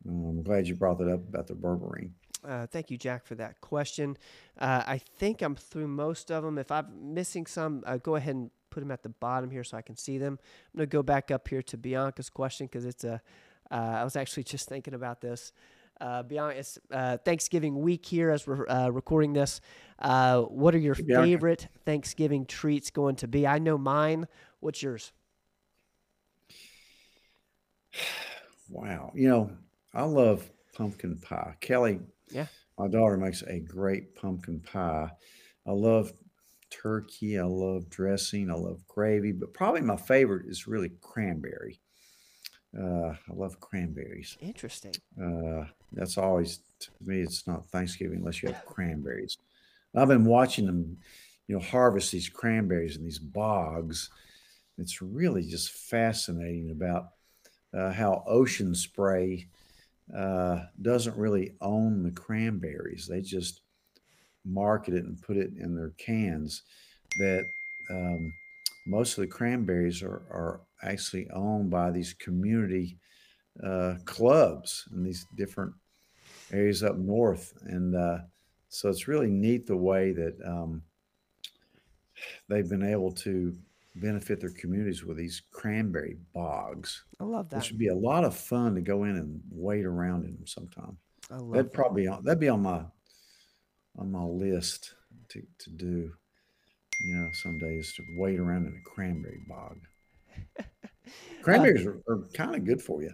um, 0.08 0.26
I'm 0.26 0.44
glad 0.44 0.68
you 0.68 0.76
brought 0.76 0.98
that 1.00 1.12
up 1.12 1.28
about 1.28 1.48
the 1.48 1.56
berberine. 1.56 2.12
Uh, 2.48 2.68
thank 2.68 2.92
you, 2.92 2.98
Jack, 2.98 3.26
for 3.26 3.36
that 3.36 3.62
question. 3.62 4.18
Uh, 4.60 4.84
I 4.86 4.98
think 4.98 5.42
I'm 5.42 5.56
through 5.56 5.88
most 5.88 6.32
of 6.32 6.44
them. 6.44 6.58
If 6.58 6.72
I'm 6.72 7.14
missing 7.14 7.46
some, 7.46 7.84
uh, 7.86 7.98
go 7.98 8.16
ahead 8.16 8.36
and 8.36 8.52
put 8.70 8.82
them 8.82 8.92
at 8.92 9.04
the 9.04 9.10
bottom 9.10 9.50
here 9.50 9.64
so 9.64 9.78
I 9.78 9.82
can 9.82 9.96
see 9.96 10.18
them. 10.18 10.40
I'm 10.74 10.78
going 10.78 10.90
to 10.90 10.92
go 10.92 11.04
back 11.04 11.32
up 11.32 11.48
here 11.48 11.62
to 11.64 11.78
Bianca's 11.78 12.30
question 12.30 12.68
because 12.68 12.86
it's 12.86 13.04
a. 13.04 13.22
Uh, 13.72 13.76
I 13.76 14.04
was 14.04 14.16
actually 14.16 14.44
just 14.46 14.68
thinking 14.68 14.94
about 14.94 15.22
this. 15.22 15.54
Uh, 16.02 16.24
Bianca, 16.24 16.58
it's 16.58 16.80
uh, 16.92 17.18
Thanksgiving 17.18 17.80
week 17.82 18.06
here 18.06 18.32
as 18.32 18.46
we're 18.46 18.66
recording 18.90 19.34
this. 19.34 19.62
what 20.00 20.76
are 20.76 20.80
your 20.80 20.96
hey, 20.96 21.04
favorite 21.08 21.68
Thanksgiving 21.86 22.46
treats 22.46 22.90
going 22.90 23.16
to 23.18 23.28
be? 23.28 23.48
I 23.48 23.60
know 23.60 23.78
mine. 23.78 24.28
What's 24.60 24.82
yours? 24.82 25.12
Wow. 28.70 29.12
You 29.14 29.28
know, 29.28 29.52
I 29.94 30.04
love 30.04 30.50
pumpkin 30.74 31.18
pie. 31.18 31.56
Kelly 31.62 32.00
yeah. 32.34 32.48
My 32.78 32.88
daughter 32.88 33.18
makes 33.18 33.44
a 33.44 33.60
great 33.60 34.16
pumpkin 34.16 34.60
pie. 34.60 35.12
I 35.68 35.72
love 35.72 36.12
turkey. 36.70 37.40
I 37.40 37.44
love 37.44 37.90
dressing. 37.90 38.50
I 38.50 38.56
love 38.56 38.86
gravy, 38.88 39.32
but 39.32 39.54
probably 39.54 39.82
my 39.82 39.96
favorite 39.96 40.48
is 40.48 40.68
really 40.68 40.92
cranberry. 41.02 41.80
Uh, 42.78 43.10
I 43.10 43.34
love 43.34 43.60
cranberries. 43.60 44.38
Interesting. 44.42 44.94
Uh, 45.22 45.66
that's 45.92 46.18
always 46.18 46.60
to 46.80 46.90
me. 47.02 47.22
It's 47.22 47.48
not 47.48 47.68
Thanksgiving 47.68 48.20
unless 48.20 48.42
you 48.42 48.50
have 48.50 48.66
cranberries. 48.66 49.38
I've 49.96 50.08
been 50.08 50.26
watching 50.26 50.66
them, 50.66 50.98
you 51.48 51.56
know, 51.56 51.62
harvest 51.62 52.12
these 52.12 52.30
cranberries 52.30 52.98
in 52.98 53.04
these 53.04 53.20
bogs. 53.20 54.10
It's 54.80 55.04
really 55.04 55.44
just 55.44 55.72
fascinating 55.72 56.72
about 56.72 57.10
uh, 57.78 57.92
how 57.92 58.24
Ocean 58.26 58.74
Spray 58.74 59.50
uh, 60.16 60.66
doesn't 60.82 61.18
really 61.18 61.56
own 61.62 62.04
the 62.04 62.12
cranberries. 62.12 63.08
They 63.08 63.22
just 63.22 63.62
market 64.46 64.94
it 64.94 65.06
and 65.06 65.22
put 65.22 65.38
it 65.38 65.52
in 65.58 65.76
their 65.76 65.92
cans. 65.98 66.64
That 67.18 67.46
um, 67.90 68.34
most 68.86 69.18
of 69.18 69.22
the 69.22 69.28
cranberries 69.28 70.02
are, 70.02 70.24
are 70.30 70.62
actually 70.82 71.30
owned 71.30 71.70
by 71.70 71.92
these 71.92 72.14
community 72.14 72.98
uh, 73.64 73.96
clubs 74.06 74.88
in 74.94 75.04
these 75.04 75.26
different 75.38 75.74
areas 76.52 76.84
up 76.84 76.98
north. 76.98 77.54
And 77.64 77.96
uh, 77.96 78.20
so 78.70 78.90
it's 78.90 79.08
really 79.08 79.30
neat 79.30 79.68
the 79.68 79.78
way 79.78 80.12
that 80.12 80.36
um, 80.46 80.82
they've 82.50 82.68
been 82.68 82.86
able 82.86 83.12
to 83.12 83.56
benefit 83.96 84.40
their 84.40 84.52
communities 84.52 85.04
with 85.04 85.18
these 85.18 85.42
cranberry 85.52 86.18
bogs, 86.34 87.04
I 87.20 87.24
love 87.26 87.50
that. 87.50 87.58
which 87.58 87.72
would 87.72 87.80
be 87.80 87.90
a 87.90 87.96
lot 87.96 88.24
of 88.24 88.36
fun 88.36 88.76
to 88.76 88.82
go 88.82 89.04
in 89.04 89.16
and 89.18 89.42
wait 89.52 89.86
around 89.86 90.26
in 90.26 90.34
them 90.36 90.48
sometime. 90.48 90.98
I 91.32 91.36
love 91.36 91.52
That'd 91.52 91.66
that. 91.68 91.74
probably 91.74 92.08
that'd 92.08 92.40
be 92.40 92.50
on 92.50 92.62
my 92.62 92.84
on 93.98 94.12
my 94.12 94.24
list 94.24 94.96
to, 95.30 95.42
to 95.60 95.70
do, 95.70 96.12
you 97.08 97.16
know, 97.16 97.30
some 97.34 97.60
days 97.60 97.94
to 97.96 98.04
wait 98.18 98.40
around 98.40 98.66
in 98.66 98.74
a 98.74 98.90
cranberry 98.90 99.42
bog. 99.48 99.78
Uh, 101.06 101.44
Cranberries 101.44 101.86
are, 101.86 102.02
are 102.08 102.24
kind 102.34 102.56
of 102.56 102.64
good 102.64 102.82
for 102.82 103.04
you. 103.04 103.12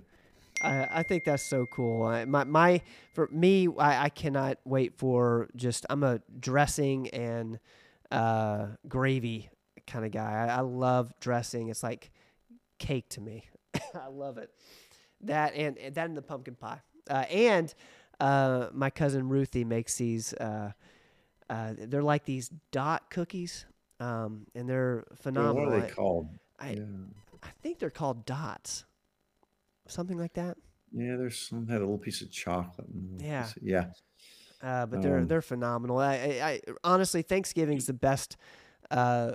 I, 0.61 0.87
I 0.91 1.03
think 1.03 1.23
that's 1.23 1.43
so 1.43 1.65
cool. 1.65 2.03
I, 2.05 2.25
my 2.25 2.43
my 2.43 2.81
for 3.13 3.27
me, 3.31 3.67
I, 3.79 4.03
I 4.03 4.09
cannot 4.09 4.59
wait 4.63 4.97
for 4.97 5.49
just 5.55 5.87
I'm 5.89 6.03
a 6.03 6.21
dressing 6.39 7.09
and 7.09 7.59
uh, 8.11 8.67
gravy 8.87 9.49
kind 9.89 10.05
of 10.05 10.11
guy. 10.11 10.31
I, 10.47 10.57
I 10.57 10.61
love 10.61 11.11
dressing. 11.19 11.69
It's 11.69 11.83
like 11.83 12.11
cake 12.77 13.09
to 13.09 13.21
me. 13.21 13.45
I 13.93 14.07
love 14.07 14.37
it. 14.37 14.49
That 15.21 15.53
and, 15.55 15.77
and 15.77 15.95
that 15.95 16.05
and 16.07 16.15
the 16.17 16.21
pumpkin 16.21 16.55
pie. 16.55 16.79
Uh, 17.09 17.25
and 17.29 17.73
uh, 18.19 18.67
my 18.71 18.89
cousin 18.89 19.27
Ruthie 19.29 19.65
makes 19.65 19.95
these. 19.97 20.33
Uh, 20.33 20.71
uh, 21.49 21.73
they're 21.77 22.03
like 22.03 22.25
these 22.25 22.51
dot 22.71 23.09
cookies, 23.09 23.65
um, 23.99 24.45
and 24.55 24.69
they're 24.69 24.97
Yeah, 24.97 25.13
what 25.13 25.17
phenomenal. 25.19 25.73
are 25.73 25.81
they 25.81 25.89
called? 25.89 26.29
I 26.59 26.71
Yeah, 26.71 26.83
I 27.43 27.47
think 27.63 27.79
they're 27.79 27.89
called 27.89 28.25
dots, 28.25 28.85
something 29.87 30.17
like 30.17 30.33
that. 30.33 30.57
yeah. 30.93 31.15
There's 31.17 31.39
some 31.39 31.67
had 31.67 31.77
a 31.77 31.79
little 31.79 31.97
piece 31.97 32.21
of 32.21 32.31
chocolate 32.31 32.87
and 32.87 33.19
Yeah. 33.21 33.45
of- 33.45 33.57
yeah. 33.61 33.85
Uh, 34.61 34.85
but 34.85 35.01
they're 35.01 35.19
Um, 35.19 35.27
they're 35.27 35.41
phenomenal. 35.41 35.97
I, 35.99 36.13
I, 36.15 36.49
I 36.51 36.61
honestly 36.83 37.21
Thanksgiving's 37.21 37.85
the 37.87 37.93
best, 37.93 38.35
uh, 38.91 39.33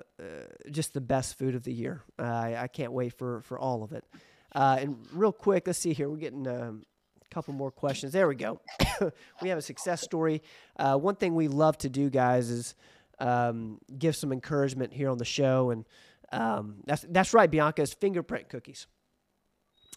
just 0.71 0.95
the 0.95 1.01
best 1.01 1.39
food 1.39 1.55
of 1.55 1.63
the 1.63 1.73
year. 1.73 2.03
I, 2.19 2.57
I 2.57 2.69
can't 2.69 2.93
wait 2.93 3.13
for 3.13 3.43
for 3.43 3.59
all 3.59 3.83
of 3.83 3.93
it. 3.93 4.05
Uh, 4.55 4.77
and 4.81 4.97
real 5.13 5.33
quick, 5.33 5.67
let's 5.67 5.79
see 5.79 5.93
here. 5.93 6.09
We're 6.09 6.17
getting 6.17 6.47
um, 6.47 6.85
a 7.25 7.35
couple 7.35 7.55
more 7.55 7.71
questions. 7.71 8.13
There 8.13 8.29
we 8.29 8.37
go. 8.37 8.61
we 9.43 9.49
have 9.49 9.59
a 9.59 9.63
success 9.63 10.01
story. 10.01 10.43
Uh, 10.77 10.97
one 10.97 11.17
thing 11.17 11.35
we 11.35 11.49
love 11.49 11.77
to 11.79 11.89
do, 11.89 12.09
guys, 12.09 12.51
is 12.51 12.75
um, 13.19 13.81
give 13.99 14.15
some 14.15 14.33
encouragement 14.33 14.93
here 14.93 15.11
on 15.11 15.19
the 15.19 15.25
show, 15.25 15.71
and 15.71 15.85
um, 16.33 16.77
that's 16.87 17.05
that's 17.09 17.35
right. 17.35 17.51
Bianca's 17.51 17.95
fingerprint 17.95 18.49
cookies, 18.49 18.87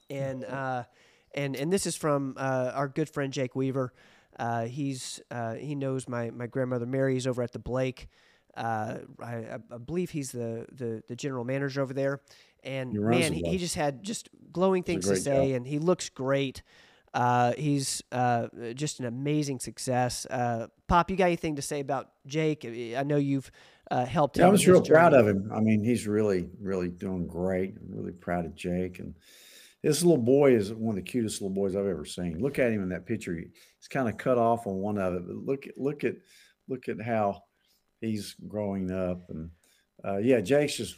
and 0.09 0.43
uh, 0.43 0.83
and 1.33 1.55
and 1.55 1.71
this 1.71 1.85
is 1.85 1.95
from 1.95 2.35
uh, 2.37 2.71
our 2.73 2.87
good 2.87 3.09
friend 3.09 3.31
Jake 3.31 3.55
Weaver. 3.55 3.93
Uh, 4.37 4.65
he's 4.65 5.19
uh, 5.31 5.53
he 5.53 5.75
knows 5.75 6.07
my 6.07 6.29
my 6.31 6.47
grandmother 6.47 6.85
Mary. 6.85 7.13
He's 7.13 7.27
over 7.27 7.41
at 7.41 7.53
the 7.53 7.59
Blake. 7.59 8.07
Uh, 8.57 8.97
I, 9.23 9.59
I 9.71 9.77
believe 9.77 10.09
he's 10.09 10.31
the, 10.31 10.65
the 10.71 11.03
the 11.07 11.15
general 11.15 11.45
manager 11.45 11.81
over 11.81 11.93
there. 11.93 12.21
And 12.63 12.91
He 12.91 12.97
man, 12.97 13.31
he, 13.31 13.43
he 13.43 13.57
just 13.57 13.75
had 13.75 14.03
just 14.03 14.29
glowing 14.51 14.83
things 14.83 15.07
to 15.07 15.15
say, 15.15 15.53
and 15.53 15.65
he 15.65 15.79
looks 15.79 16.09
great. 16.09 16.63
Uh, 17.13 17.53
he's 17.57 18.03
uh, 18.11 18.47
just 18.73 18.99
an 18.99 19.05
amazing 19.05 19.59
success. 19.59 20.25
Uh, 20.25 20.67
Pop, 20.87 21.09
you 21.09 21.15
got 21.15 21.25
anything 21.25 21.55
to 21.55 21.61
say 21.61 21.79
about 21.79 22.09
Jake? 22.25 22.65
I 22.65 23.03
know 23.03 23.17
you've 23.17 23.49
uh, 23.89 24.05
helped 24.05 24.37
him. 24.37 24.41
Yeah, 24.41 24.47
I 24.47 24.51
was 24.51 24.67
real 24.67 24.81
proud 24.81 25.13
of 25.13 25.27
him. 25.27 25.49
I 25.53 25.59
mean, 25.59 25.83
he's 25.83 26.07
really, 26.07 26.49
really 26.59 26.89
doing 26.89 27.27
great. 27.27 27.75
I'm 27.77 27.95
really 27.95 28.11
proud 28.11 28.45
of 28.45 28.55
Jake. 28.55 28.99
And 28.99 29.15
this 29.81 30.03
little 30.03 30.21
boy 30.21 30.55
is 30.55 30.73
one 30.73 30.97
of 30.97 31.03
the 31.03 31.09
cutest 31.09 31.41
little 31.41 31.55
boys 31.55 31.75
I've 31.75 31.85
ever 31.85 32.05
seen. 32.05 32.39
Look 32.39 32.59
at 32.59 32.71
him 32.71 32.83
in 32.83 32.89
that 32.89 33.05
picture. 33.05 33.35
He's 33.35 33.87
kind 33.87 34.09
of 34.09 34.17
cut 34.17 34.37
off 34.37 34.67
on 34.67 34.75
one 34.75 34.97
of 34.97 35.13
it, 35.13 35.25
but 35.25 35.37
look 35.37 35.67
at 35.67 35.77
look 35.77 36.03
at 36.03 36.15
look 36.67 36.89
at 36.89 37.01
how 37.01 37.43
he's 38.01 38.35
growing 38.47 38.91
up. 38.91 39.29
And 39.29 39.49
uh, 40.05 40.17
yeah, 40.17 40.41
Jake's 40.41 40.77
just 40.77 40.95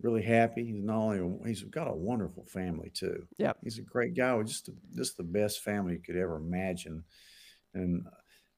really 0.00 0.22
happy. 0.22 0.64
He's 0.64 0.82
not 0.82 0.96
only 0.96 1.18
a, 1.18 1.48
he's 1.48 1.62
got 1.62 1.88
a 1.88 1.92
wonderful 1.94 2.44
family 2.44 2.90
too. 2.90 3.26
Yeah, 3.38 3.52
He's 3.62 3.78
a 3.78 3.82
great 3.82 4.14
guy 4.14 4.34
with 4.34 4.48
just 4.48 4.66
the, 4.66 4.74
just 4.94 5.16
the 5.16 5.22
best 5.22 5.62
family 5.62 5.94
you 5.94 6.00
could 6.00 6.16
ever 6.16 6.36
imagine. 6.36 7.04
And 7.74 8.06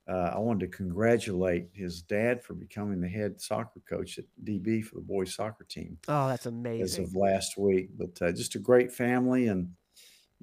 uh, 0.09 0.33
I 0.35 0.39
wanted 0.39 0.71
to 0.71 0.77
congratulate 0.77 1.69
his 1.73 2.03
dad 2.03 2.43
for 2.43 2.55
becoming 2.55 3.01
the 3.01 3.09
head 3.09 3.41
soccer 3.41 3.81
coach 3.89 4.19
at 4.19 4.25
DB 4.45 4.83
for 4.85 4.97
the 4.97 5.01
boys 5.01 5.35
soccer 5.35 5.65
team 5.65 5.99
Oh, 6.09 6.29
that's 6.29 6.47
amazing! 6.47 6.83
as 6.85 6.99
of 6.99 7.15
last 7.15 7.57
week. 7.57 7.91
But 7.97 8.21
uh, 8.21 8.33
just 8.33 8.57
a 8.57 8.59
great 8.59 8.91
family, 8.93 9.47
and 9.49 9.71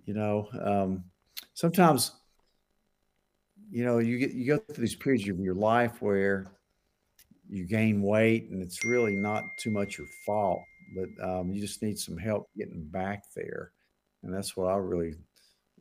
you 0.06 0.14
know, 0.14 0.48
um, 0.62 1.04
sometimes 1.54 2.14
you 3.70 3.84
know 3.84 4.00
you 4.00 4.18
get 4.18 4.32
you 4.32 4.48
go 4.48 4.58
through 4.58 4.82
these 4.82 4.96
periods 4.96 5.28
of 5.28 5.40
your 5.40 5.56
life 5.56 6.02
where 6.02 6.48
you 7.50 7.66
gain 7.66 8.02
weight, 8.02 8.50
and 8.50 8.62
it's 8.62 8.86
really 8.86 9.16
not 9.16 9.58
too 9.58 9.72
much 9.72 9.97
your 9.97 10.08
fault, 10.26 10.62
but 10.95 11.10
um, 11.24 11.52
you 11.52 11.60
just 11.60 11.82
need 11.82 11.97
some 11.97 12.18
help 12.18 12.50
getting 12.58 12.84
back 12.86 13.24
there, 13.36 13.72
and 14.24 14.34
that's 14.34 14.56
what 14.56 14.72
I 14.72 14.76
really 14.76 15.16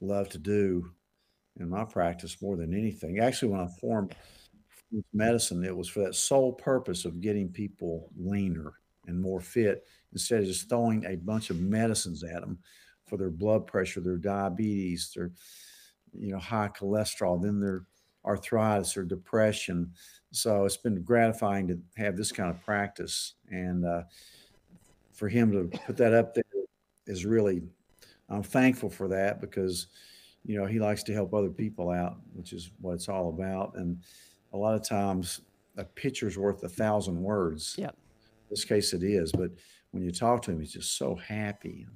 love 0.01 0.29
to 0.31 0.39
do 0.39 0.91
in 1.61 1.69
my 1.69 1.85
practice 1.85 2.41
more 2.41 2.57
than 2.57 2.73
anything. 2.73 3.19
Actually, 3.19 3.53
when 3.53 3.61
I 3.61 3.69
formed 3.81 4.15
medicine, 5.13 5.65
it 5.65 5.77
was 5.77 5.89
for 5.89 6.01
that 6.01 6.15
sole 6.15 6.53
purpose 6.53 7.05
of 7.05 7.21
getting 7.21 7.49
people 7.49 8.11
leaner 8.17 8.75
and 9.07 9.21
more 9.21 9.41
fit 9.41 9.85
instead 10.13 10.41
of 10.41 10.47
just 10.47 10.69
throwing 10.69 11.05
a 11.05 11.17
bunch 11.17 11.51
of 11.51 11.61
medicines 11.61 12.23
at 12.25 12.41
them 12.41 12.59
for 13.07 13.17
their 13.17 13.31
blood 13.31 13.67
pressure, 13.67 14.01
their 14.01 14.17
diabetes, 14.17 15.13
their 15.15 15.33
you 16.17 16.33
know 16.33 16.39
high 16.39 16.69
cholesterol, 16.69 17.41
then 17.41 17.61
their 17.61 17.85
arthritis 18.25 18.97
or 18.97 19.05
depression. 19.05 19.93
So 20.31 20.65
it's 20.65 20.77
been 20.77 21.03
gratifying 21.03 21.69
to 21.69 21.79
have 21.97 22.17
this 22.17 22.33
kind 22.33 22.51
of 22.51 22.63
practice, 22.63 23.35
and 23.51 23.85
uh, 23.85 24.03
for 25.13 25.29
him 25.29 25.53
to 25.53 25.79
put 25.87 25.97
that 25.97 26.13
up 26.13 26.35
there 26.35 26.45
is 27.07 27.25
really 27.25 27.63
I'm 28.29 28.43
thankful 28.43 28.91
for 28.91 29.09
that 29.09 29.41
because 29.41 29.87
you 30.45 30.59
know 30.59 30.67
he 30.67 30.79
likes 30.79 31.03
to 31.05 31.15
help 31.15 31.35
other 31.35 31.51
people 31.51 31.91
out, 31.91 32.17
which 32.35 32.53
is 32.53 32.71
what 32.81 32.95
it's 32.95 33.09
all 33.09 33.31
about. 33.31 33.75
And 33.77 33.99
a 34.53 34.57
lot 34.57 34.75
of 34.75 34.87
times 34.87 35.41
a 35.77 35.85
picture's 35.85 36.37
worth 36.37 36.63
a 36.63 36.69
thousand 36.69 37.21
words. 37.21 37.75
Yep. 37.79 37.91
In 37.91 38.47
this 38.51 38.65
case 38.65 38.93
it 38.93 39.03
is, 39.03 39.33
but 39.33 39.51
when 39.91 40.03
you 40.03 40.11
talk 40.11 40.43
to 40.43 40.51
him, 40.51 40.61
he's 40.61 40.73
just 40.73 40.97
so 40.97 41.15
happy. 41.15 41.87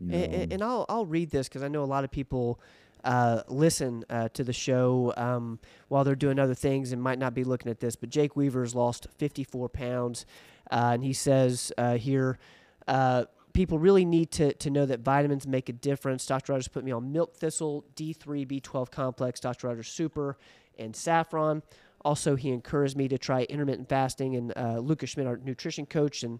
You 0.00 0.06
know, 0.06 0.16
and, 0.16 0.52
and, 0.52 0.62
I'll 0.62 0.86
I'll 0.88 1.06
read 1.06 1.30
this 1.30 1.48
because 1.48 1.64
I 1.64 1.68
know 1.68 1.82
a 1.82 1.86
lot 1.86 2.04
of 2.04 2.10
people 2.10 2.60
uh, 3.04 3.42
listen 3.48 4.04
uh, 4.10 4.28
to 4.30 4.44
the 4.44 4.52
show 4.52 5.12
um, 5.16 5.58
while 5.88 6.04
they're 6.04 6.14
doing 6.14 6.38
other 6.38 6.54
things 6.54 6.92
and 6.92 7.02
might 7.02 7.18
not 7.18 7.34
be 7.34 7.44
looking 7.44 7.70
at 7.70 7.80
this. 7.80 7.96
But 7.96 8.10
Jake 8.10 8.36
Weaver's 8.36 8.74
lost 8.74 9.06
54 9.18 9.68
pounds, 9.68 10.26
uh, 10.70 10.90
and 10.94 11.04
he 11.04 11.12
says 11.12 11.72
uh, 11.78 11.96
here. 11.96 12.38
Uh, 12.86 13.24
People 13.54 13.80
really 13.80 14.04
need 14.04 14.30
to, 14.32 14.52
to 14.52 14.70
know 14.70 14.86
that 14.86 15.00
vitamins 15.00 15.44
make 15.44 15.68
a 15.68 15.72
difference. 15.72 16.24
Dr. 16.26 16.52
Rogers 16.52 16.68
put 16.68 16.84
me 16.84 16.92
on 16.92 17.10
milk 17.10 17.34
thistle, 17.34 17.84
D3, 17.96 18.46
B12 18.46 18.88
complex, 18.88 19.40
Dr. 19.40 19.66
Rogers 19.66 19.88
super, 19.88 20.36
and 20.78 20.94
saffron. 20.94 21.64
Also, 22.04 22.36
he 22.36 22.50
encouraged 22.50 22.96
me 22.96 23.08
to 23.08 23.18
try 23.18 23.42
intermittent 23.44 23.88
fasting. 23.88 24.36
And 24.36 24.86
Lucas 24.86 25.10
Schmidt, 25.10 25.26
our 25.26 25.38
nutrition 25.38 25.86
coach, 25.86 26.22
and 26.22 26.38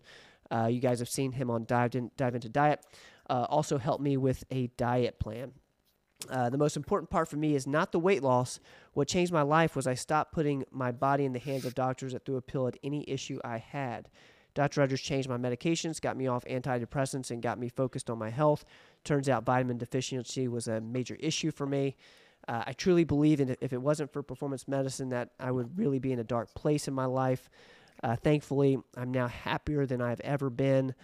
you 0.72 0.80
guys 0.80 1.00
have 1.00 1.08
seen 1.08 1.32
him 1.32 1.50
on 1.50 1.64
Dive, 1.64 1.96
in, 1.96 2.12
Dive 2.16 2.36
Into 2.36 2.50
Diet, 2.50 2.86
also 3.28 3.78
helped 3.78 4.02
me 4.02 4.16
with 4.16 4.44
a 4.52 4.68
diet 4.76 5.18
plan. 5.18 5.50
Uh, 6.28 6.50
the 6.50 6.58
most 6.58 6.76
important 6.76 7.10
part 7.10 7.28
for 7.28 7.36
me 7.36 7.54
is 7.54 7.66
not 7.66 7.92
the 7.92 7.98
weight 7.98 8.22
loss. 8.22 8.58
What 8.92 9.08
changed 9.08 9.32
my 9.32 9.42
life 9.42 9.76
was 9.76 9.86
I 9.86 9.94
stopped 9.94 10.32
putting 10.32 10.64
my 10.70 10.90
body 10.90 11.24
in 11.24 11.32
the 11.32 11.38
hands 11.38 11.64
of 11.64 11.74
doctors 11.74 12.12
that 12.12 12.24
threw 12.24 12.36
a 12.36 12.42
pill 12.42 12.66
at 12.66 12.76
any 12.82 13.08
issue 13.08 13.38
I 13.44 13.58
had. 13.58 14.08
Dr. 14.54 14.80
Rogers 14.80 15.00
changed 15.00 15.28
my 15.28 15.36
medications, 15.36 16.00
got 16.00 16.16
me 16.16 16.26
off 16.26 16.44
antidepressants, 16.46 17.30
and 17.30 17.40
got 17.40 17.58
me 17.58 17.68
focused 17.68 18.10
on 18.10 18.18
my 18.18 18.30
health. 18.30 18.64
Turns 19.04 19.28
out 19.28 19.44
vitamin 19.44 19.78
deficiency 19.78 20.48
was 20.48 20.66
a 20.66 20.80
major 20.80 21.14
issue 21.20 21.52
for 21.52 21.66
me. 21.66 21.96
Uh, 22.48 22.64
I 22.66 22.72
truly 22.72 23.04
believe 23.04 23.40
in 23.40 23.54
if 23.60 23.72
it 23.72 23.80
wasn't 23.80 24.12
for 24.12 24.22
performance 24.22 24.66
medicine, 24.66 25.10
that 25.10 25.30
I 25.38 25.52
would 25.52 25.78
really 25.78 26.00
be 26.00 26.12
in 26.12 26.18
a 26.18 26.24
dark 26.24 26.52
place 26.54 26.88
in 26.88 26.94
my 26.94 27.04
life. 27.04 27.48
Uh, 28.02 28.16
thankfully, 28.16 28.78
I'm 28.96 29.12
now 29.12 29.28
happier 29.28 29.86
than 29.86 30.00
I've 30.00 30.20
ever 30.20 30.50
been. 30.50 30.94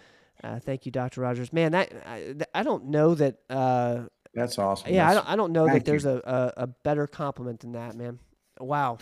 Uh, 0.43 0.59
thank 0.59 0.85
you, 0.85 0.91
Dr. 0.91 1.21
Rogers. 1.21 1.53
Man, 1.53 1.71
that 1.71 1.93
I, 2.05 2.35
I 2.53 2.63
don't 2.63 2.85
know 2.85 3.15
that. 3.15 3.37
That's 4.35 4.59
awesome. 4.59 4.93
yeah, 4.93 5.09
I 5.09 5.13
don't, 5.13 5.29
I 5.29 5.35
don't 5.35 5.51
know 5.53 5.65
that 5.65 5.85
there's 5.85 6.05
a, 6.05 6.21
a, 6.57 6.63
a 6.63 6.67
better 6.67 7.07
compliment 7.07 7.61
than 7.61 7.71
that, 7.71 7.95
man. 7.95 8.19
Wow. 8.59 8.97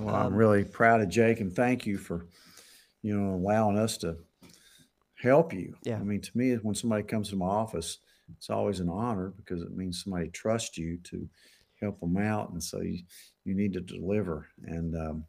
Well, 0.00 0.14
I'm 0.14 0.26
Um, 0.28 0.34
really 0.34 0.64
proud 0.64 1.02
of 1.02 1.08
Jake 1.10 1.40
and 1.40 1.54
thank 1.54 1.86
you 1.86 1.98
for, 1.98 2.26
you 3.02 3.18
know, 3.18 3.34
allowing 3.34 3.78
us 3.78 3.98
to 3.98 4.16
help 5.22 5.52
you. 5.52 5.74
Yeah. 5.82 5.96
I 5.96 6.02
mean, 6.02 6.20
to 6.22 6.30
me, 6.36 6.54
when 6.54 6.74
somebody 6.74 7.02
comes 7.02 7.28
to 7.30 7.36
my 7.36 7.46
office, 7.46 7.98
it's 8.36 8.50
always 8.50 8.80
an 8.80 8.88
honor 8.88 9.32
because 9.36 9.62
it 9.62 9.76
means 9.76 10.02
somebody 10.02 10.28
trusts 10.28 10.78
you 10.78 10.98
to 11.04 11.28
help 11.80 12.00
them 12.00 12.16
out. 12.16 12.50
And 12.50 12.62
so 12.62 12.80
you, 12.80 13.00
you 13.44 13.54
need 13.54 13.74
to 13.74 13.80
deliver. 13.80 14.48
And 14.64 14.96
um, 14.96 15.24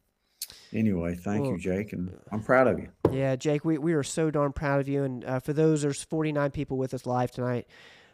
anyway, 0.73 1.15
thank 1.15 1.43
Well, 1.43 1.51
you, 1.51 1.57
Jake. 1.59 1.91
And 1.93 2.17
I'm 2.32 2.41
proud 2.41 2.67
of 2.67 2.80
you. 2.80 2.88
Yeah, 3.11 3.36
Jake, 3.36 3.65
we, 3.65 3.78
we 3.78 3.93
are 3.93 4.03
so 4.03 4.32
darn 4.32 4.53
proud 4.53 4.80
of 4.80 4.88
you. 4.88 5.03
And 5.03 5.25
uh, 5.25 5.39
for 5.41 5.51
those, 5.53 5.82
there's 5.82 6.03
49 6.03 6.51
people 6.51 6.78
with 6.78 6.93
us 6.93 7.05
live 7.05 7.32
tonight. 7.32 7.67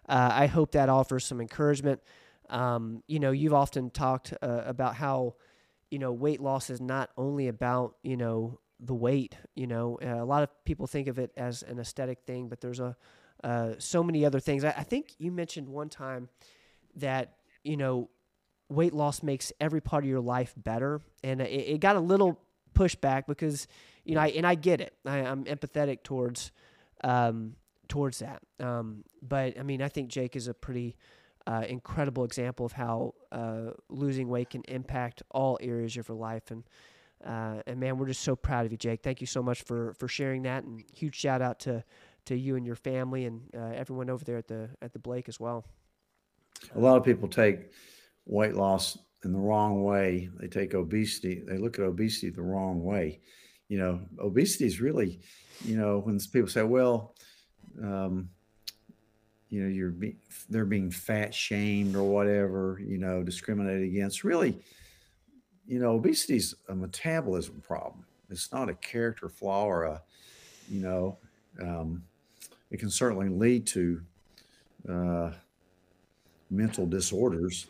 Uh, 0.08 0.30
I 0.34 0.48
hope 0.48 0.72
that 0.72 0.90
offers 0.90 1.26
some 1.26 1.42
encouragement. 1.42 2.02
Um, 2.50 3.04
you 3.08 3.20
know, 3.20 3.32
you've 3.32 3.54
often 3.54 3.90
talked 3.90 4.34
uh, 4.42 4.62
about 4.66 4.96
how, 4.96 5.36
you 5.90 6.00
know, 6.00 6.12
weight 6.12 6.42
loss 6.42 6.70
is 6.70 6.82
not 6.82 7.10
only 7.18 7.48
about, 7.48 7.96
you 8.04 8.18
know, 8.18 8.60
the 8.80 8.94
weight. 8.94 9.38
You 9.56 9.68
know, 9.68 9.98
uh, 10.04 10.22
a 10.22 10.26
lot 10.26 10.44
of 10.44 10.50
people 10.66 10.88
think 10.88 11.08
of 11.08 11.20
it 11.20 11.32
as 11.38 11.64
an 11.64 11.80
aesthetic 11.80 12.24
thing, 12.26 12.50
but 12.50 12.62
there's 12.62 12.80
a 12.80 12.96
uh, 13.44 13.74
so 13.78 14.04
many 14.04 14.26
other 14.26 14.40
things. 14.40 14.64
I, 14.64 14.70
I 14.70 14.84
think 14.84 15.16
you 15.18 15.32
mentioned 15.32 15.68
one 15.68 15.90
time 15.90 16.30
that, 16.96 17.34
you 17.64 17.78
know, 17.78 18.10
weight 18.70 18.94
loss 18.94 19.22
makes 19.22 19.52
every 19.60 19.82
part 19.82 20.04
of 20.04 20.10
your 20.10 20.22
life 20.22 20.54
better. 20.56 21.02
And 21.24 21.42
it, 21.42 21.52
it 21.52 21.80
got 21.80 21.96
a 21.96 22.00
little 22.00 22.40
pushback 22.74 23.28
because, 23.28 23.68
you 24.06 24.16
know, 24.16 24.22
I, 24.22 24.28
and 24.28 24.48
I 24.48 24.56
get 24.56 24.82
it. 24.82 24.96
I, 25.06 25.20
I'm 25.20 25.44
empathetic 25.46 26.04
towards, 26.04 26.52
um, 27.04 27.56
towards 27.94 28.18
that. 28.18 28.42
Um, 28.60 29.04
but 29.22 29.60
I 29.60 29.62
mean, 29.62 29.80
I 29.80 29.88
think 29.88 30.10
Jake 30.10 30.36
is 30.36 30.48
a 30.48 30.54
pretty 30.54 30.96
uh, 31.46 31.64
incredible 31.70 32.24
example 32.24 32.66
of 32.66 32.72
how 32.72 33.14
uh, 33.32 33.70
losing 33.88 34.28
weight 34.30 34.50
can 34.50 34.64
impact 34.68 35.22
all 35.30 35.60
areas 35.62 35.96
of 35.98 36.10
your 36.10 36.18
life. 36.18 36.50
And 36.50 36.64
uh, 37.24 37.62
and 37.68 37.80
man, 37.80 38.00
we're 38.00 38.08
just 38.08 38.24
so 38.24 38.36
proud 38.36 38.66
of 38.66 38.72
you, 38.72 38.80
Jake. 38.80 39.04
Thank 39.04 39.22
you 39.22 39.28
so 39.28 39.44
much 39.44 39.62
for 39.62 39.94
for 39.94 40.08
sharing 40.08 40.42
that. 40.44 40.64
And 40.64 40.84
huge 40.92 41.16
shout 41.16 41.44
out 41.44 41.60
to 41.60 41.84
to 42.26 42.36
you 42.36 42.56
and 42.56 42.66
your 42.66 42.76
family 42.76 43.26
and 43.26 43.42
uh, 43.56 43.82
everyone 43.82 44.10
over 44.10 44.26
there 44.26 44.38
at 44.38 44.48
the 44.48 44.70
at 44.82 44.92
the 44.94 45.00
Blake 45.00 45.30
as 45.30 45.40
well. 45.40 45.64
A 46.76 46.80
lot 46.80 46.98
of 46.98 47.04
people 47.04 47.28
take 47.28 47.60
weight 48.26 48.56
loss 48.56 48.98
in 49.24 49.34
the 49.34 49.40
wrong 49.40 49.84
way. 49.84 50.30
They 50.40 50.48
take 50.48 50.74
obesity, 50.74 51.44
they 51.48 51.60
look 51.60 51.78
at 51.78 51.86
obesity 51.86 52.32
the 52.32 52.42
wrong 52.42 52.84
way. 52.84 53.22
You 53.70 53.78
know, 53.78 54.02
obesity 54.20 54.66
is 54.66 54.82
really, 54.82 55.22
you 55.64 55.78
know, 55.78 56.00
when 56.00 56.20
people 56.32 56.50
say, 56.50 56.64
well, 56.64 57.16
um, 57.82 58.30
you 59.50 59.62
know, 59.62 59.70
you're 59.70 59.92
be, 59.92 60.16
they're 60.50 60.66
being 60.66 60.90
fat 60.90 61.34
shamed 61.34 61.96
or 61.96 62.04
whatever, 62.04 62.80
you 62.84 62.98
know, 62.98 63.22
discriminated 63.24 63.84
against. 63.84 64.24
Really, 64.24 64.58
you 65.68 65.80
know, 65.80 65.92
obesity 65.94 66.38
is 66.38 66.56
a 66.70 66.76
metabolism 66.76 67.62
problem. 67.62 68.06
It's 68.30 68.52
not 68.52 68.70
a 68.70 68.74
character 68.74 69.30
flaw 69.30 69.66
or 69.66 69.84
a, 69.84 70.02
you 70.70 70.82
know, 70.82 71.18
um, 71.62 72.04
it 72.72 72.80
can 72.80 72.90
certainly 72.90 73.30
lead 73.30 73.68
to 73.68 74.02
uh, 74.90 75.32
mental 76.50 76.88
disorders, 76.88 77.68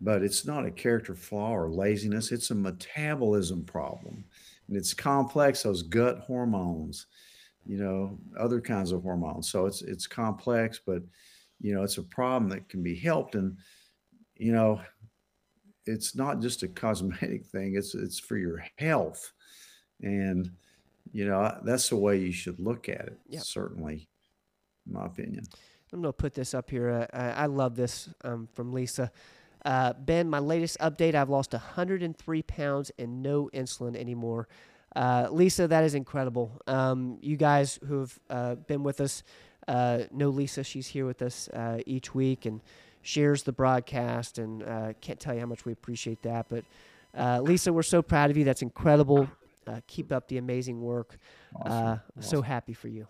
but 0.00 0.22
it's 0.22 0.46
not 0.46 0.64
a 0.64 0.70
character 0.70 1.14
flaw 1.14 1.50
or 1.50 1.68
laziness. 1.68 2.30
It's 2.30 2.50
a 2.50 2.54
metabolism 2.54 3.64
problem. 3.64 4.24
And 4.68 4.76
it's 4.76 4.94
complex, 4.94 5.64
those 5.64 5.82
gut 5.82 6.20
hormones, 6.20 7.06
you 7.66 7.78
know, 7.78 8.18
other 8.38 8.60
kinds 8.60 8.92
of 8.92 9.02
hormones. 9.02 9.50
So 9.50 9.66
it's 9.66 9.82
it's 9.82 10.06
complex, 10.06 10.80
but 10.84 11.02
you 11.60 11.74
know, 11.74 11.82
it's 11.82 11.98
a 11.98 12.02
problem 12.02 12.48
that 12.50 12.68
can 12.68 12.82
be 12.82 12.94
helped. 12.94 13.34
And, 13.36 13.56
you 14.36 14.52
know, 14.52 14.80
it's 15.86 16.14
not 16.14 16.40
just 16.40 16.62
a 16.62 16.68
cosmetic 16.82 17.46
thing, 17.46 17.76
it's 17.76 17.94
it's 17.94 18.18
for 18.18 18.36
your 18.36 18.64
health. 18.78 19.32
And 20.02 20.50
you 21.12 21.26
know, 21.26 21.60
that's 21.64 21.88
the 21.88 21.96
way 21.96 22.18
you 22.18 22.32
should 22.32 22.58
look 22.58 22.88
at 22.88 23.06
it, 23.06 23.18
Yep. 23.28 23.42
certainly, 23.42 24.08
in 24.86 24.92
my 24.92 25.06
opinion. 25.06 25.44
I'm 25.92 26.02
going 26.02 26.12
to 26.12 26.16
put 26.16 26.34
this 26.34 26.54
up 26.54 26.70
here. 26.70 26.90
Uh, 26.90 27.16
I, 27.16 27.44
I 27.44 27.46
love 27.46 27.76
this 27.76 28.08
um, 28.24 28.48
from 28.52 28.72
Lisa. 28.72 29.12
Uh, 29.64 29.92
ben, 29.92 30.28
my 30.28 30.40
latest 30.40 30.76
update 30.80 31.14
I've 31.14 31.30
lost 31.30 31.52
103 31.52 32.42
pounds 32.42 32.90
and 32.98 33.22
no 33.22 33.48
insulin 33.54 33.96
anymore. 33.96 34.48
Uh, 34.94 35.28
Lisa, 35.30 35.66
that 35.68 35.84
is 35.84 35.94
incredible. 35.94 36.60
Um, 36.66 37.18
you 37.20 37.36
guys 37.36 37.78
who 37.86 38.00
have 38.00 38.18
uh, 38.30 38.54
been 38.54 38.82
with 38.82 39.00
us 39.00 39.22
uh, 39.66 40.00
know 40.12 40.28
Lisa. 40.28 40.62
She's 40.62 40.86
here 40.86 41.06
with 41.06 41.22
us 41.22 41.48
uh, 41.48 41.80
each 41.86 42.14
week 42.14 42.46
and 42.46 42.60
shares 43.02 43.42
the 43.42 43.52
broadcast, 43.52 44.38
and 44.38 44.62
uh, 44.62 44.92
can't 45.00 45.18
tell 45.18 45.34
you 45.34 45.40
how 45.40 45.46
much 45.46 45.64
we 45.64 45.72
appreciate 45.72 46.22
that. 46.22 46.46
But 46.48 46.64
uh, 47.16 47.40
Lisa, 47.40 47.72
we're 47.72 47.82
so 47.82 48.02
proud 48.02 48.30
of 48.30 48.36
you. 48.36 48.44
That's 48.44 48.62
incredible. 48.62 49.28
Uh, 49.66 49.80
keep 49.86 50.12
up 50.12 50.28
the 50.28 50.38
amazing 50.38 50.80
work. 50.80 51.18
Awesome. 51.56 51.72
Uh, 51.72 51.98
So 52.20 52.42
happy 52.42 52.74
for 52.74 52.88
you. 52.88 53.08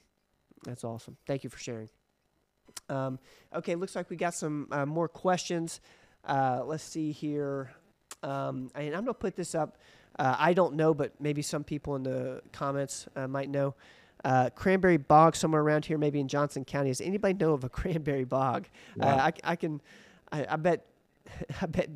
That's 0.64 0.84
awesome. 0.84 1.16
Thank 1.26 1.44
you 1.44 1.50
for 1.50 1.58
sharing. 1.58 1.88
Um, 2.88 3.18
okay, 3.54 3.74
looks 3.74 3.96
like 3.96 4.10
we 4.10 4.16
got 4.16 4.34
some 4.34 4.68
uh, 4.70 4.86
more 4.86 5.08
questions. 5.08 5.80
Uh, 6.24 6.62
let's 6.64 6.84
see 6.84 7.12
here. 7.12 7.70
Um, 8.22 8.70
and 8.74 8.94
I'm 8.94 9.04
going 9.04 9.06
to 9.06 9.14
put 9.14 9.36
this 9.36 9.54
up. 9.54 9.76
Uh, 10.18 10.36
I 10.38 10.52
don't 10.54 10.74
know, 10.74 10.94
but 10.94 11.12
maybe 11.20 11.42
some 11.42 11.64
people 11.64 11.96
in 11.96 12.02
the 12.04 12.40
comments 12.52 13.06
uh, 13.16 13.26
might 13.28 13.50
know. 13.50 13.74
Uh, 14.24 14.48
cranberry 14.54 14.96
bog 14.96 15.36
somewhere 15.36 15.60
around 15.60 15.84
here, 15.84 15.98
maybe 15.98 16.18
in 16.20 16.28
Johnson 16.28 16.64
County. 16.64 16.88
Does 16.90 17.00
anybody 17.00 17.34
know 17.34 17.52
of 17.52 17.64
a 17.64 17.68
cranberry 17.80 18.24
bog? 18.24 18.66
Uh, 19.00 19.04
Wow. 19.06 19.16
I, 19.18 19.32
I 19.44 19.56
can, 19.56 19.80
I, 20.32 20.46
I 20.48 20.56
bet, 20.56 20.86
I 21.60 21.66
bet 21.66 21.90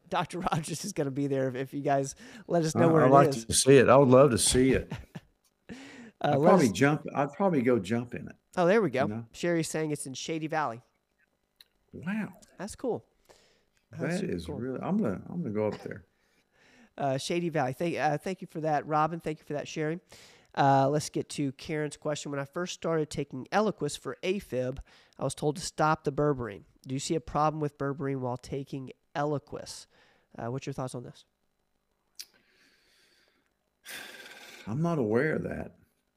Dr. 0.08 0.40
Rogers 0.40 0.84
is 0.84 0.92
going 0.92 1.06
to 1.06 1.10
be 1.10 1.26
there 1.26 1.48
if, 1.48 1.54
if 1.56 1.74
you 1.74 1.80
guys 1.80 2.14
let 2.46 2.64
us 2.64 2.74
know 2.74 2.88
where 2.88 3.02
I'd 3.02 3.08
it 3.08 3.12
like 3.12 3.28
is. 3.30 3.44
to 3.46 3.52
see 3.54 3.76
it. 3.78 3.88
I 3.88 3.96
would 3.96 4.08
love 4.08 4.30
to 4.30 4.38
see 4.38 4.70
it. 4.72 4.92
Uh, 5.70 5.74
I'd 6.20 6.40
probably 6.40 6.66
us- 6.66 6.72
jump. 6.72 7.02
I'd 7.14 7.32
probably 7.32 7.62
go 7.62 7.78
jump 7.78 8.14
in 8.14 8.28
it. 8.28 8.36
oh, 8.56 8.66
there 8.66 8.80
we 8.80 8.90
go. 8.90 9.06
know? 9.06 9.24
Sherry's 9.32 9.68
saying 9.68 9.90
it's 9.90 10.06
in 10.06 10.14
Shady 10.14 10.46
Valley. 10.46 10.80
Wow, 11.92 12.28
That's 12.58 12.74
cool. 12.76 13.04
That's 13.98 14.20
that 14.20 14.30
is 14.30 14.46
cool. 14.46 14.56
really. 14.56 14.80
I'm 14.82 14.96
gonna. 14.98 15.20
I'm 15.28 15.42
gonna 15.42 15.54
go 15.54 15.68
up 15.68 15.80
there. 15.84 16.04
Uh, 16.98 17.18
Shady 17.18 17.48
Valley. 17.48 17.72
Thank, 17.72 17.96
uh, 17.96 18.18
thank 18.18 18.40
you 18.40 18.48
for 18.50 18.60
that, 18.60 18.86
Robin. 18.86 19.20
Thank 19.20 19.38
you 19.38 19.44
for 19.44 19.54
that 19.54 19.68
sharing. 19.68 20.00
Uh, 20.56 20.88
let's 20.88 21.08
get 21.08 21.28
to 21.30 21.52
Karen's 21.52 21.96
question. 21.96 22.30
When 22.30 22.40
I 22.40 22.44
first 22.44 22.74
started 22.74 23.10
taking 23.10 23.46
Eliquis 23.52 23.98
for 23.98 24.16
AFib, 24.22 24.78
I 25.18 25.24
was 25.24 25.34
told 25.34 25.56
to 25.56 25.62
stop 25.62 26.04
the 26.04 26.12
berberine. 26.12 26.62
Do 26.86 26.94
you 26.94 27.00
see 27.00 27.16
a 27.16 27.20
problem 27.20 27.60
with 27.60 27.76
berberine 27.76 28.20
while 28.20 28.36
taking 28.36 28.92
Eliquis? 29.16 29.86
Uh, 30.38 30.50
what's 30.50 30.66
your 30.66 30.72
thoughts 30.72 30.94
on 30.94 31.02
this? 31.02 31.24
I'm 34.66 34.80
not 34.80 34.98
aware 34.98 35.34
of 35.34 35.42
that. 35.42 35.72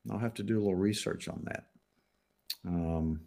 I'll 0.09 0.19
have 0.19 0.35
to 0.35 0.43
do 0.43 0.57
a 0.57 0.59
little 0.59 0.75
research 0.75 1.27
on 1.27 1.43
that. 1.45 1.65
Um, 2.65 3.21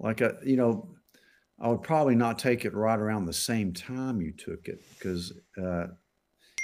like 0.00 0.20
a, 0.20 0.38
you 0.44 0.56
know, 0.56 0.88
I 1.60 1.68
would 1.68 1.82
probably 1.82 2.14
not 2.14 2.38
take 2.38 2.64
it 2.64 2.74
right 2.74 2.98
around 2.98 3.26
the 3.26 3.32
same 3.32 3.72
time 3.72 4.20
you 4.20 4.32
took 4.32 4.66
it 4.66 4.80
because 4.94 5.32
uh, 5.62 5.86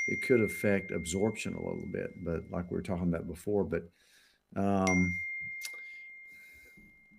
it 0.08 0.22
could 0.26 0.40
affect 0.40 0.90
absorption 0.90 1.54
a 1.54 1.58
little 1.58 1.88
bit. 1.92 2.10
But 2.24 2.40
like 2.50 2.70
we 2.70 2.76
were 2.76 2.82
talking 2.82 3.08
about 3.08 3.28
before, 3.28 3.64
but 3.64 3.82
um, 4.56 5.14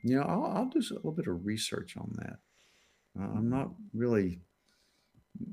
you 0.04 0.18
know, 0.18 0.24
I'll, 0.24 0.46
I'll 0.46 0.66
do 0.66 0.80
a 0.80 0.94
little 0.96 1.12
bit 1.12 1.28
of 1.28 1.46
research 1.46 1.96
on 1.98 2.12
that. 2.18 2.40
Uh, 3.20 3.30
I'm 3.38 3.50
not 3.50 3.70
really, 3.94 4.40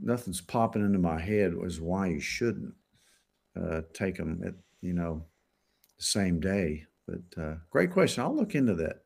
nothing's 0.01 0.41
popping 0.41 0.85
into 0.85 0.99
my 0.99 1.21
head 1.21 1.55
as 1.65 1.81
why 1.81 2.09
you 2.09 2.21
shouldn't 2.21 2.75
uh, 3.61 3.83
take 3.93 4.17
them 4.17 4.41
at 4.47 4.55
you 4.81 4.93
know 4.93 5.25
the 5.99 6.05
same 6.05 6.41
day. 6.41 6.85
But 7.07 7.43
uh, 7.43 7.55
great 7.71 7.91
question. 7.91 8.23
I'll 8.23 8.37
look 8.37 8.55
into 8.55 8.75
that. 8.75 9.03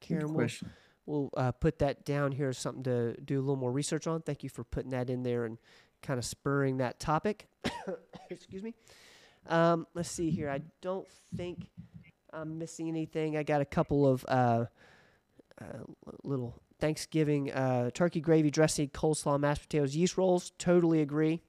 Karen, 0.00 0.32
question. 0.34 0.68
we'll 0.68 0.81
uh, 1.08 1.52
put 1.52 1.78
that 1.80 2.04
down 2.04 2.32
here 2.32 2.48
as 2.48 2.58
something 2.58 2.84
to 2.84 3.20
do 3.20 3.38
a 3.38 3.42
little 3.42 3.56
more 3.56 3.72
research 3.72 4.06
on. 4.06 4.22
Thank 4.22 4.42
you 4.42 4.48
for 4.48 4.64
putting 4.64 4.90
that 4.90 5.10
in 5.10 5.22
there 5.22 5.44
and 5.44 5.58
kind 6.02 6.18
of 6.18 6.24
spurring 6.24 6.78
that 6.78 7.00
topic. 7.00 7.48
Excuse 8.30 8.62
me. 8.62 8.74
Um, 9.48 9.86
let's 9.94 10.10
see 10.10 10.30
here. 10.30 10.48
I 10.48 10.60
don't 10.80 11.06
think 11.36 11.66
I'm 12.32 12.58
missing 12.58 12.88
anything. 12.88 13.36
I 13.36 13.42
got 13.42 13.60
a 13.60 13.64
couple 13.64 14.06
of 14.06 14.24
uh, 14.28 14.66
uh, 15.60 15.64
little 16.24 16.54
Thanksgiving 16.80 17.52
uh, 17.52 17.90
turkey 17.90 18.20
gravy 18.20 18.50
dressing, 18.50 18.88
coleslaw, 18.88 19.38
mashed 19.38 19.62
potatoes, 19.62 19.94
yeast 19.94 20.16
rolls. 20.16 20.52
Totally 20.58 21.00
agree. 21.00 21.40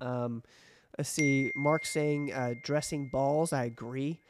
Um, 0.00 0.42
let's 0.96 1.10
see. 1.10 1.50
Mark 1.54 1.86
saying 1.86 2.32
uh, 2.32 2.54
dressing 2.62 3.08
balls. 3.08 3.52
I 3.52 3.64
agree. 3.64 4.20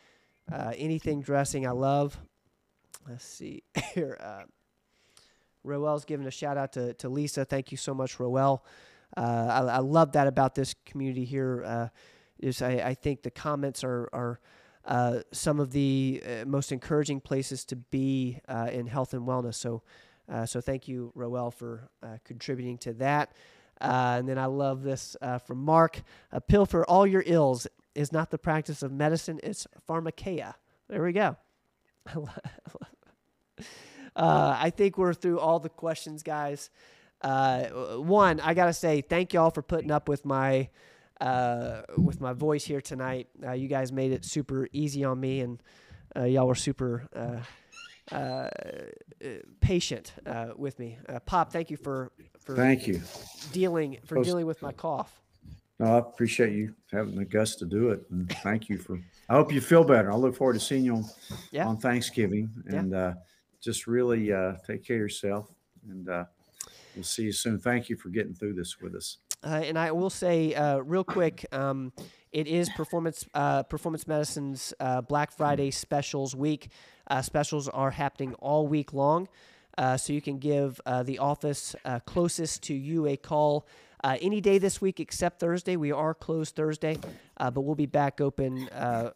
Uh, 0.51 0.73
anything 0.77 1.21
dressing, 1.21 1.67
I 1.67 1.73
love. 1.73 2.19
Let's 3.07 3.25
see 3.25 3.63
here. 3.95 4.17
Uh, 4.21 4.43
Roel's 5.65 6.05
giving 6.05 6.27
a 6.27 6.31
shout 6.31 6.57
out 6.57 6.73
to, 6.75 6.95
to 6.95 7.09
Lisa. 7.09 7.45
Thank 7.45 7.71
you 7.71 7.77
so 7.77 7.95
much, 7.95 8.19
Roel. 8.19 8.65
Uh, 9.17 9.21
I, 9.21 9.77
I 9.77 9.79
love 9.79 10.13
that 10.13 10.27
about 10.27 10.55
this 10.55 10.75
community 10.87 11.25
here. 11.25 11.65
Uh, 11.65 11.89
is 12.39 12.63
I, 12.63 12.71
I 12.75 12.95
think 12.95 13.23
the 13.23 13.31
comments 13.31 13.83
are 13.83 14.09
are 14.13 14.41
uh, 14.85 15.21
some 15.33 15.61
of 15.61 15.71
the 15.73 16.23
uh, 16.25 16.45
most 16.47 16.73
encouraging 16.73 17.21
places 17.21 17.65
to 17.67 17.77
be 17.77 18.41
uh, 18.49 18.71
in 18.73 18.87
health 18.87 19.13
and 19.13 19.27
wellness. 19.27 19.57
So, 19.57 19.83
uh, 20.31 20.47
so 20.47 20.61
thank 20.63 20.89
you, 20.89 21.13
Roel, 21.15 21.51
for 21.51 21.91
contributing 22.25 22.79
to 22.79 22.95
that. 22.95 23.33
and 23.81 24.29
then 24.29 24.39
I 24.39 24.47
love 24.47 24.83
this 24.83 25.17
from 25.47 25.65
Mark: 25.65 26.03
"A 26.33 26.41
pill 26.41 26.67
for 26.67 26.89
all 26.89 27.07
your 27.07 27.23
ills 27.27 27.67
is 27.95 28.13
not 28.13 28.31
the 28.31 28.39
practice 28.39 28.83
of 28.83 28.93
medicine; 28.93 29.41
it's 29.43 29.67
pharmakeia." 29.89 30.55
There 30.89 31.03
we 31.03 31.13
go. 31.13 31.37
I 34.17 34.71
think 34.71 34.99
we're 34.99 35.15
through 35.15 35.41
all 35.41 35.61
the 35.61 35.69
questions, 35.69 36.23
guys. 36.23 36.71
one, 37.23 38.41
I 38.41 38.55
gotta 38.55 38.73
say 38.73 39.01
thank 39.01 39.33
y'all 39.33 39.51
for 39.51 39.63
putting 39.63 39.91
up 39.91 40.09
with 40.09 40.25
my 40.25 40.69
uh, 41.21 41.83
with 41.97 42.21
my 42.21 42.33
voice 42.33 42.65
here 42.65 42.81
tonight. 42.81 43.29
Uh, 43.45 43.53
you 43.53 43.69
guys 43.69 43.93
made 43.93 44.13
it 44.13 44.25
super 44.25 44.69
easy 44.73 45.05
on 45.05 45.19
me, 45.19 45.41
and 45.41 45.63
uh, 46.17 46.25
y'all 46.25 46.47
were 46.47 46.55
super 46.55 47.09
uh, 47.15 48.15
uh, 48.15 48.49
patient 49.61 50.13
uh, 50.27 50.49
with 50.57 50.79
me. 50.79 50.99
Pop, 51.27 51.53
thank 51.53 51.71
you 51.71 51.77
for 51.77 52.13
for 52.39 52.57
thank 52.57 52.87
you 52.87 53.01
dealing 53.53 53.99
for 54.05 54.23
dealing 54.23 54.47
with 54.47 54.63
my 54.63 54.73
cough. 54.73 55.21
No, 55.79 55.95
I 55.95 55.99
appreciate 55.99 56.53
you 56.53 56.75
having 56.91 57.15
the 57.15 57.25
guts 57.25 57.55
to 57.57 57.65
do 57.65 57.91
it, 57.91 58.05
and 58.11 58.29
thank 58.43 58.69
you 58.69 58.79
for. 58.79 59.01
I 59.29 59.35
hope 59.35 59.53
you 59.53 59.61
feel 59.61 59.85
better. 59.85 60.11
I 60.11 60.17
look 60.17 60.35
forward 60.35 60.55
to 60.55 60.61
seeing 60.61 60.85
you 60.85 60.97
on, 60.97 61.05
yeah. 61.53 61.67
on 61.67 61.77
Thanksgiving, 61.77 62.51
and 62.67 62.93
yeah. 62.93 63.15
just 63.61 63.87
really 63.87 64.27
take 64.67 64.85
care 64.85 64.97
of 64.97 65.03
yourself, 65.03 65.49
and 65.89 66.07
we'll 66.97 67.05
see 67.05 67.25
you 67.25 67.33
soon. 67.33 67.59
Thank 67.59 67.89
you 67.89 67.97
for 67.97 68.09
getting 68.09 68.35
through 68.35 68.55
this 68.55 68.81
with 68.81 68.95
us. 68.95 69.19
Uh, 69.45 69.63
and 69.65 69.79
I 69.79 69.93
will 69.93 70.11
say 70.11 70.55
uh, 70.55 70.79
real 70.79 71.05
quick, 71.05 71.47
um, 71.53 71.93
it 72.33 72.49
is 72.49 72.69
performance 72.71 73.25
uh, 73.35 73.63
performance 73.63 74.07
medicine's 74.07 74.75
uh, 74.81 75.01
Black 75.01 75.31
Friday 75.31 75.71
specials 75.71 76.35
week. 76.35 76.71
Uh, 77.07 77.23
specials 77.23 77.69
are 77.69 77.91
happening 77.91 78.35
all 78.35 78.67
week 78.67 78.93
long, 78.93 79.29
uh, 79.79 79.97
so 79.97 80.13
you 80.13 80.21
can 80.21 80.39
give 80.39 80.81
the 81.05 81.19
office 81.19 81.77
closest 82.07 82.65
to 82.65 82.75
you 82.75 83.07
a 83.07 83.17
call. 83.17 83.67
Any 84.05 84.41
day 84.41 84.59
this 84.59 84.81
week 84.81 85.01
except 85.01 85.41
Thursday. 85.41 85.77
We 85.77 85.93
are 85.93 86.15
closed 86.15 86.57
Thursday, 86.57 86.99
but 87.39 87.61
we'll 87.61 87.75
be 87.75 87.87
back 87.87 88.21
open 88.21 88.69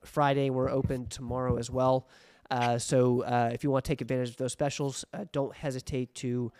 Friday. 0.05 0.51
We're 0.51 0.71
open 0.71 1.07
tomorrow 1.07 1.57
as 1.57 1.71
well. 1.71 2.09
Uh, 2.53 2.79
so 2.79 3.23
uh, 3.23 3.49
if 3.51 3.65
you 3.65 3.71
want 3.71 3.83
to 3.83 3.89
take 3.89 4.03
advantage 4.03 4.29
of 4.29 4.37
those 4.37 4.53
specials, 4.53 5.07
uh, 5.15 5.25
don't 5.33 5.57
hesitate 5.57 6.15
to 6.15 6.53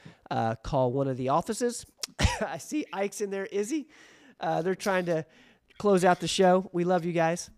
call 0.63 0.91
one 0.91 1.07
of 1.07 1.19
the 1.19 1.29
offices. 1.29 1.85
I 2.41 2.57
see 2.57 2.87
Ike's 2.95 3.21
in 3.21 3.29
there. 3.29 3.45
Izzy, 3.45 3.89
they're 4.41 4.75
trying 4.75 5.05
to 5.07 5.27
close 5.79 6.03
out 6.03 6.19
the 6.19 6.29
show. 6.29 6.71
We 6.73 6.85
love 6.85 7.05
you 7.05 7.13
guys. 7.13 7.51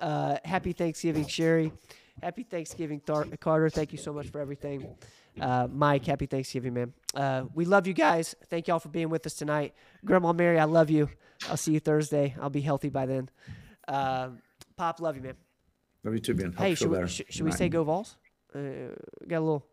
happy 0.00 0.72
Thanksgiving, 0.72 1.28
Sherry. 1.28 1.72
Happy 2.20 2.42
Thanksgiving, 2.42 2.98
Thar- 2.98 3.26
Carter. 3.40 3.70
Thank 3.70 3.92
you 3.92 3.98
so 3.98 4.12
much 4.12 4.28
for 4.30 4.40
everything. 4.40 4.96
Uh, 5.40 5.68
Mike, 5.70 6.04
happy 6.04 6.26
Thanksgiving, 6.26 6.74
man. 6.74 6.92
Uh, 7.14 7.44
we 7.54 7.64
love 7.64 7.86
you 7.86 7.94
guys. 7.94 8.34
Thank 8.48 8.68
y'all 8.68 8.78
for 8.78 8.88
being 8.88 9.08
with 9.08 9.26
us 9.26 9.34
tonight. 9.34 9.74
Grandma 10.04 10.32
Mary, 10.32 10.58
I 10.58 10.64
love 10.64 10.90
you. 10.90 11.08
I'll 11.48 11.56
see 11.56 11.72
you 11.72 11.80
Thursday. 11.80 12.34
I'll 12.40 12.50
be 12.50 12.60
healthy 12.60 12.88
by 12.88 13.06
then. 13.06 13.30
Uh, 13.86 14.30
Pop, 14.76 15.00
love 15.00 15.16
you, 15.16 15.22
man. 15.22 15.34
Love 16.04 16.14
you 16.14 16.20
too, 16.20 16.34
Ben. 16.34 16.52
Hope 16.52 16.66
hey, 16.66 16.74
should, 16.74 16.90
we, 16.90 17.06
should, 17.08 17.32
should 17.32 17.44
we 17.44 17.52
say 17.52 17.68
go 17.68 17.84
Vols? 17.84 18.16
Uh, 18.54 18.94
got 19.26 19.38
a 19.38 19.40
little 19.40 19.66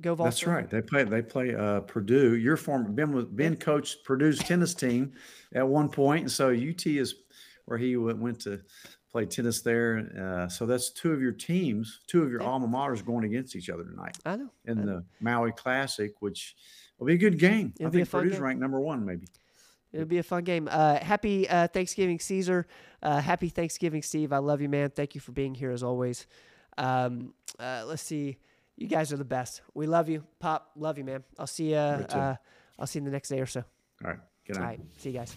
go 0.00 0.14
Vols. 0.14 0.26
That's 0.26 0.46
right. 0.46 0.68
They 0.68 0.82
play. 0.82 1.04
They 1.04 1.22
play 1.22 1.54
uh, 1.54 1.80
Purdue. 1.80 2.36
Your 2.36 2.56
former 2.56 2.88
Ben 2.88 3.12
was 3.12 3.26
Ben 3.26 3.56
coached 3.56 4.04
Purdue's 4.04 4.38
tennis 4.38 4.74
team 4.74 5.12
at 5.54 5.66
one 5.66 5.88
point, 5.88 6.22
and 6.22 6.30
so 6.30 6.50
UT 6.50 6.86
is 6.86 7.14
where 7.66 7.78
he 7.78 7.96
went 7.96 8.40
to 8.40 8.60
play 9.18 9.26
tennis 9.26 9.60
there. 9.62 10.10
Uh, 10.18 10.48
so 10.48 10.66
that's 10.66 10.90
two 10.90 11.12
of 11.12 11.20
your 11.20 11.32
teams, 11.32 12.00
two 12.06 12.22
of 12.22 12.30
your 12.30 12.40
yeah. 12.40 12.48
alma 12.48 12.68
maters 12.68 13.04
going 13.04 13.24
against 13.24 13.56
each 13.56 13.68
other 13.68 13.84
tonight. 13.84 14.16
I 14.24 14.36
know 14.36 14.50
in 14.64 14.80
I 14.80 14.84
the 14.84 15.04
Maui 15.20 15.52
Classic, 15.52 16.12
which 16.20 16.56
will 16.98 17.06
be 17.06 17.14
a 17.14 17.18
good 17.18 17.38
game. 17.38 17.72
It'll 17.78 17.88
I 17.88 17.90
think 17.90 18.10
Purdue's 18.10 18.34
game. 18.34 18.42
ranked 18.42 18.60
number 18.60 18.80
one, 18.80 19.04
maybe. 19.04 19.26
It'll 19.92 20.06
be 20.06 20.18
a 20.18 20.22
fun 20.22 20.44
game. 20.44 20.68
Uh, 20.70 20.98
happy 20.98 21.48
uh, 21.48 21.66
Thanksgiving, 21.66 22.20
Caesar. 22.20 22.66
Uh, 23.02 23.20
happy 23.20 23.48
Thanksgiving, 23.48 24.02
Steve. 24.02 24.32
I 24.32 24.38
love 24.38 24.60
you, 24.60 24.68
man. 24.68 24.90
Thank 24.90 25.14
you 25.14 25.20
for 25.20 25.32
being 25.32 25.54
here 25.54 25.70
as 25.70 25.82
always. 25.82 26.26
Um, 26.76 27.32
uh, 27.58 27.84
let's 27.86 28.02
see. 28.02 28.36
You 28.76 28.86
guys 28.86 29.12
are 29.12 29.16
the 29.16 29.24
best. 29.24 29.62
We 29.74 29.86
love 29.86 30.08
you, 30.08 30.24
Pop. 30.38 30.70
Love 30.76 30.98
you, 30.98 31.04
man. 31.04 31.24
I'll 31.38 31.46
see 31.48 31.70
you. 31.70 31.76
Uh, 31.76 32.36
I'll 32.78 32.86
see 32.86 32.98
you 32.98 33.00
in 33.00 33.06
the 33.06 33.10
next 33.10 33.30
day 33.30 33.40
or 33.40 33.46
so. 33.46 33.64
All 34.04 34.10
right. 34.10 34.20
Good 34.46 34.56
night. 34.56 34.62
All 34.62 34.68
right. 34.68 34.80
See 34.98 35.10
you 35.10 35.18
guys. 35.18 35.36